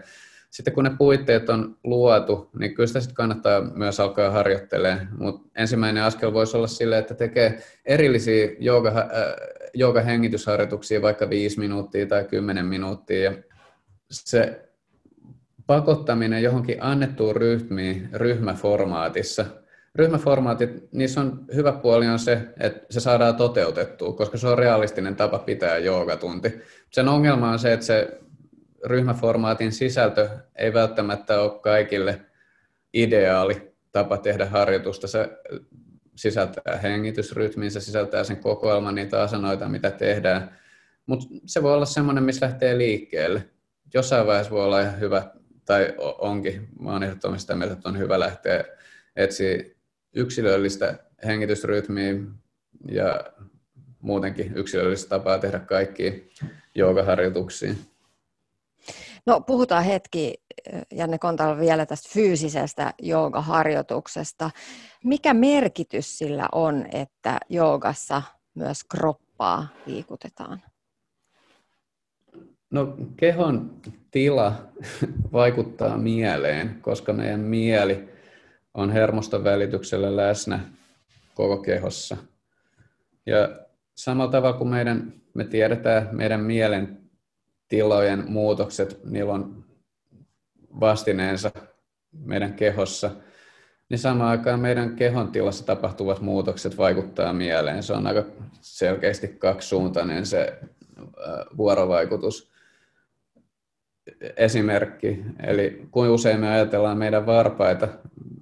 sitten 0.49 0.73
kun 0.73 0.83
ne 0.83 0.91
puitteet 0.97 1.49
on 1.49 1.77
luotu, 1.83 2.49
niin 2.59 2.75
kyllä 2.75 2.87
sitä 2.87 2.99
sitten 2.99 3.15
kannattaa 3.15 3.61
myös 3.61 3.99
alkaa 3.99 4.31
harjoittelemaan. 4.31 5.09
Mutta 5.17 5.49
ensimmäinen 5.55 6.03
askel 6.03 6.33
voisi 6.33 6.57
olla 6.57 6.67
sille, 6.67 6.97
että 6.97 7.13
tekee 7.13 7.63
erillisiä 7.85 8.49
jooga, 8.59 8.89
äh, 8.89 9.05
joogahengitysharjoituksia 9.73 11.01
vaikka 11.01 11.29
5 11.29 11.59
minuuttia 11.59 12.05
tai 12.05 12.23
10 12.23 12.65
minuuttia. 12.65 13.23
Ja 13.23 13.33
se 14.09 14.69
pakottaminen 15.67 16.43
johonkin 16.43 16.83
annettuun 16.83 17.35
ryhmiin 17.35 18.09
ryhmäformaatissa. 18.13 19.45
Ryhmäformaatit, 19.97 20.91
niissä 20.91 21.21
on 21.21 21.45
hyvä 21.55 21.71
puoli 21.71 22.07
on 22.07 22.19
se, 22.19 22.41
että 22.59 22.85
se 22.89 22.99
saadaan 22.99 23.35
toteutettua, 23.35 24.13
koska 24.13 24.37
se 24.37 24.47
on 24.47 24.57
realistinen 24.57 25.15
tapa 25.15 25.39
pitää 25.39 25.77
joogatunti. 25.77 26.61
Sen 26.91 27.07
ongelma 27.07 27.51
on 27.51 27.59
se, 27.59 27.73
että 27.73 27.85
se 27.85 28.19
ryhmäformaatin 28.85 29.71
sisältö 29.71 30.29
ei 30.55 30.73
välttämättä 30.73 31.41
ole 31.41 31.59
kaikille 31.59 32.21
ideaali 32.93 33.73
tapa 33.91 34.17
tehdä 34.17 34.45
harjoitusta. 34.45 35.07
Se 35.07 35.29
sisältää 36.15 36.77
hengitysrytmin, 36.83 37.71
se 37.71 37.79
sisältää 37.79 38.23
sen 38.23 38.37
kokoelman 38.37 38.95
niitä 38.95 39.21
asanoita, 39.21 39.69
mitä 39.69 39.91
tehdään. 39.91 40.57
Mutta 41.05 41.25
se 41.45 41.63
voi 41.63 41.73
olla 41.73 41.85
semmoinen, 41.85 42.23
missä 42.23 42.45
lähtee 42.45 42.77
liikkeelle. 42.77 43.43
Jossain 43.93 44.27
vaiheessa 44.27 44.51
voi 44.53 44.65
olla 44.65 44.81
ihan 44.81 44.99
hyvä, 44.99 45.23
tai 45.65 45.93
onkin, 46.17 46.67
mä 46.79 46.91
oon 46.91 47.03
ehdottomasti 47.03 47.41
sitä 47.41 47.55
mieltä, 47.55 47.73
että 47.73 47.89
on 47.89 47.97
hyvä 47.97 48.19
lähteä 48.19 48.63
etsiä 49.15 49.76
yksilöllistä 50.17 50.99
hengitysrytmiä 51.25 52.13
ja 52.91 53.23
muutenkin 54.01 54.57
yksilöllistä 54.57 55.09
tapaa 55.09 55.39
tehdä 55.39 55.59
kaikki 55.59 56.29
joogaharjoituksia. 56.75 57.73
No 59.25 59.41
puhutaan 59.41 59.83
hetki, 59.83 60.33
Janne 60.91 61.17
Kontala, 61.17 61.59
vielä 61.59 61.85
tästä 61.85 62.09
fyysisestä 62.13 62.93
joogaharjoituksesta. 63.01 64.51
Mikä 65.03 65.33
merkitys 65.33 66.17
sillä 66.17 66.49
on, 66.51 66.85
että 66.91 67.37
joogassa 67.49 68.21
myös 68.55 68.83
kroppaa 68.83 69.67
liikutetaan? 69.85 70.61
No 72.71 72.97
kehon 73.17 73.81
tila 74.11 74.53
vaikuttaa 75.33 75.97
mieleen, 75.97 76.81
koska 76.81 77.13
meidän 77.13 77.39
mieli 77.39 78.16
on 78.77 78.91
hermoston 78.91 79.43
välityksellä 79.43 80.15
läsnä 80.15 80.59
koko 81.33 81.57
kehossa. 81.57 82.17
Ja 83.25 83.49
samalla 83.95 84.31
tavalla 84.31 84.57
kuin 84.57 84.69
meidän, 84.69 85.13
me 85.33 85.43
tiedetään 85.43 86.09
meidän 86.11 86.43
mielen 86.43 86.97
tilojen 87.67 88.23
muutokset, 88.27 88.99
niillä 89.03 89.33
on 89.33 89.65
vastineensa 90.79 91.51
meidän 92.11 92.53
kehossa, 92.53 93.11
niin 93.89 93.99
samaan 93.99 94.29
aikaan 94.29 94.59
meidän 94.59 94.95
kehon 94.95 95.31
tilassa 95.31 95.65
tapahtuvat 95.65 96.21
muutokset 96.21 96.77
vaikuttaa 96.77 97.33
mieleen. 97.33 97.83
Se 97.83 97.93
on 97.93 98.07
aika 98.07 98.25
selkeästi 98.61 99.27
kaksisuuntainen 99.27 100.25
se 100.25 100.59
vuorovaikutus. 101.57 102.51
esimerkki, 104.37 105.23
eli 105.43 105.87
kuinka 105.91 106.13
usein 106.13 106.39
me 106.39 106.49
ajatellaan 106.49 106.97
meidän 106.97 107.25
varpaita, 107.25 107.87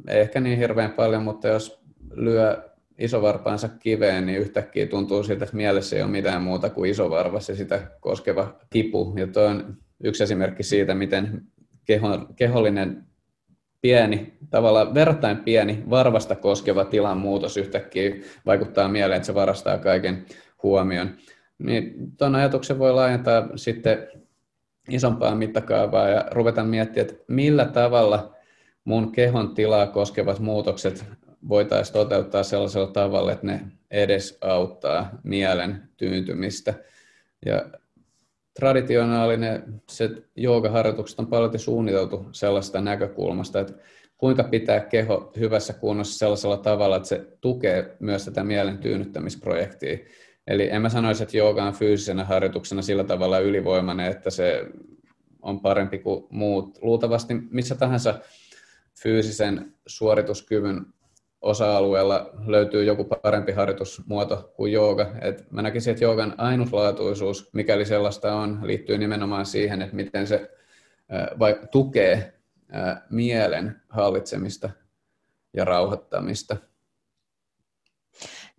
ei 0.08 0.22
ehkä 0.22 0.40
niin 0.40 0.58
hirveän 0.58 0.92
paljon, 0.92 1.24
mutta 1.24 1.48
jos 1.48 1.82
lyö 2.14 2.70
isovarpaansa 2.98 3.70
kiveen, 3.70 4.26
niin 4.26 4.40
yhtäkkiä 4.40 4.88
tuntuu 4.88 5.24
siltä, 5.24 5.44
että 5.46 5.56
mielessä 5.56 5.96
ei 5.96 6.02
ole 6.02 6.12
mitään 6.12 6.42
muuta 6.42 6.70
kuin 6.70 6.92
isovarvas 6.92 7.50
ja 7.50 7.56
sitä 7.56 7.92
koskeva 8.00 8.60
kipu. 8.70 9.14
Ja 9.18 9.28
tuo 9.28 9.44
on 9.44 9.78
yksi 10.04 10.24
esimerkki 10.24 10.64
siitä, 10.64 10.96
miten 10.96 11.42
keho, 11.86 12.10
kehollinen 12.36 13.04
pieni, 13.82 14.34
tavallaan 14.50 14.94
verrattain 14.94 15.38
pieni 15.38 15.84
varvasta 15.90 16.36
koskeva 16.36 16.86
tilan 16.86 17.18
muutos 17.18 17.58
yhtäkkiä 17.58 18.16
vaikuttaa 18.46 18.88
mieleen, 18.88 19.18
että 19.18 19.26
se 19.26 19.34
varastaa 19.34 19.78
kaiken 19.78 20.26
huomion. 20.64 21.10
Niin 21.58 21.94
tuon 22.18 22.36
ajatuksen 22.36 22.80
voi 22.80 22.94
laajentaa 22.94 23.50
sitten 23.56 24.08
isompaa 24.90 25.36
mittakaavaa 25.36 26.10
ja 26.10 26.26
ruveta 26.32 26.64
miettimään, 26.64 27.10
että 27.10 27.24
millä 27.28 27.66
tavalla 27.66 28.35
mun 28.86 29.12
kehon 29.12 29.56
tilaa 29.56 29.88
koskevat 29.88 30.40
muutokset 30.40 31.06
voitaisiin 31.50 31.94
toteuttaa 31.94 32.44
sellaisella 32.44 32.88
tavalla, 32.88 33.32
että 33.32 33.48
ne 33.48 33.62
edes 33.92 34.38
auttaa 34.42 35.10
mielen 35.24 35.90
tyyntymistä. 35.98 36.74
Ja 37.46 37.66
traditionaalinen 38.60 39.82
se 39.90 40.10
joogaharjoitukset 40.36 41.20
on 41.20 41.28
paljon 41.28 41.60
suunniteltu 41.60 42.26
sellaista 42.32 42.82
näkökulmasta, 42.82 43.60
että 43.60 43.74
kuinka 44.18 44.44
pitää 44.44 44.80
keho 44.80 45.32
hyvässä 45.40 45.74
kunnossa 45.74 46.18
sellaisella 46.18 46.58
tavalla, 46.58 46.96
että 46.96 47.10
se 47.10 47.28
tukee 47.42 47.96
myös 48.00 48.26
tätä 48.26 48.44
mielen 48.44 48.78
tyynnyttämisprojektia. 48.78 49.98
Eli 50.48 50.70
en 50.70 50.82
mä 50.82 50.90
sanoisi, 50.90 51.24
että 51.24 51.38
jooga 51.38 51.64
on 51.64 51.74
fyysisenä 51.74 52.24
harjoituksena 52.24 52.82
sillä 52.82 53.04
tavalla 53.04 53.40
ylivoimainen, 53.40 54.12
että 54.12 54.30
se 54.30 54.66
on 55.42 55.60
parempi 55.60 56.00
kuin 56.00 56.26
muut. 56.30 56.78
Luultavasti 56.82 57.34
missä 57.50 57.76
tahansa 57.76 58.20
fyysisen 59.02 59.76
suorituskyvyn 59.88 60.86
osa-alueella 61.42 62.30
löytyy 62.46 62.84
joku 62.84 63.04
parempi 63.04 63.52
harjoitusmuoto 63.52 64.54
kuin 64.56 64.72
jooga. 64.72 65.12
Et 65.22 65.52
mä 65.52 65.62
näkisin, 65.62 65.92
että 65.92 66.04
joogan 66.04 66.36
ainutlaatuisuus, 66.38 67.50
mikäli 67.54 67.86
sellaista 67.86 68.36
on, 68.36 68.60
liittyy 68.64 68.98
nimenomaan 68.98 69.46
siihen, 69.46 69.82
että 69.82 69.96
miten 69.96 70.28
se 70.28 70.52
vai, 71.40 71.60
tukee 71.72 72.34
mielen 73.10 73.82
hallitsemista 73.90 74.70
ja 75.54 75.66
rauhoittamista. 75.66 76.58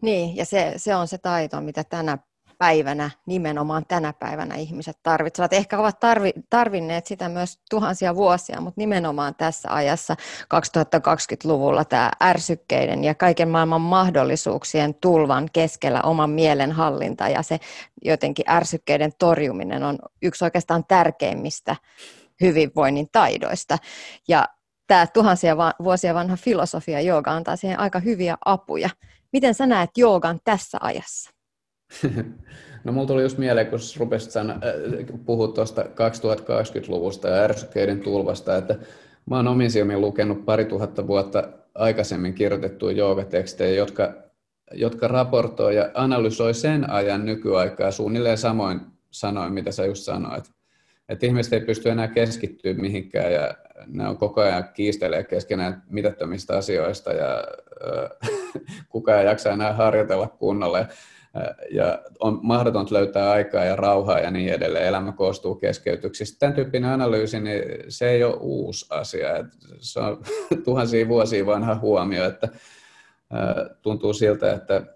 Niin, 0.01 0.37
ja 0.37 0.45
se, 0.45 0.73
se 0.77 0.95
on 0.95 1.09
se 1.09 1.19
taito, 1.19 1.61
mitä 1.61 1.85
tänä 1.85 2.19
päivänä, 2.59 3.11
nimenomaan 3.27 3.85
tänä 3.89 4.13
päivänä 4.13 4.55
ihmiset 4.55 4.99
tarvitsevat. 5.03 5.53
Ehkä 5.53 5.79
ovat 5.79 6.01
tarvi, 6.01 6.33
tarvinneet 6.51 7.07
sitä 7.07 7.29
myös 7.29 7.59
tuhansia 7.71 8.15
vuosia, 8.15 8.61
mutta 8.61 8.81
nimenomaan 8.81 9.35
tässä 9.35 9.75
ajassa 9.75 10.17
2020-luvulla 10.43 11.85
tämä 11.85 12.11
ärsykkeiden 12.23 13.05
ja 13.05 13.15
kaiken 13.15 13.49
maailman 13.49 13.81
mahdollisuuksien 13.81 14.95
tulvan 14.95 15.49
keskellä 15.53 16.03
oman 16.03 16.31
mielen 16.31 16.73
hallinta 16.73 17.29
ja 17.29 17.43
se 17.43 17.61
jotenkin 18.05 18.45
ärsykkeiden 18.49 19.13
torjuminen 19.19 19.83
on 19.83 19.99
yksi 20.23 20.45
oikeastaan 20.45 20.85
tärkeimmistä 20.85 21.77
hyvinvoinnin 22.41 23.09
taidoista. 23.13 23.79
Ja 24.29 24.49
tämä 24.87 25.07
tuhansia 25.07 25.57
vuosia 25.83 26.15
vanha 26.15 26.37
filosofia 26.37 27.01
jooga 27.01 27.31
antaa 27.31 27.57
siihen 27.57 27.81
aika 27.81 27.99
hyviä 27.99 28.37
apuja. 28.45 28.91
Miten 29.33 29.55
sä 29.55 29.67
näet 29.67 29.91
joogan 29.97 30.41
tässä 30.45 30.79
ajassa? 30.81 31.36
No 32.85 32.93
mulla 32.93 33.07
tuli 33.07 33.23
just 33.23 33.39
mieleen, 33.39 33.67
kun 33.67 33.79
rupesit 33.99 34.31
sana, 34.31 34.53
äh, 34.53 35.19
puhua 35.25 35.49
tuosta 35.49 35.83
2020-luvusta 35.83 37.29
ja 37.29 37.43
ärsykkeiden 37.43 38.01
tulvasta, 38.01 38.57
että 38.57 38.79
mä 39.31 39.37
oon 39.37 39.49
omin 39.49 39.71
silmin 39.71 40.01
lukenut 40.01 40.45
pari 40.45 40.65
tuhatta 40.65 41.07
vuotta 41.07 41.49
aikaisemmin 41.75 42.35
kirjoitettuja 42.35 42.97
joogatekstejä, 42.97 43.79
jotka, 43.79 44.15
jotka 44.73 45.09
raportoi 45.09 45.77
ja 45.77 45.91
analysoi 45.95 46.55
sen 46.55 46.91
ajan 46.91 47.27
nykyaikaa 47.27 47.91
suunnilleen 47.91 48.39
samoin 48.39 48.81
sanoin, 49.11 49.53
mitä 49.53 49.73
sä 49.73 49.87
just 49.87 50.05
sanoit. 50.05 50.45
Että 51.09 51.27
ihmiset 51.27 51.53
ei 51.53 51.61
pysty 51.61 51.91
enää 51.91 52.09
keskittyä 52.09 52.75
mihinkään 52.75 53.33
ja 53.33 53.55
ne 53.87 54.09
on 54.09 54.17
koko 54.17 54.41
ajan 54.41 54.69
kiistelee 54.75 55.25
keskenään 55.25 55.83
mitättömistä 55.91 56.57
asioista 56.57 57.13
ja 57.13 57.45
äh, 57.87 58.31
kukaan 58.89 59.21
ei 59.21 59.27
jaksa 59.27 59.51
enää 59.51 59.73
harjoitella 59.73 60.29
kunnolla 60.29 60.87
ja 61.71 62.03
on 62.21 62.41
mahdotonta 62.43 62.95
löytää 62.95 63.31
aikaa 63.31 63.65
ja 63.65 63.77
rauhaa 63.77 64.19
ja 64.19 64.31
niin 64.31 64.53
edelleen. 64.53 64.87
Elämä 64.87 65.13
koostuu 65.13 65.55
keskeytyksistä. 65.55 66.39
Tämän 66.39 66.55
tyyppinen 66.55 66.91
analyysi, 66.91 67.41
niin 67.41 67.63
se 67.89 68.11
ei 68.11 68.25
ole 68.25 68.37
uusi 68.41 68.87
asia. 68.91 69.29
Se 69.79 70.01
on 70.01 70.23
tuhansia 70.65 71.09
vuosia 71.09 71.47
vanha 71.47 71.75
huomio, 71.75 72.25
että 72.25 72.49
tuntuu 73.83 74.13
siltä, 74.13 74.53
että 74.53 74.87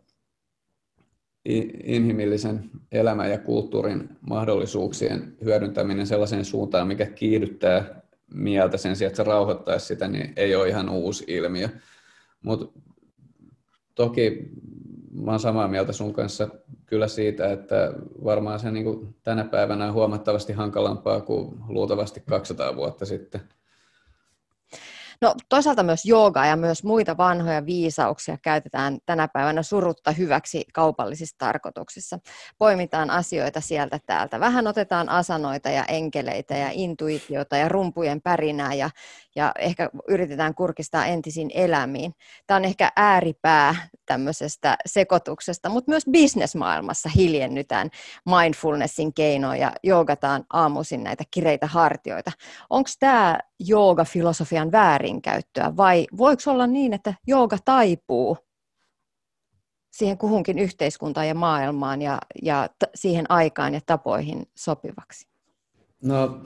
inhimillisen 1.85 2.71
elämän 2.93 3.31
ja 3.31 3.39
kulttuurin 3.39 4.09
mahdollisuuksien 4.21 5.37
hyödyntäminen 5.45 6.07
sellaiseen 6.07 6.45
suuntaan, 6.45 6.89
mikä 6.89 7.07
kiihdyttää 7.07 8.01
mieltä 8.35 8.77
sen 8.77 8.97
sijaan, 8.97 9.11
että 9.11 9.17
se 9.17 9.29
rauhoittaisi 9.29 9.87
sitä, 9.87 10.09
niin 10.09 10.33
ei 10.37 10.55
ole 10.55 10.69
ihan 10.69 10.89
uusi 10.89 11.25
ilmiö. 11.29 11.69
Mutta 12.43 12.81
toki 13.95 14.51
mä 15.25 15.31
oon 15.31 15.41
samaa 15.41 15.69
mieltä 15.69 15.93
sun 15.93 16.13
kanssa 16.13 16.49
kyllä 16.87 17.09
siitä, 17.09 17.53
että 17.53 17.93
varmaan 18.25 18.61
se 18.61 18.71
niin 18.71 18.85
kuin 18.85 19.15
tänä 19.23 19.45
päivänä 19.45 19.87
on 19.87 19.93
huomattavasti 19.93 20.53
hankalampaa 20.53 21.21
kuin 21.21 21.59
luultavasti 21.69 22.23
200 22.27 22.77
vuotta 22.77 23.07
sitten. 23.07 23.41
No 25.23 25.35
toisaalta 25.49 25.83
myös 25.83 26.05
joogaa 26.05 26.47
ja 26.47 26.57
myös 26.57 26.85
muita 26.85 27.17
vanhoja 27.17 27.67
viisauksia 27.67 28.39
käytetään 28.43 28.99
tänä 29.07 29.29
päivänä 29.29 29.63
surutta 29.63 30.13
hyväksi 30.13 30.65
kaupallisissa 30.73 31.37
tarkoituksissa. 31.39 32.19
Poimitaan 32.59 33.11
asioita 33.11 33.61
sieltä 33.61 34.01
täältä. 34.07 34.41
Vähän 34.41 34.67
otetaan 34.67 35.09
asanoita 35.09 35.69
ja 35.71 35.85
enkeleitä 35.85 36.57
ja 36.57 36.71
intuitiota 36.73 37.57
ja 37.57 37.69
rumpujen 37.69 38.21
pärinää 38.23 38.75
ja, 38.75 38.91
ja 39.37 39.53
ehkä 39.59 39.91
yritetään 40.09 40.55
kurkistaa 40.55 41.07
entisiin 41.07 41.51
elämiin. 41.55 42.13
Tämä 42.47 42.57
on 42.57 42.65
ehkä 42.65 42.93
ääripää 42.97 43.89
tämmöisestä 44.07 44.77
sekoituksesta, 44.87 45.69
mutta 45.69 45.91
myös 45.91 46.05
bisnesmaailmassa 46.11 47.09
hiljennytään 47.09 47.91
mindfulnessin 48.25 49.15
keinoja 49.15 49.61
ja 49.61 49.73
joogataan 49.83 50.45
aamuisin 50.53 51.05
näitä 51.05 51.25
kireitä 51.31 51.67
hartioita. 51.67 52.33
Onko 52.71 52.91
tämä 53.01 53.39
jooga-filosofian 53.61 54.73
väärinkäyttöä 54.73 55.77
vai 55.77 56.07
voiko 56.17 56.43
olla 56.47 56.67
niin, 56.67 56.93
että 56.93 57.15
jooga 57.27 57.59
taipuu 57.65 58.39
siihen 59.93 60.19
kuhunkin 60.19 60.59
yhteiskuntaan 60.59 61.29
ja 61.29 61.35
maailmaan 61.35 62.03
ja, 62.03 62.19
ja 62.43 62.69
t- 62.79 62.91
siihen 62.95 63.27
aikaan 63.29 63.75
ja 63.75 63.81
tapoihin 63.87 64.47
sopivaksi? 64.55 65.29
No, 66.03 66.41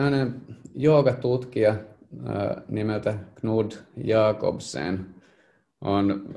tämmöinen 0.00 0.40
joogatutkija 0.74 1.74
nimeltä 2.68 3.14
Knud 3.34 3.72
Jakobsen 4.04 5.06
on 5.80 6.34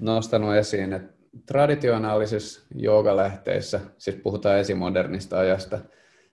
nostanut 0.00 0.54
esiin, 0.54 0.92
että 0.92 1.12
traditionaalisissa 1.46 2.66
joogalähteissä, 2.74 3.80
siis 3.98 4.16
puhutaan 4.16 4.58
esimodernista 4.58 5.38
ajasta, 5.38 5.78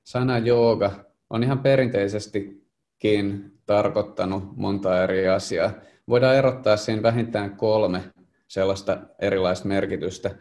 sana 0.04 0.38
jooga 0.38 0.92
on 1.30 1.44
ihan 1.44 1.60
perinteisestikin 1.60 3.54
tarkoittanut 3.66 4.44
monta 4.56 5.04
eri 5.04 5.28
asiaa. 5.30 5.72
Voidaan 6.10 6.36
erottaa 6.36 6.78
siinä 6.78 7.04
vähintään 7.04 7.56
kolme 7.58 8.04
sellaista 8.48 8.98
erilaista 9.20 9.68
merkitystä. 9.68 10.36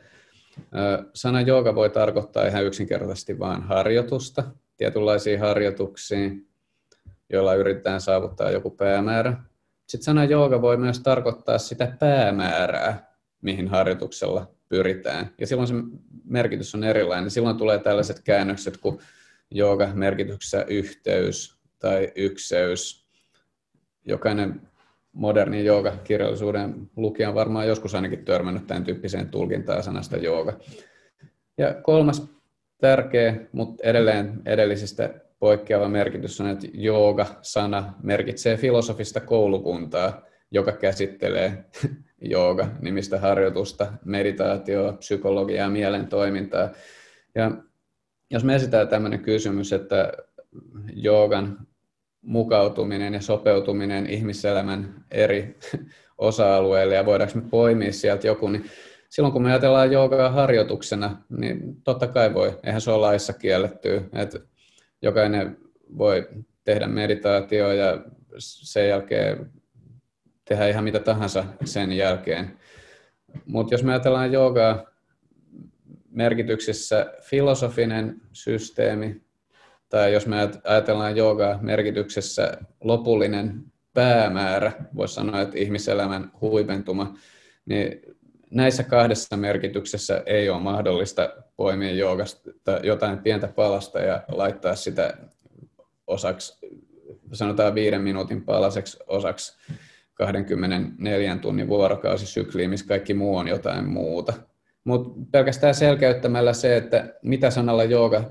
Sana 1.14 1.40
jooga 1.40 1.74
voi 1.74 1.90
tarkoittaa 1.90 2.46
ihan 2.46 2.64
yksinkertaisesti 2.64 3.38
vain 3.38 3.62
harjoitusta, 3.62 4.44
tietynlaisia 4.76 5.38
harjoituksia, 5.38 6.30
joilla 7.32 7.54
yritetään 7.54 8.00
saavuttaa 8.00 8.50
joku 8.50 8.70
päämäärä. 8.70 9.36
Sitten 9.86 10.04
sana 10.04 10.24
jooga 10.24 10.62
voi 10.62 10.76
myös 10.76 11.00
tarkoittaa 11.00 11.58
sitä 11.58 11.96
päämäärää, 11.98 13.16
mihin 13.42 13.68
harjoituksella 13.68 14.50
pyritään. 14.68 15.30
Ja 15.38 15.46
silloin 15.46 15.68
se 15.68 15.74
merkitys 16.24 16.74
on 16.74 16.84
erilainen. 16.84 17.30
Silloin 17.30 17.56
tulee 17.56 17.78
tällaiset 17.78 18.20
käännökset 18.24 18.76
kuin 18.76 18.98
jooga 19.50 19.88
merkityksessä 19.94 20.64
yhteys 20.68 21.56
tai 21.78 22.12
ykseys. 22.14 23.06
Jokainen 24.04 24.60
modernin 25.12 25.64
jooga-kirjallisuuden 25.64 26.90
lukija 26.96 27.28
on 27.28 27.34
varmaan 27.34 27.68
joskus 27.68 27.94
ainakin 27.94 28.24
törmännyt 28.24 28.66
tämän 28.66 28.84
tyyppiseen 28.84 29.28
tulkintaan 29.28 29.82
sanasta 29.82 30.16
jooga. 30.16 30.58
Ja 31.58 31.74
kolmas 31.74 32.35
tärkeä, 32.78 33.36
mutta 33.52 33.82
edelleen 33.84 34.42
edellisistä 34.46 35.14
poikkeava 35.38 35.88
merkitys 35.88 36.40
on, 36.40 36.48
että 36.48 36.66
jooga-sana 36.72 37.94
merkitsee 38.02 38.56
filosofista 38.56 39.20
koulukuntaa, 39.20 40.22
joka 40.50 40.72
käsittelee 40.72 41.64
jooga-nimistä 42.32 43.18
harjoitusta, 43.18 43.92
meditaatioa, 44.04 44.92
psykologiaa, 44.92 45.70
mielen 45.70 46.06
toimintaa. 46.06 46.70
Ja 47.34 47.50
jos 48.30 48.44
me 48.44 48.54
esitään 48.54 48.88
tämmöinen 48.88 49.20
kysymys, 49.20 49.72
että 49.72 50.12
joogan 50.92 51.66
mukautuminen 52.22 53.14
ja 53.14 53.20
sopeutuminen 53.20 54.06
ihmiselämän 54.06 55.04
eri 55.10 55.56
osa-alueille 56.18 56.94
ja 56.94 57.06
voidaanko 57.06 57.38
me 57.38 57.48
poimia 57.50 57.92
sieltä 57.92 58.26
joku, 58.26 58.48
niin 58.48 58.64
silloin 59.16 59.32
kun 59.32 59.42
me 59.42 59.48
ajatellaan 59.50 59.92
joogaa 59.92 60.30
harjoituksena, 60.30 61.22
niin 61.38 61.82
totta 61.82 62.06
kai 62.06 62.34
voi, 62.34 62.58
eihän 62.64 62.80
se 62.80 62.90
ole 62.90 63.00
laissa 63.00 63.32
kiellettyä, 63.32 64.02
että 64.12 64.38
jokainen 65.02 65.56
voi 65.98 66.28
tehdä 66.64 66.86
meditaatio 66.86 67.72
ja 67.72 68.04
sen 68.38 68.88
jälkeen 68.88 69.50
tehdä 70.44 70.68
ihan 70.68 70.84
mitä 70.84 71.00
tahansa 71.00 71.44
sen 71.64 71.92
jälkeen. 71.92 72.58
Mutta 73.46 73.74
jos 73.74 73.82
me 73.82 73.92
ajatellaan 73.92 74.32
joogaa 74.32 74.84
merkityksessä 76.10 77.12
filosofinen 77.22 78.20
systeemi, 78.32 79.20
tai 79.88 80.12
jos 80.12 80.26
me 80.26 80.36
ajatellaan 80.64 81.16
joogaa 81.16 81.58
merkityksessä 81.62 82.56
lopullinen 82.80 83.64
päämäärä, 83.94 84.72
voisi 84.96 85.14
sanoa, 85.14 85.40
että 85.40 85.58
ihmiselämän 85.58 86.32
huipentuma, 86.40 87.14
niin 87.66 88.15
näissä 88.50 88.82
kahdessa 88.82 89.36
merkityksessä 89.36 90.22
ei 90.26 90.48
ole 90.48 90.62
mahdollista 90.62 91.30
poimia 91.56 91.92
joogasta 91.92 92.50
jotain 92.82 93.18
pientä 93.18 93.48
palasta 93.48 93.98
ja 93.98 94.22
laittaa 94.28 94.76
sitä 94.76 95.16
osaksi, 96.06 96.58
sanotaan 97.32 97.74
viiden 97.74 98.02
minuutin 98.02 98.42
palaseksi 98.42 98.98
osaksi 99.06 99.58
24 100.14 101.36
tunnin 101.36 101.68
vuorokausisykliä, 101.68 102.68
missä 102.68 102.86
kaikki 102.86 103.14
muu 103.14 103.36
on 103.36 103.48
jotain 103.48 103.88
muuta. 103.88 104.32
Mutta 104.84 105.10
pelkästään 105.30 105.74
selkeyttämällä 105.74 106.52
se, 106.52 106.76
että 106.76 107.14
mitä 107.22 107.50
sanalla 107.50 107.84
jooga 107.84 108.30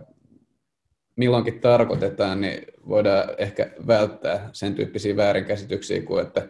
milloinkin 1.16 1.59
tarkoitetaan, 1.59 2.41
niin 2.41 2.66
voidaan 2.88 3.30
ehkä 3.38 3.72
välttää 3.88 4.49
sen 4.53 4.76
tyyppisiä 4.76 5.16
väärinkäsityksiä 5.16 6.01
kuin, 6.01 6.26
että 6.28 6.47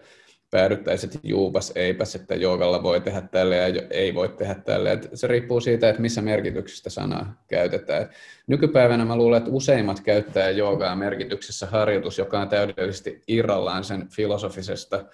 päädyttäisiin, 0.52 1.08
että 1.16 1.28
juupas, 1.28 1.72
eipäs, 1.76 2.16
että 2.16 2.36
joogalla 2.36 2.84
voi 2.84 3.02
tehdä 3.02 3.22
tälle 3.22 3.56
ja 3.56 3.84
ei 3.90 4.16
voi 4.16 4.30
tehdä 4.30 4.56
tälle. 4.56 4.92
Et 4.92 5.10
se 5.14 5.28
riippuu 5.28 5.62
siitä, 5.62 5.90
että 5.90 6.02
missä 6.02 6.22
merkityksessä 6.22 6.90
sanaa 6.90 7.44
käytetään. 7.48 8.10
Nykypäivänä 8.48 9.06
mä 9.06 9.16
luulen, 9.16 9.38
että 9.38 9.52
useimmat 9.52 10.00
käyttää 10.00 10.50
joogaa 10.50 10.96
merkityksessä 10.96 11.66
harjoitus, 11.66 12.18
joka 12.18 12.40
on 12.40 12.50
täydellisesti 12.50 13.22
irrallaan 13.28 13.84
sen 13.84 14.08
filosofisesta 14.10 15.06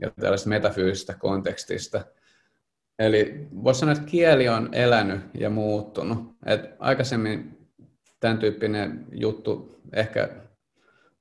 ja 0.00 0.10
tällaisesta 0.20 0.48
metafyysisestä 0.48 1.14
kontekstista. 1.14 2.04
Eli 2.98 3.46
voisi 3.64 3.80
sanoa, 3.80 3.92
että 3.92 4.04
kieli 4.04 4.48
on 4.48 4.68
elänyt 4.72 5.20
ja 5.38 5.50
muuttunut. 5.50 6.18
Et 6.46 6.60
aikaisemmin 6.78 7.58
tämän 8.20 8.38
tyyppinen 8.38 9.06
juttu 9.12 9.80
ehkä 9.92 10.28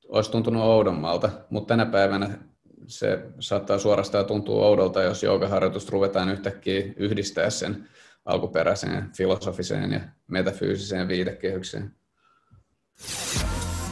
olisi 0.10 0.32
tuntunut 0.32 0.64
oudommalta, 0.64 1.30
mutta 1.50 1.68
tänä 1.68 1.86
päivänä 1.86 2.38
se 2.88 3.20
saattaa 3.40 3.80
suorastaan 3.80 4.26
tuntua 4.26 4.66
oudolta, 4.66 5.04
jos 5.04 5.24
joogaharjoitusta 5.24 5.92
ruvetaan 5.92 6.30
yhtäkkiä 6.30 6.94
yhdistää 6.98 7.50
sen 7.50 7.90
alkuperäiseen 8.26 9.12
filosofiseen 9.18 9.92
ja 9.92 10.00
metafyysiseen 10.28 11.08
viitekehykseen. 11.08 11.96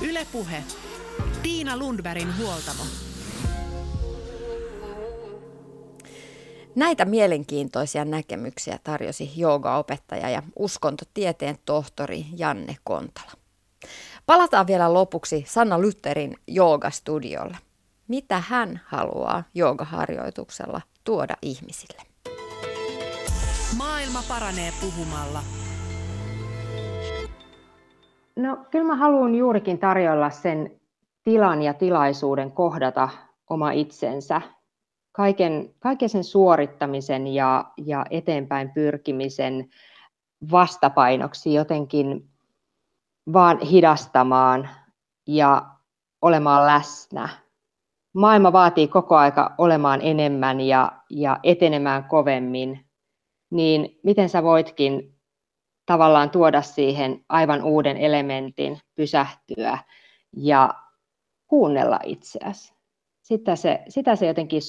Ylepuhe. 0.01 0.63
Tiina 1.43 1.77
Lundbergin 1.77 2.37
huoltamo. 2.37 2.83
Näitä 6.75 7.05
mielenkiintoisia 7.05 8.05
näkemyksiä 8.05 8.79
tarjosi 8.83 9.31
joogaopettaja 9.35 10.29
ja 10.29 10.43
uskontotieteen 10.59 11.57
tohtori 11.65 12.25
Janne 12.35 12.75
Kontala. 12.83 13.31
Palataan 14.25 14.67
vielä 14.67 14.93
lopuksi 14.93 15.45
Sanna 15.47 15.81
Lytterin 15.81 16.35
joogastudiolle 16.47 17.57
mitä 18.13 18.43
hän 18.47 18.81
haluaa 18.85 19.43
joogaharjoituksella 19.53 20.81
tuoda 21.03 21.33
ihmisille. 21.41 22.01
Maailma 23.77 24.23
paranee 24.29 24.71
puhumalla. 24.81 25.39
No 28.35 28.65
kyllä 28.71 28.85
mä 28.85 28.95
haluan 28.95 29.35
juurikin 29.35 29.79
tarjolla 29.79 30.29
sen 30.29 30.81
tilan 31.23 31.61
ja 31.61 31.73
tilaisuuden 31.73 32.51
kohdata 32.51 33.09
oma 33.49 33.71
itsensä. 33.71 34.41
Kaiken, 35.11 35.73
kaiken 35.79 36.09
sen 36.09 36.23
suorittamisen 36.23 37.27
ja, 37.27 37.65
ja 37.77 38.05
eteenpäin 38.09 38.71
pyrkimisen 38.71 39.69
vastapainoksi 40.51 41.53
jotenkin 41.53 42.29
vaan 43.33 43.59
hidastamaan 43.59 44.69
ja 45.27 45.65
olemaan 46.21 46.65
läsnä 46.65 47.42
maailma 48.13 48.53
vaatii 48.53 48.87
koko 48.87 49.15
aika 49.15 49.55
olemaan 49.57 49.99
enemmän 50.03 50.61
ja, 50.61 50.91
ja 51.09 51.39
etenemään 51.43 52.03
kovemmin, 52.03 52.85
niin 53.51 53.99
miten 54.03 54.29
sä 54.29 54.43
voitkin 54.43 55.15
tavallaan 55.85 56.29
tuoda 56.29 56.61
siihen 56.61 57.25
aivan 57.29 57.63
uuden 57.63 57.97
elementin, 57.97 58.79
pysähtyä 58.95 59.77
ja 60.37 60.73
kuunnella 61.47 61.99
itseäsi. 62.03 62.73
Sitä 63.21 63.55
se, 63.55 63.83
sitä 63.89 64.15
se 64.15 64.27
jotenkin 64.27 64.61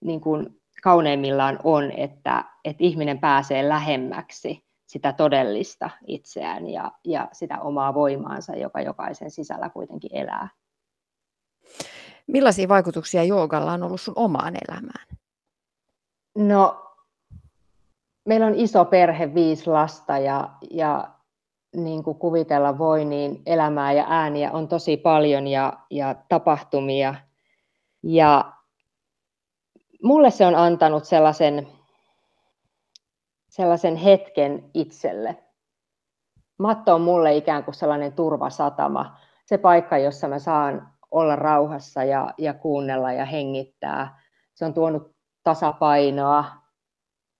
niin 0.00 0.20
kuin 0.20 0.60
kauneimmillaan 0.82 1.58
on, 1.64 1.90
että, 1.90 2.44
että 2.64 2.84
ihminen 2.84 3.18
pääsee 3.18 3.68
lähemmäksi 3.68 4.64
sitä 4.86 5.12
todellista 5.12 5.90
itseään 6.06 6.68
ja, 6.68 6.92
ja 7.04 7.28
sitä 7.32 7.60
omaa 7.60 7.94
voimaansa, 7.94 8.56
joka 8.56 8.80
jokaisen 8.80 9.30
sisällä 9.30 9.70
kuitenkin 9.70 10.16
elää. 10.16 10.48
Millaisia 12.26 12.68
vaikutuksia 12.68 13.24
joogalla 13.24 13.72
on 13.72 13.82
ollut 13.82 14.00
sun 14.00 14.14
omaan 14.16 14.54
elämään? 14.68 15.06
No, 16.38 16.86
meillä 18.24 18.46
on 18.46 18.54
iso 18.54 18.84
perhe, 18.84 19.34
viisi 19.34 19.70
lasta 19.70 20.18
ja, 20.18 20.50
ja 20.70 21.08
niin 21.76 22.02
kuin 22.02 22.18
kuvitella 22.18 22.78
voi, 22.78 23.04
niin 23.04 23.42
elämää 23.46 23.92
ja 23.92 24.06
ääniä 24.08 24.52
on 24.52 24.68
tosi 24.68 24.96
paljon 24.96 25.46
ja, 25.46 25.72
ja 25.90 26.14
tapahtumia. 26.28 27.14
Ja 28.02 28.52
mulle 30.02 30.30
se 30.30 30.46
on 30.46 30.54
antanut 30.54 31.04
sellaisen, 31.04 31.68
sellaisen 33.48 33.96
hetken 33.96 34.70
itselle. 34.74 35.36
Matto 36.58 36.94
on 36.94 37.00
mulle 37.00 37.36
ikään 37.36 37.64
kuin 37.64 37.74
sellainen 37.74 38.12
turvasatama, 38.12 39.16
se 39.44 39.58
paikka, 39.58 39.98
jossa 39.98 40.28
mä 40.28 40.38
saan 40.38 40.89
olla 41.10 41.36
rauhassa 41.36 42.04
ja, 42.04 42.34
ja 42.38 42.54
kuunnella 42.54 43.12
ja 43.12 43.24
hengittää. 43.24 44.20
Se 44.54 44.64
on 44.64 44.74
tuonut 44.74 45.14
tasapainoa. 45.42 46.44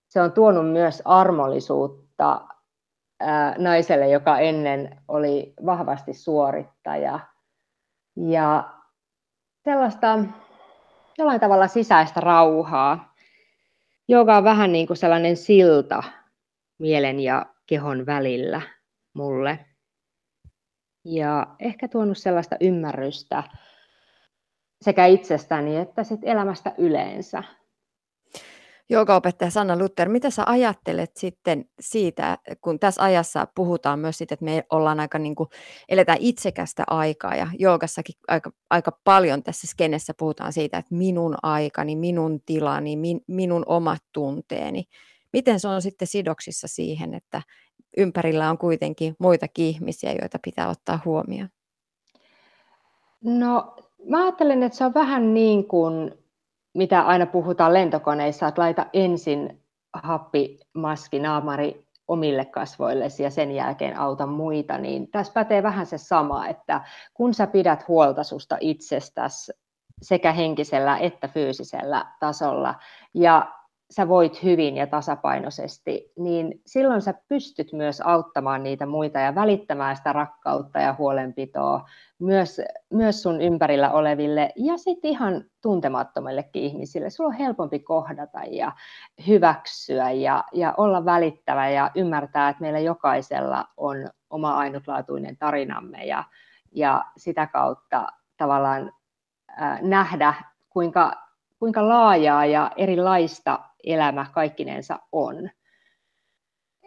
Se 0.09 0.21
on 0.21 0.31
tuonut 0.31 0.71
myös 0.71 1.01
armollisuutta 1.05 2.47
ää, 3.19 3.55
naiselle, 3.57 4.09
joka 4.09 4.39
ennen 4.39 5.01
oli 5.07 5.53
vahvasti 5.65 6.13
suorittaja. 6.13 7.19
Ja 8.15 8.73
sellaista 9.63 10.19
jollain 11.17 11.39
tavalla 11.39 11.67
sisäistä 11.67 12.19
rauhaa. 12.19 13.13
joka 14.07 14.37
on 14.37 14.43
vähän 14.43 14.71
niin 14.71 14.87
kuin 14.87 14.97
sellainen 14.97 15.37
silta 15.37 16.03
mielen 16.79 17.19
ja 17.19 17.45
kehon 17.65 18.05
välillä 18.05 18.61
mulle 19.13 19.65
ja 21.05 21.47
ehkä 21.59 21.87
tuonut 21.87 22.17
sellaista 22.17 22.55
ymmärrystä 22.59 23.43
sekä 24.81 25.05
itsestäni 25.05 25.77
että 25.77 26.03
sit 26.03 26.19
elämästä 26.23 26.73
yleensä. 26.77 27.43
Joogaopettaja 28.89 29.51
Sanna 29.51 29.77
Luther, 29.77 30.09
mitä 30.09 30.29
sä 30.29 30.43
ajattelet 30.45 31.11
sitten 31.17 31.65
siitä, 31.79 32.37
kun 32.61 32.79
tässä 32.79 33.03
ajassa 33.03 33.47
puhutaan 33.55 33.99
myös 33.99 34.17
siitä, 34.17 34.33
että 34.33 34.45
me 34.45 34.63
ollaan 34.69 34.99
aika 34.99 35.19
niin 35.19 35.35
kuin, 35.35 35.49
eletään 35.89 36.17
itsekästä 36.21 36.83
aikaa 36.87 37.35
ja 37.35 37.47
joogassakin 37.59 38.15
aika, 38.27 38.51
aika 38.69 38.99
paljon 39.03 39.43
tässä 39.43 39.67
skenessä 39.67 40.13
puhutaan 40.17 40.53
siitä, 40.53 40.77
että 40.77 40.95
minun 40.95 41.35
aikani, 41.43 41.95
minun 41.95 42.39
tilani, 42.45 42.95
min, 42.95 43.21
minun 43.27 43.63
omat 43.67 44.01
tunteeni. 44.13 44.83
Miten 45.33 45.59
se 45.59 45.67
on 45.67 45.81
sitten 45.81 46.07
sidoksissa 46.07 46.67
siihen, 46.67 47.13
että, 47.13 47.41
ympärillä 47.97 48.49
on 48.49 48.57
kuitenkin 48.57 49.15
muitakin 49.19 49.65
ihmisiä, 49.65 50.11
joita 50.21 50.39
pitää 50.43 50.69
ottaa 50.69 50.99
huomioon? 51.05 51.49
No, 53.23 53.75
mä 54.09 54.23
ajattelen, 54.23 54.63
että 54.63 54.77
se 54.77 54.85
on 54.85 54.93
vähän 54.93 55.33
niin 55.33 55.67
kuin, 55.67 56.13
mitä 56.73 57.01
aina 57.01 57.25
puhutaan 57.25 57.73
lentokoneissa, 57.73 58.47
että 58.47 58.61
laita 58.61 58.85
ensin 58.93 59.61
happimaski, 59.93 61.19
naamari 61.19 61.87
omille 62.07 62.45
kasvoillesi 62.45 63.23
ja 63.23 63.29
sen 63.29 63.51
jälkeen 63.51 63.99
auta 63.99 64.25
muita, 64.25 64.77
niin 64.77 65.11
tässä 65.11 65.33
pätee 65.33 65.63
vähän 65.63 65.85
se 65.85 65.97
sama, 65.97 66.47
että 66.47 66.81
kun 67.13 67.33
sä 67.33 67.47
pidät 67.47 67.87
huolta 67.87 68.23
susta 68.23 68.57
itsestäsi 68.59 69.51
sekä 70.01 70.31
henkisellä 70.31 70.97
että 70.97 71.27
fyysisellä 71.27 72.05
tasolla 72.19 72.75
ja 73.13 73.60
sä 73.91 74.07
voit 74.07 74.43
hyvin 74.43 74.77
ja 74.77 74.87
tasapainoisesti, 74.87 76.11
niin 76.17 76.61
silloin 76.65 77.01
sä 77.01 77.13
pystyt 77.27 77.73
myös 77.73 78.01
auttamaan 78.01 78.63
niitä 78.63 78.85
muita 78.85 79.19
ja 79.19 79.35
välittämään 79.35 79.95
sitä 79.95 80.13
rakkautta 80.13 80.79
ja 80.79 80.95
huolenpitoa 80.97 81.89
myös, 82.19 82.61
myös 82.93 83.23
sun 83.23 83.41
ympärillä 83.41 83.91
oleville 83.91 84.51
ja 84.55 84.77
sitten 84.77 85.11
ihan 85.11 85.43
tuntemattomillekin 85.61 86.63
ihmisille. 86.63 87.09
Sulla 87.09 87.27
on 87.27 87.33
helpompi 87.35 87.79
kohdata 87.79 88.39
ja 88.49 88.71
hyväksyä 89.27 90.11
ja, 90.11 90.43
ja 90.53 90.73
olla 90.77 91.05
välittävä 91.05 91.69
ja 91.69 91.91
ymmärtää, 91.95 92.49
että 92.49 92.61
meillä 92.61 92.79
jokaisella 92.79 93.65
on 93.77 93.97
oma 94.29 94.57
ainutlaatuinen 94.57 95.37
tarinamme 95.37 96.05
ja, 96.05 96.23
ja 96.71 97.05
sitä 97.17 97.47
kautta 97.47 98.07
tavallaan 98.37 98.91
äh, 99.61 99.81
nähdä, 99.81 100.33
kuinka, 100.69 101.13
kuinka 101.59 101.87
laajaa 101.87 102.45
ja 102.45 102.71
erilaista 102.75 103.59
elämä 103.83 104.25
kaikkinensa 104.33 104.99
on. 105.11 105.49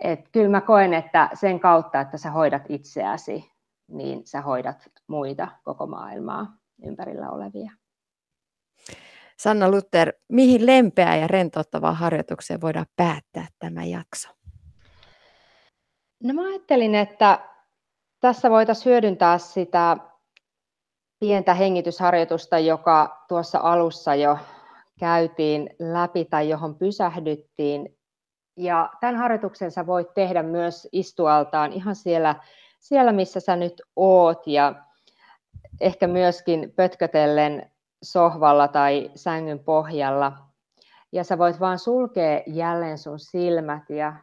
Et 0.01 0.29
kyllä 0.33 0.49
mä 0.49 0.61
koen, 0.61 0.95
että 0.95 1.31
sen 1.35 1.61
kautta, 1.61 2.01
että 2.01 2.19
sä 2.19 2.31
hoidat 2.31 2.63
itseäsi, 2.69 3.53
niin 3.89 4.27
sä 4.27 4.41
hoidat 4.41 4.91
muita 5.07 5.49
koko 5.65 5.87
maailmaa 5.87 6.57
ympärillä 6.87 7.31
olevia. 7.31 7.73
Sanna 9.37 9.71
Luther, 9.71 10.13
mihin 10.29 10.67
lempeää 10.67 11.17
ja 11.17 11.27
rentouttavaa 11.27 11.95
harjoitukseen 11.95 12.61
voidaan 12.61 12.87
päättää 12.97 13.47
tämä 13.59 13.85
jakso? 13.85 14.29
No 16.23 16.35
mä 16.35 16.43
ajattelin, 16.43 16.95
että 16.95 17.39
tässä 18.21 18.51
voitaisiin 18.51 18.85
hyödyntää 18.91 19.39
sitä 19.39 19.97
pientä 21.21 21.55
hengitysharjoitusta, 21.55 22.59
joka 22.59 23.25
tuossa 23.29 23.59
alussa 23.63 24.15
jo 24.15 24.39
käytiin 25.01 25.71
läpi 25.79 26.25
tai 26.25 26.49
johon 26.49 26.75
pysähdyttiin. 26.75 27.99
Ja 28.57 28.91
tämän 29.01 29.17
harjoituksen 29.17 29.71
sä 29.71 29.87
voit 29.87 30.15
tehdä 30.15 30.43
myös 30.43 30.89
istualtaan 30.93 31.73
ihan 31.73 31.97
siellä, 31.97 32.35
siellä 32.81 33.13
missä 33.13 33.41
sä 33.41 33.57
nyt 33.57 33.83
oot 33.97 34.47
ja 34.47 34.75
ehkä 35.81 36.07
myöskin 36.07 36.73
pötkötellen 36.77 37.71
sohvalla 38.03 38.69
tai 38.69 39.11
sängyn 39.15 39.59
pohjalla. 39.59 40.33
Ja 41.13 41.25
sä 41.25 41.39
voit 41.39 41.61
vaan 41.61 41.79
sulkea 41.79 42.43
jälleen 42.47 42.99
sun 42.99 43.19
silmät 43.19 43.91
ja 43.91 44.15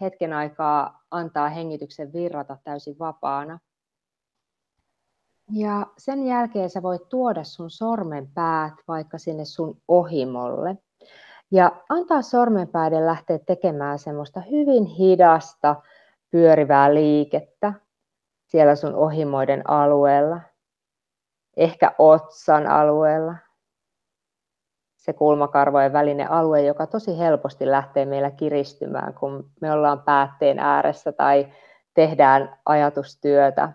hetken 0.00 0.32
aikaa 0.32 1.02
antaa 1.10 1.48
hengityksen 1.48 2.12
virrata 2.12 2.56
täysin 2.64 2.98
vapaana. 2.98 3.58
Ja 5.54 5.86
sen 5.98 6.26
jälkeen 6.26 6.70
sä 6.70 6.82
voit 6.82 7.08
tuoda 7.08 7.44
sun 7.44 7.70
sormenpäät 7.70 8.74
vaikka 8.88 9.18
sinne 9.18 9.44
sun 9.44 9.76
ohimolle. 9.88 10.76
Ja 11.50 11.72
antaa 11.88 12.22
sormenpäiden 12.22 13.06
lähteä 13.06 13.38
tekemään 13.38 13.98
semmoista 13.98 14.40
hyvin 14.40 14.84
hidasta, 14.84 15.76
pyörivää 16.30 16.94
liikettä 16.94 17.72
siellä 18.46 18.76
sun 18.76 18.94
ohimoiden 18.94 19.70
alueella. 19.70 20.40
Ehkä 21.56 21.94
otsan 21.98 22.66
alueella. 22.66 23.34
Se 24.96 25.12
kulmakarvojen 25.12 25.92
välinen 25.92 26.30
alue, 26.30 26.62
joka 26.62 26.86
tosi 26.86 27.18
helposti 27.18 27.70
lähtee 27.70 28.06
meillä 28.06 28.30
kiristymään, 28.30 29.14
kun 29.14 29.50
me 29.60 29.72
ollaan 29.72 30.02
päätteen 30.02 30.58
ääressä 30.58 31.12
tai 31.12 31.52
tehdään 31.94 32.58
ajatustyötä 32.66 33.72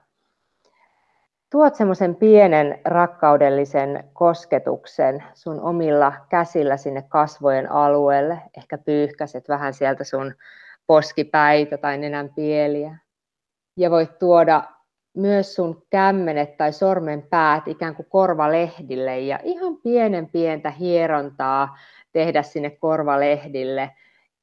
tuot 1.49 1.75
semmoisen 1.75 2.15
pienen 2.15 2.79
rakkaudellisen 2.85 4.03
kosketuksen 4.13 5.23
sun 5.33 5.61
omilla 5.61 6.13
käsillä 6.29 6.77
sinne 6.77 7.01
kasvojen 7.01 7.71
alueelle. 7.71 8.41
Ehkä 8.57 8.77
pyyhkäset 8.77 9.49
vähän 9.49 9.73
sieltä 9.73 10.03
sun 10.03 10.35
poskipäitä 10.87 11.77
tai 11.77 11.97
nenän 11.97 12.29
pieliä. 12.35 12.97
Ja 13.77 13.91
voit 13.91 14.19
tuoda 14.19 14.63
myös 15.17 15.55
sun 15.55 15.85
kämmenet 15.89 16.57
tai 16.57 16.73
sormen 16.73 17.21
päät 17.29 17.67
ikään 17.67 17.95
kuin 17.95 18.07
korvalehdille 18.09 19.19
ja 19.19 19.39
ihan 19.43 19.77
pienen 19.77 20.29
pientä 20.29 20.71
hierontaa 20.71 21.77
tehdä 22.11 22.43
sinne 22.43 22.69
korvalehdille 22.69 23.91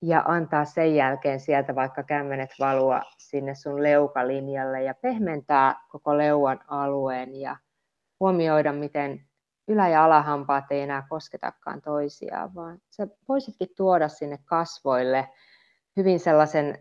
ja 0.07 0.23
antaa 0.27 0.65
sen 0.65 0.95
jälkeen 0.95 1.41
sieltä 1.41 1.75
vaikka 1.75 2.03
kämmenet 2.03 2.51
valua 2.61 3.03
sinne 3.19 3.55
sun 3.55 3.83
leukalinjalle 3.83 4.83
ja 4.83 4.95
pehmentää 4.95 5.75
koko 5.89 6.19
leuan 6.19 6.61
alueen 6.69 7.35
ja 7.35 7.57
huomioida, 8.21 8.73
miten 8.73 9.27
ylä- 9.69 9.89
ja 9.89 10.05
alahampaat 10.05 10.65
ei 10.71 10.81
enää 10.81 11.07
kosketakaan 11.09 11.83
toisiaan, 11.83 12.55
vaan 12.55 12.79
sä 12.91 13.09
voisitkin 13.29 13.69
tuoda 13.77 14.09
sinne 14.09 14.39
kasvoille 14.45 15.29
hyvin 15.97 16.21
sellaisen 16.21 16.79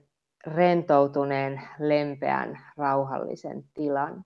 rentoutuneen, 0.48 1.62
lempeän, 1.80 2.60
rauhallisen 2.78 3.64
tilan. 3.74 4.24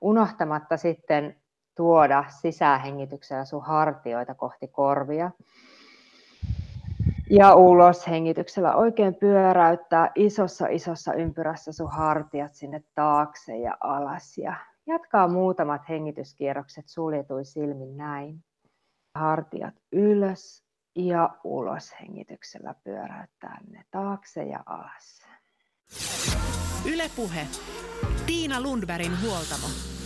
Unohtamatta 0.00 0.76
sitten 0.76 1.40
tuoda 1.76 2.24
sisähengityksellä 2.28 3.44
sun 3.44 3.64
hartioita 3.64 4.34
kohti 4.34 4.68
korvia 4.68 5.30
ja 7.30 7.54
ulos 7.54 8.06
hengityksellä 8.06 8.74
oikein 8.74 9.14
pyöräyttää 9.14 10.10
isossa 10.14 10.66
isossa 10.66 11.12
ympyrässä 11.14 11.72
sun 11.72 11.90
hartiat 11.92 12.54
sinne 12.54 12.82
taakse 12.94 13.56
ja 13.56 13.76
alas. 13.80 14.38
Ja 14.38 14.54
jatkaa 14.86 15.28
muutamat 15.28 15.88
hengityskierrokset 15.88 16.88
suljetuin 16.88 17.44
silmin 17.44 17.96
näin. 17.96 18.44
Hartiat 19.14 19.74
ylös 19.92 20.64
ja 20.96 21.30
ulos 21.44 21.94
hengityksellä 22.00 22.74
pyöräyttää 22.84 23.60
ne 23.70 23.84
taakse 23.90 24.42
ja 24.42 24.62
alas. 24.66 25.22
Ylepuhe. 26.92 27.46
Tiina 28.26 28.60
Lundbergin 28.60 29.12
huoltamo. 29.22 29.97